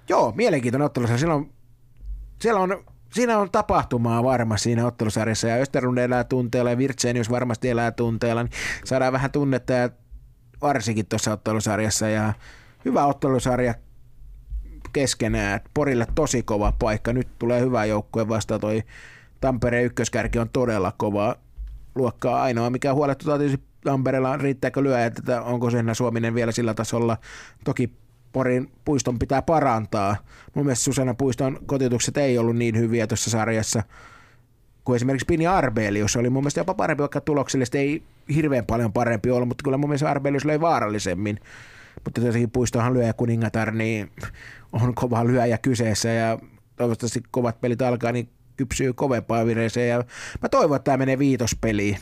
[0.09, 1.07] Joo, mielenkiintoinen ottelu.
[1.07, 1.49] Siellä on,
[2.41, 7.69] siellä on siinä on tapahtumaa varmasti siinä ottelusarjassa ja Österlund elää tunteella ja Virtsenius varmasti
[7.69, 8.51] elää tunteella, niin
[8.85, 9.89] saadaan vähän tunnetta ja
[10.61, 12.33] varsinkin tuossa ottelusarjassa ja
[12.85, 13.73] hyvä ottelusarja
[14.93, 15.59] keskenään.
[15.73, 17.13] Porille tosi kova paikka.
[17.13, 18.83] Nyt tulee hyvä joukkue vasta toi
[19.41, 21.35] Tampereen ykköskärki on todella kova
[21.95, 22.41] luokkaa.
[22.41, 27.17] Ainoa mikä huolettuttaa tietysti Tampereella riittääkö lyö, että onko sen Suominen vielä sillä tasolla.
[27.63, 27.93] Toki
[28.31, 30.15] Porin puiston pitää parantaa.
[30.53, 33.83] Mun mielestä Susanna Puiston kotitukset ei ollut niin hyviä tuossa sarjassa
[34.83, 38.03] kuin esimerkiksi Pini Arbelius oli mun mielestä jopa parempi, vaikka tuloksellisesti ei
[38.35, 41.39] hirveän paljon parempi ollut, mutta kyllä mun mielestä Arbelius löi vaarallisemmin.
[42.03, 44.11] Mutta tietenkin puistohan lyöjä kuningatar, niin
[44.71, 46.39] on kova lyöjä kyseessä ja
[46.75, 49.89] toivottavasti kovat pelit alkaa, niin kypsyy kovempaa vireeseen.
[49.89, 50.03] Ja
[50.41, 51.97] mä toivon, että tämä menee viitospeliin.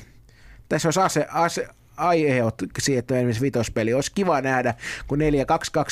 [0.70, 1.68] Tässä olisi ase, ase,
[2.00, 3.94] aiheut siihen, että esimerkiksi vitospeli.
[3.94, 4.74] Olisi kiva nähdä,
[5.08, 5.22] kun 4-2-2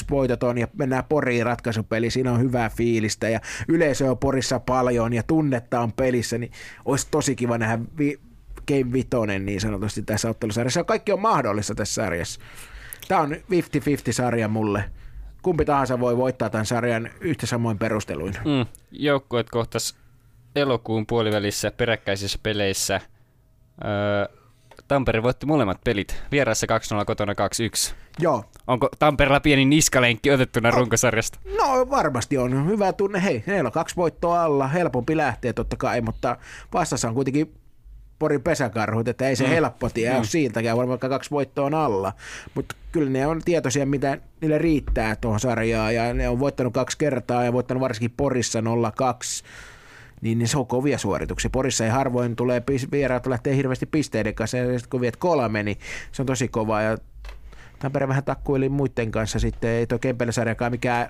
[0.09, 5.13] voitot on ja mennään Poriin ratkaisupeli, siinä on hyvää fiilistä ja yleisö on Porissa paljon
[5.13, 6.51] ja tunnetta on pelissä, niin
[6.85, 8.19] olisi tosi kiva nähdä vi-
[8.67, 10.83] Game Vitonen niin sanotusti tässä ottelusarjassa.
[10.83, 12.39] Kaikki on mahdollista tässä sarjassa.
[13.07, 13.37] Tämä on 50-50
[14.11, 14.83] sarja mulle.
[15.41, 18.33] Kumpi tahansa voi voittaa tämän sarjan yhtä samoin perusteluin.
[18.33, 18.65] Mm.
[18.91, 19.95] Joukkueet kohtas
[20.55, 23.01] elokuun puolivälissä peräkkäisissä peleissä.
[23.85, 24.36] Öö,
[24.87, 26.23] Tampere voitti molemmat pelit.
[26.31, 26.67] Vieraassa
[27.01, 27.93] 2-0, kotona 2-1.
[28.19, 28.45] Joo.
[28.67, 31.39] Onko Tampereella pieni niskalenkki otettuna no, runkosarjasta?
[31.57, 32.67] No varmasti on.
[32.67, 33.23] Hyvä tunne.
[33.23, 34.67] Hei, heillä on kaksi voittoa alla.
[34.67, 36.37] Helpompi lähteä totta kai, mutta
[36.73, 37.53] vastassa on kuitenkin
[38.19, 39.49] Porin pesäkarhut, että ei se mm.
[39.49, 40.17] helppo tie mm.
[40.17, 42.13] ole siitäkään, vaikka kaksi voittoa on alla.
[42.55, 46.97] Mutta kyllä ne on tietoisia, mitä niille riittää tuohon sarjaan, ja ne on voittanut kaksi
[46.97, 48.63] kertaa ja voittanut varsinkin Porissa 0-2
[50.21, 51.49] niin, niin se on kovia suorituksia.
[51.49, 55.77] Porissa ei harvoin tulee vieraat lähtee hirveästi pisteiden kanssa, ja sitten kun viet kolme, niin
[56.11, 56.81] se on tosi kova.
[56.81, 56.97] Ja
[57.79, 61.09] Tampere vähän takkuili muiden kanssa sitten, ei tuo Kempeläsarjakaan mikään,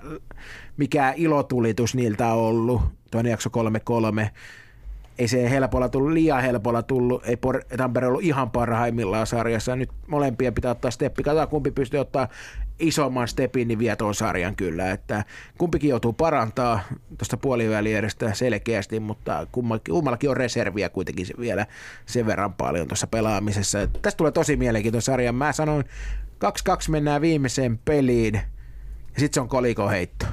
[0.76, 3.50] mikään ilotulitus niiltä ollut, toinen jakso
[4.24, 4.28] 3-3
[5.18, 9.76] ei se helpolla tullut, liian helpolla tullut, ei Por- Tampere ollut ihan parhaimmillaan sarjassa.
[9.76, 11.22] Nyt molempien pitää ottaa steppi.
[11.22, 12.28] Katsotaan kumpi pystyy ottaa
[12.78, 14.90] isomman stepin, niin vie tuon sarjan kyllä.
[14.90, 15.24] Että
[15.58, 16.80] kumpikin joutuu parantaa
[17.18, 21.66] tuosta puoliväliedestä selkeästi, mutta kummallakin, on reserviä kuitenkin vielä
[22.06, 23.78] sen verran paljon tuossa pelaamisessa.
[23.86, 25.32] Tästä tulee tosi mielenkiintoinen sarja.
[25.32, 25.84] Mä sanoin,
[26.44, 30.26] 2-2 mennään viimeiseen peliin ja sitten se on koliko heitto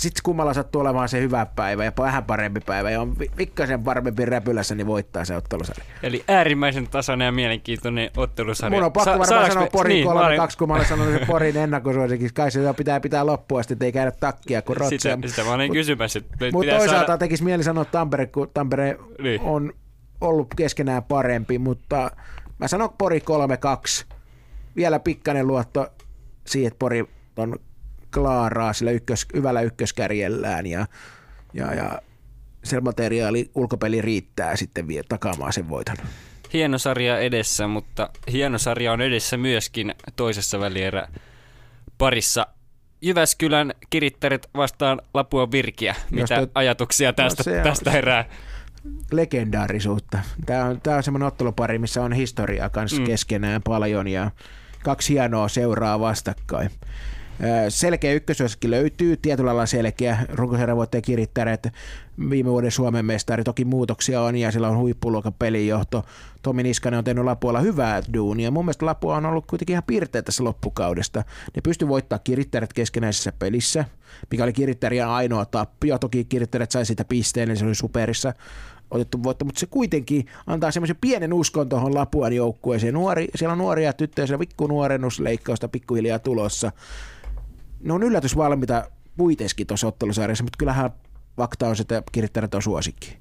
[0.00, 4.24] sitten kummalla sattuu olemaan se hyvä päivä ja vähän parempi päivä ja on pikkasen parempi
[4.24, 5.84] räpylässä, niin voittaa se ottelusarja.
[6.02, 8.76] Eli äärimmäisen tasainen ja mielenkiintoinen ottelusarja.
[8.78, 10.36] Mun on pakko Sa- varmaan sanoa Porin niin, 3 olin...
[10.36, 12.34] 2, kun mä olen sanonut Porin ennakkosuosikin.
[12.34, 14.98] Kai se pitää pitää loppuun asti, ettei käydä takkia kuin rotsia.
[14.98, 16.20] Sitä, sitä mä olin kysymässä.
[16.52, 17.18] Mutta toisaalta saada...
[17.18, 19.40] tekisi mieli sanoa Tampere, kun Tampere niin.
[19.40, 19.72] on
[20.20, 22.10] ollut keskenään parempi, mutta
[22.58, 23.22] mä sanon Pori
[24.02, 24.14] 3-2.
[24.76, 25.86] Vielä pikkainen luotto
[26.46, 27.04] siihen, että Pori
[27.36, 27.58] on
[28.14, 30.86] klaaraa sillä ykkös, hyvällä ykköskärjellään ja,
[31.54, 32.02] ja, ja
[32.64, 35.96] se materiaali ulkopeli riittää sitten vie takaamaan sen voiton.
[36.52, 41.08] hieno sarja edessä, mutta hieno sarja on edessä myöskin toisessa välierä
[41.98, 42.46] parissa.
[43.00, 45.94] Jyväskylän kirittärit vastaan Lapua Virkiä.
[46.10, 48.24] Mitä Jos te- ajatuksia tästä, on- tästä herää?
[49.12, 50.18] legendaarisuutta.
[50.46, 53.06] Tämä on, tämä on semmoinen ottelupari, missä on historiaa kanssa mm.
[53.06, 54.30] keskenään paljon ja
[54.84, 56.70] kaksi hienoa seuraa vastakkain.
[57.68, 60.18] Selkeä ykkösosakki löytyy, tietyllä lailla selkeä.
[60.32, 61.68] Runkosarjan voittaja kirittäneet
[62.30, 63.44] viime vuoden Suomen mestari.
[63.44, 66.04] Toki muutoksia on ja sillä on huippuluokan pelinjohto.
[66.42, 68.50] Tomi Niskanen on tehnyt Lapualla hyvää duunia.
[68.50, 71.24] Mun mielestä Lapua on ollut kuitenkin ihan pirteä tässä loppukaudesta.
[71.56, 73.84] Ne pystyi voittamaan kirittäjät keskenäisessä pelissä,
[74.30, 75.98] mikä oli kirittäjän ainoa tappio.
[75.98, 78.32] Toki kirittäjät sai sitä pisteen, eli se oli superissa
[78.90, 82.94] otettu voitto, mutta se kuitenkin antaa semmoisen pienen uskon tuohon Lapuan joukkueeseen.
[82.94, 86.72] Nuori, siellä on nuoria tyttöjä, siellä on pikku nuorennusleikkausta pikkuhiljaa tulossa.
[87.86, 90.90] Ne on yllätysvalmiita kuitenkin tuossa ottelusarjassa, mutta kyllähän
[91.36, 93.16] fakta on se, että kirittäjät on suosikki.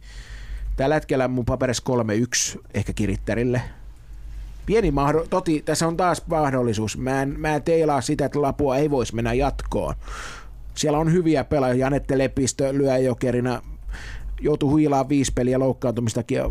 [0.78, 1.84] Tällä hetkellä mun paperissa
[2.58, 3.62] 3-1 ehkä kirittärille.
[4.66, 6.98] Pieni mahdollisuus, toti, tässä on taas mahdollisuus.
[6.98, 9.96] Mä en, mä en teilaa sitä, että Lapua ei voisi mennä jatkoon.
[10.76, 11.86] Siellä on hyviä pelaajia.
[11.86, 13.62] Janette Lepistö lyö jokerina,
[14.42, 16.42] joutui huilaa viisi peliä loukkaantumistakin.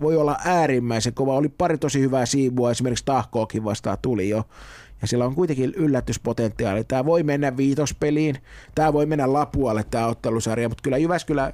[0.00, 1.34] Voi olla äärimmäisen kova.
[1.34, 4.44] Oli pari tosi hyvää siivua, esimerkiksi Tahkoakin vastaan tuli jo.
[5.04, 6.84] Ja sillä on kuitenkin yllätyspotentiaali.
[6.84, 8.38] Tämä voi mennä viitospeliin,
[8.74, 11.52] tämä voi mennä Lapualle tämä ottelusarja, mutta kyllä Jyväskylä,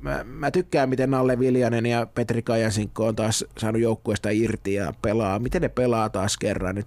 [0.00, 4.94] mä, mä tykkään miten Nalle Viljanen ja Petri Kajansinkko on taas saanut joukkueesta irti ja
[5.02, 5.38] pelaa.
[5.38, 6.86] Miten ne pelaa taas kerran nyt.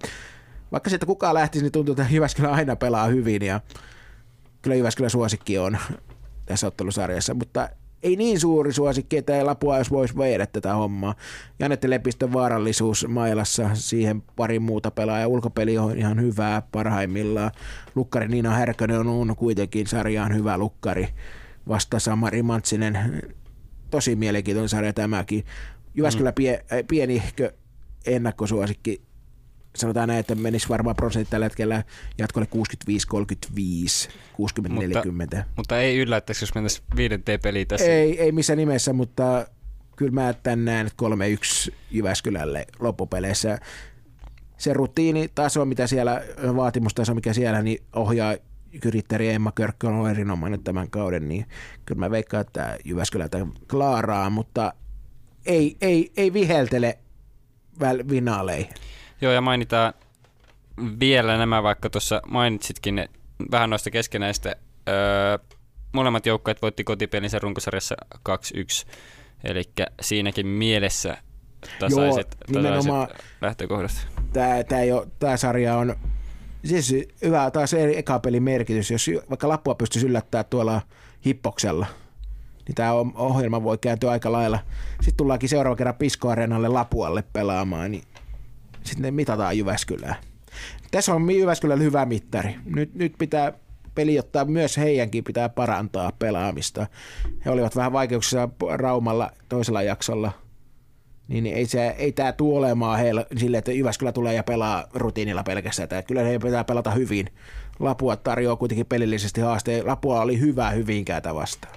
[0.72, 3.60] Vaikka sieltä kukaan lähtisi, niin tuntuu, että Jyväskylä aina pelaa hyvin ja
[4.62, 5.78] kyllä Jyväskylä suosikki on
[6.46, 7.68] tässä ottelusarjassa, mutta
[8.04, 11.14] ei niin suuri suosikki, että ei Lapua jos voisi viedä tätä hommaa.
[11.58, 15.28] Janette Lepistön vaarallisuus mailassa, siihen pari muuta pelaajaa.
[15.28, 17.50] Ulkopeli on ihan hyvää parhaimmillaan.
[17.94, 21.08] Lukkari Niina Härkönen on, kuitenkin sarjaan hyvä lukkari.
[21.68, 23.22] Vasta Samari Mantsinen,
[23.90, 25.44] tosi mielenkiintoinen sarja tämäkin.
[25.94, 27.52] Jyväskylä pie, äh, pienihkö
[28.06, 29.02] ennakkosuosikki
[29.76, 31.84] sanotaan näin, että menisi varmaan prosentti tällä hetkellä
[32.18, 34.10] jatkolle 65-35,
[35.38, 35.42] 60-40.
[35.56, 37.86] Mutta ei yllättäisi, jos mentäisiin viidenteen peliin tässä.
[37.86, 39.46] Ei, ei missään nimessä, mutta
[39.96, 43.58] kyllä mä tän näen 3-1 Jyväskylälle loppupeleissä.
[44.56, 46.22] Se rutiinitaso, mitä siellä,
[46.56, 48.36] vaatimustaso, mikä siellä, niin ohjaa
[48.80, 51.46] Kyritteri Emma Körkkö on erinomainen tämän kauden, niin
[51.86, 54.72] kyllä mä veikkaan, että Jyväskylä tämän klaaraa, mutta
[55.46, 56.98] ei, ei, ei viheltele
[58.10, 58.68] vinaaleihin.
[59.24, 59.94] Joo, ja mainitaan
[61.00, 63.08] vielä nämä, vaikka tuossa mainitsitkin ne,
[63.50, 64.56] vähän noista keskenäistä.
[64.88, 65.38] Öö,
[65.92, 67.94] molemmat joukkueet voitti kotipelinsä runkosarjassa
[68.28, 68.86] 2-1,
[69.44, 69.62] eli
[70.02, 71.16] siinäkin mielessä
[71.78, 74.08] tasaiset, Joo, tasaiset lähtökohdat.
[74.32, 75.96] Tämä, tämä, ole, tämä sarja on
[76.64, 78.90] siis hyvä taas eri eka pelin merkitys.
[78.90, 80.80] Jos vaikka Lappua pystyisi yllättämään tuolla
[81.26, 81.86] hippoksella,
[82.66, 84.58] niin tämä ohjelma voi kääntyä aika lailla.
[84.94, 88.02] Sitten tullaankin seuraava kerran Pisko-areenalle Lapualle pelaamaan, niin
[88.84, 90.14] sitten ne mitataan Jyväskylää.
[90.90, 92.56] Tässä on Jyväskylällä hyvä mittari.
[92.64, 93.52] Nyt, nyt pitää
[93.94, 96.86] peli ottaa myös heidänkin pitää parantaa pelaamista.
[97.44, 100.32] He olivat vähän vaikeuksissa Raumalla toisella jaksolla–
[101.28, 105.42] niin ei, se, ei tämä tule olemaan heillä sille, että Jyväskylä tulee ja pelaa rutiinilla
[105.42, 105.88] pelkästään.
[105.88, 107.26] Tää, kyllä he pitää pelata hyvin.
[107.78, 109.86] Lapua tarjoaa kuitenkin pelillisesti haasteen.
[109.86, 111.74] Lapua oli hyvä Hyvinkäätä vastaan.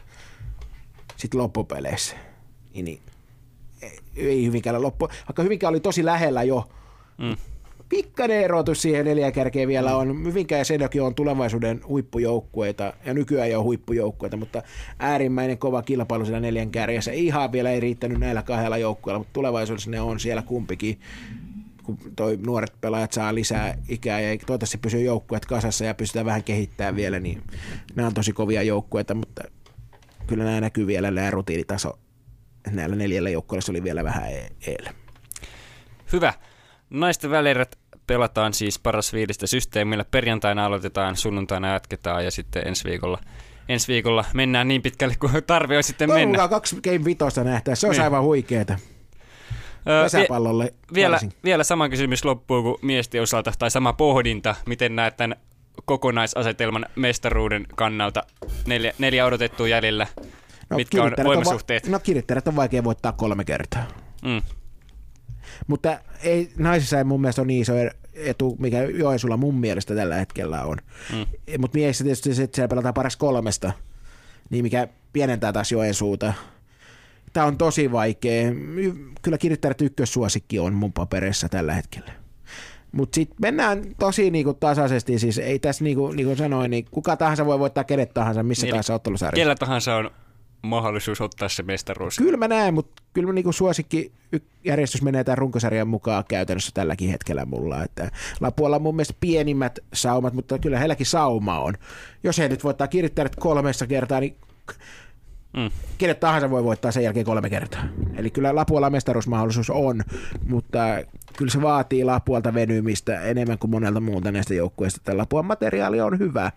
[1.18, 2.16] Sitten loppupeleissä.
[2.74, 3.00] Niin, niin
[4.16, 5.08] ei- Hyvinkäällä loppu.
[5.28, 6.70] Vaikka Hyvinkää oli tosi lähellä jo.
[7.18, 7.36] Mm.
[7.90, 10.26] Pikkainen erotus siihen neljä kärkeä vielä on.
[10.26, 14.64] Hyvinkää ja Seinäjoki on tulevaisuuden huippujoukkueita ja nykyään jo huippujoukkueita, mutta
[15.00, 17.12] äärimmäinen kova kilpailu siellä neljän kärjessä.
[17.12, 21.00] Ihan vielä ei riittänyt näillä kahdella joukkueella, mutta tulevaisuudessa ne on siellä kumpikin
[21.88, 26.44] kun toi nuoret pelaajat saa lisää ikää ja toivottavasti pysyy joukkueet kasassa ja pystytään vähän
[26.44, 27.44] kehittämään vielä, niin
[27.96, 29.44] nämä on tosi kovia joukkueita, mutta
[30.28, 32.00] kyllä nämä näkyy vielä nämä rutiinitaso
[32.72, 34.94] näillä neljällä joukkueella se oli vielä vähän e- eellä.
[36.14, 36.34] Hyvä.
[36.90, 37.78] Naisten välierät
[38.08, 40.06] pelataan siis paras viidestä systeemillä.
[40.12, 43.20] Perjantaina aloitetaan, sunnuntaina jatketaan ja sitten ensi viikolla,
[43.70, 46.48] ensi viikolla mennään niin pitkälle kuin tarve on sitten Toivon mennä.
[46.48, 48.04] kaksi Game Vitosta nähtäisiin, se olisi Niin.
[48.06, 48.78] aivan huikeeta.
[49.90, 54.56] Öö, Pesäpallolle vielä, vielä sama kysymys loppuu kuin miesten osalta, tai sama pohdinta.
[54.66, 55.38] Miten näet tämän
[55.86, 58.24] kokonaisasetelman mestaruuden kannalta?
[58.66, 60.08] Neljä, neljä odotettua jäljellä.
[60.76, 61.86] Mitkä on voimasuhteet?
[61.86, 63.84] Va- no kirittäjät on vaikea voittaa kolme kertaa.
[64.26, 64.42] Mm.
[65.68, 67.74] Mutta ei, naisissa ei mun mielestä ole niin iso
[68.14, 70.78] etu, mikä Joensuulla mun mielestä tällä hetkellä on.
[71.14, 71.26] Mm.
[71.60, 73.72] Mutta miehissä tietysti se, että siellä pelataan paras kolmesta,
[74.50, 76.34] niin mikä pienentää taas Joensuuta.
[77.34, 78.52] Tämä on tosi vaikea.
[79.22, 82.12] Kyllä kirittäjät ykkössuosikki on mun papereissa tällä hetkellä.
[82.92, 87.46] Mutta sitten mennään tosi niinku tasaisesti, siis ei tässä niinku, niinku sanoin, niin kuka tahansa
[87.46, 89.42] voi voittaa kenet tahansa missä Niin, tahansa ottelusarjassa.
[89.42, 90.12] Kellä tahansa on
[90.62, 92.18] mahdollisuus ottaa se mestaruus.
[92.18, 96.72] Kyllä mä näen, mutta kyllä mä niinku suosikki y- järjestys menee tämän runkosarjan mukaan käytännössä
[96.74, 97.84] tälläkin hetkellä mulla.
[97.84, 101.74] Että Lapualla on mun mielestä pienimmät saumat, mutta kyllä heilläkin sauma on.
[102.24, 104.38] Jos he nyt voittaa kirittäjät kolmessa kertaa, niin
[105.58, 105.70] Mm.
[105.98, 107.84] kenet tahansa voi voittaa sen jälkeen kolme kertaa.
[108.16, 110.04] Eli kyllä Lapualla mestaruusmahdollisuus on,
[110.48, 110.80] mutta
[111.38, 115.02] kyllä se vaatii Lapualta venymistä enemmän kuin monelta muuta näistä joukkueista.
[115.04, 116.52] Tämä Lapuan materiaali on hyvä,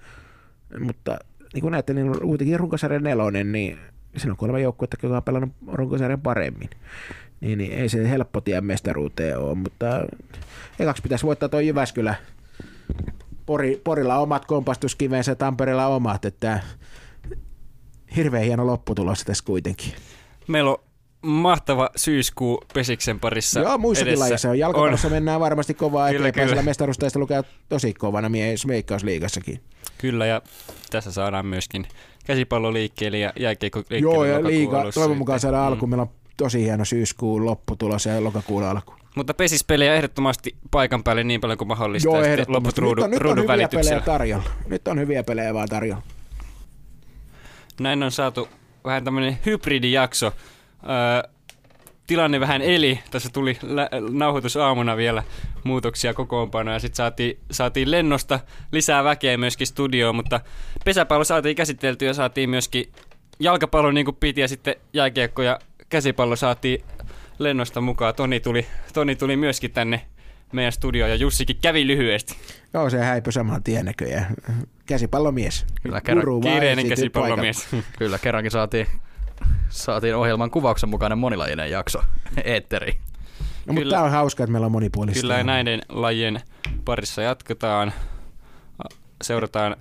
[0.81, 1.19] mutta
[1.55, 3.79] niin kuin näette, niin kuitenkin runkosarjan nelonen, niin
[4.17, 6.71] siinä on kolme joukkuetta, joka on pelannut runkosarjan paremmin.
[7.41, 10.07] Niin, niin ei se helppo tie mestaruuteen ole, mutta
[10.79, 12.15] ekaksi pitäisi voittaa tuo Jyväskylä.
[13.47, 16.61] Pori, Porilla omat kompastuskivensä, Tampereella omat, että
[18.17, 19.93] hirveän hieno lopputulos tässä kuitenkin.
[20.49, 20.79] Meillä on
[21.23, 24.25] mahtava syyskuu Pesiksen parissa Joo, muissakin edessä.
[24.25, 24.59] lajeissa on.
[24.59, 25.13] Jalkapallossa on.
[25.13, 26.49] mennään varmasti kovaa Kyllä, eteenpäin, kyllä.
[26.49, 29.61] sillä mestaruustaista lukee tosi kovana mies Veikkausliigassakin.
[29.99, 30.43] Kyllä, ja
[30.91, 31.87] tässä saadaan myöskin
[32.27, 35.73] käsipallo liikkeelle ja jääkiekko liikkeelle Joo, ja liiga, toivon mukaan saadaan Mm.
[35.73, 35.87] alku.
[35.87, 38.95] Meillä on tosi hieno syyskuun lopputulos ja lokakuun alku.
[39.17, 42.09] Mutta pesispelejä ehdottomasti paikan päälle niin paljon kuin mahdollista.
[42.09, 42.53] Joo, ehdottomasti.
[42.53, 44.45] loput Nyt ruudun, on, nyt on ruudun hyviä pelejä tarjolla.
[44.67, 46.03] Nyt on hyviä pelejä vaan tarjolla.
[47.81, 48.49] Näin on saatu
[48.85, 50.33] vähän tämmöinen hybridijakso.
[50.83, 51.31] Öö,
[52.07, 53.01] tilanne vähän eli.
[53.11, 55.23] Tässä tuli lä- nauhoitusaamuna vielä
[55.65, 56.79] muutoksia kokoonpanoja.
[56.79, 58.41] Sitten saatiin, saatiin lennosta
[58.73, 60.41] lisää väkeä myöskin studioon, mutta
[60.85, 62.93] pesäpallo saatiin käsiteltyä ja saatiin myöskin
[63.41, 65.59] jalkapallo niin kuin piti ja sitten jääkiekko ja
[65.89, 66.85] käsipallo saatiin
[67.39, 68.15] lennosta mukaan.
[68.15, 70.01] Toni tuli, Toni tuli myöskin tänne
[70.53, 72.37] meidän studioon ja Jussikin kävi lyhyesti.
[72.75, 74.35] Joo, se häipy saman tien näköjään.
[74.87, 75.67] Käsipallomies.
[75.83, 77.69] Kyllä, kerran Kiireinen käsipallomies.
[77.99, 78.87] Kyllä, kerrankin saatiin,
[79.69, 82.03] saatiin ohjelman kuvauksen mukainen monilajinen jakso
[82.45, 83.01] eetteri.
[83.67, 85.21] No, mutta tämä on hauska, että meillä on monipuolista.
[85.21, 86.41] Kyllä ja näiden lajien
[86.85, 87.93] parissa jatketaan.
[89.23, 89.77] Seurataan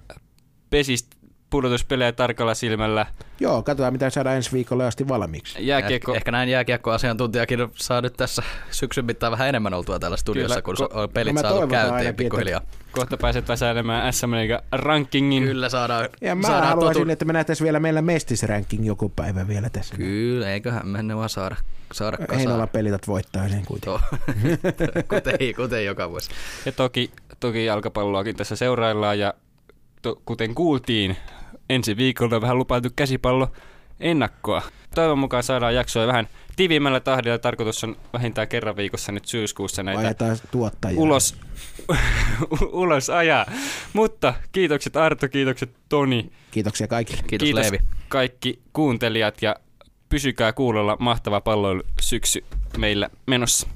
[0.70, 1.18] pesistä
[1.50, 3.06] pudotuspelejä tarkalla silmällä.
[3.40, 5.68] Joo, katsotaan mitä saadaan ensi viikolla asti valmiiksi.
[5.68, 10.62] Jääkiekko, Eh- Ehkä näin jääkiekkoasiantuntijakin saa nyt tässä syksyn mittaan vähän enemmän oltua täällä studiossa,
[10.62, 12.62] Kyllä, kun ko- on pelit no saatu käyntiin pikkuhiljaa.
[12.92, 14.32] kohta pääset väsäilemään SM
[14.72, 15.44] rankingin.
[15.44, 19.48] Kyllä saadaan, Ja mä saadaan haluaisin, totu- että me nähtäisiin vielä meillä mestisranking joku päivä
[19.48, 19.96] vielä tässä.
[19.96, 21.56] Kyllä, eiköhän menne vaan saada,
[21.94, 22.70] saada Heinola kasaan.
[22.70, 24.02] pelitat voittaa sen kuitenkin.
[25.10, 26.30] Kuten, kuten joka vuosi.
[26.66, 29.34] Ja toki, toki jalkapalloakin tässä seuraillaan ja
[30.02, 31.18] to, kuten kuultiin,
[31.70, 33.52] ensi viikolla on vähän lupailtu käsipallo
[34.00, 34.62] ennakkoa.
[34.96, 37.38] Toivon mukaan saadaan jaksoja vähän tiiviimmällä tahdilla.
[37.38, 41.00] Tarkoitus on vähintään kerran viikossa nyt syyskuussa näitä Ajetaan tuottajia.
[41.00, 41.36] ulos,
[42.72, 43.46] ulos ajaa.
[43.94, 46.32] Mutta kiitokset Arto, kiitokset Toni.
[46.52, 47.24] Kiitoksia kaikille.
[47.28, 47.78] Kiitos, Kiitos Leevi.
[48.08, 49.56] kaikki kuuntelijat ja
[50.10, 52.44] pysykää kuulolla mahtava palloilu syksy
[52.78, 53.68] meillä menossa.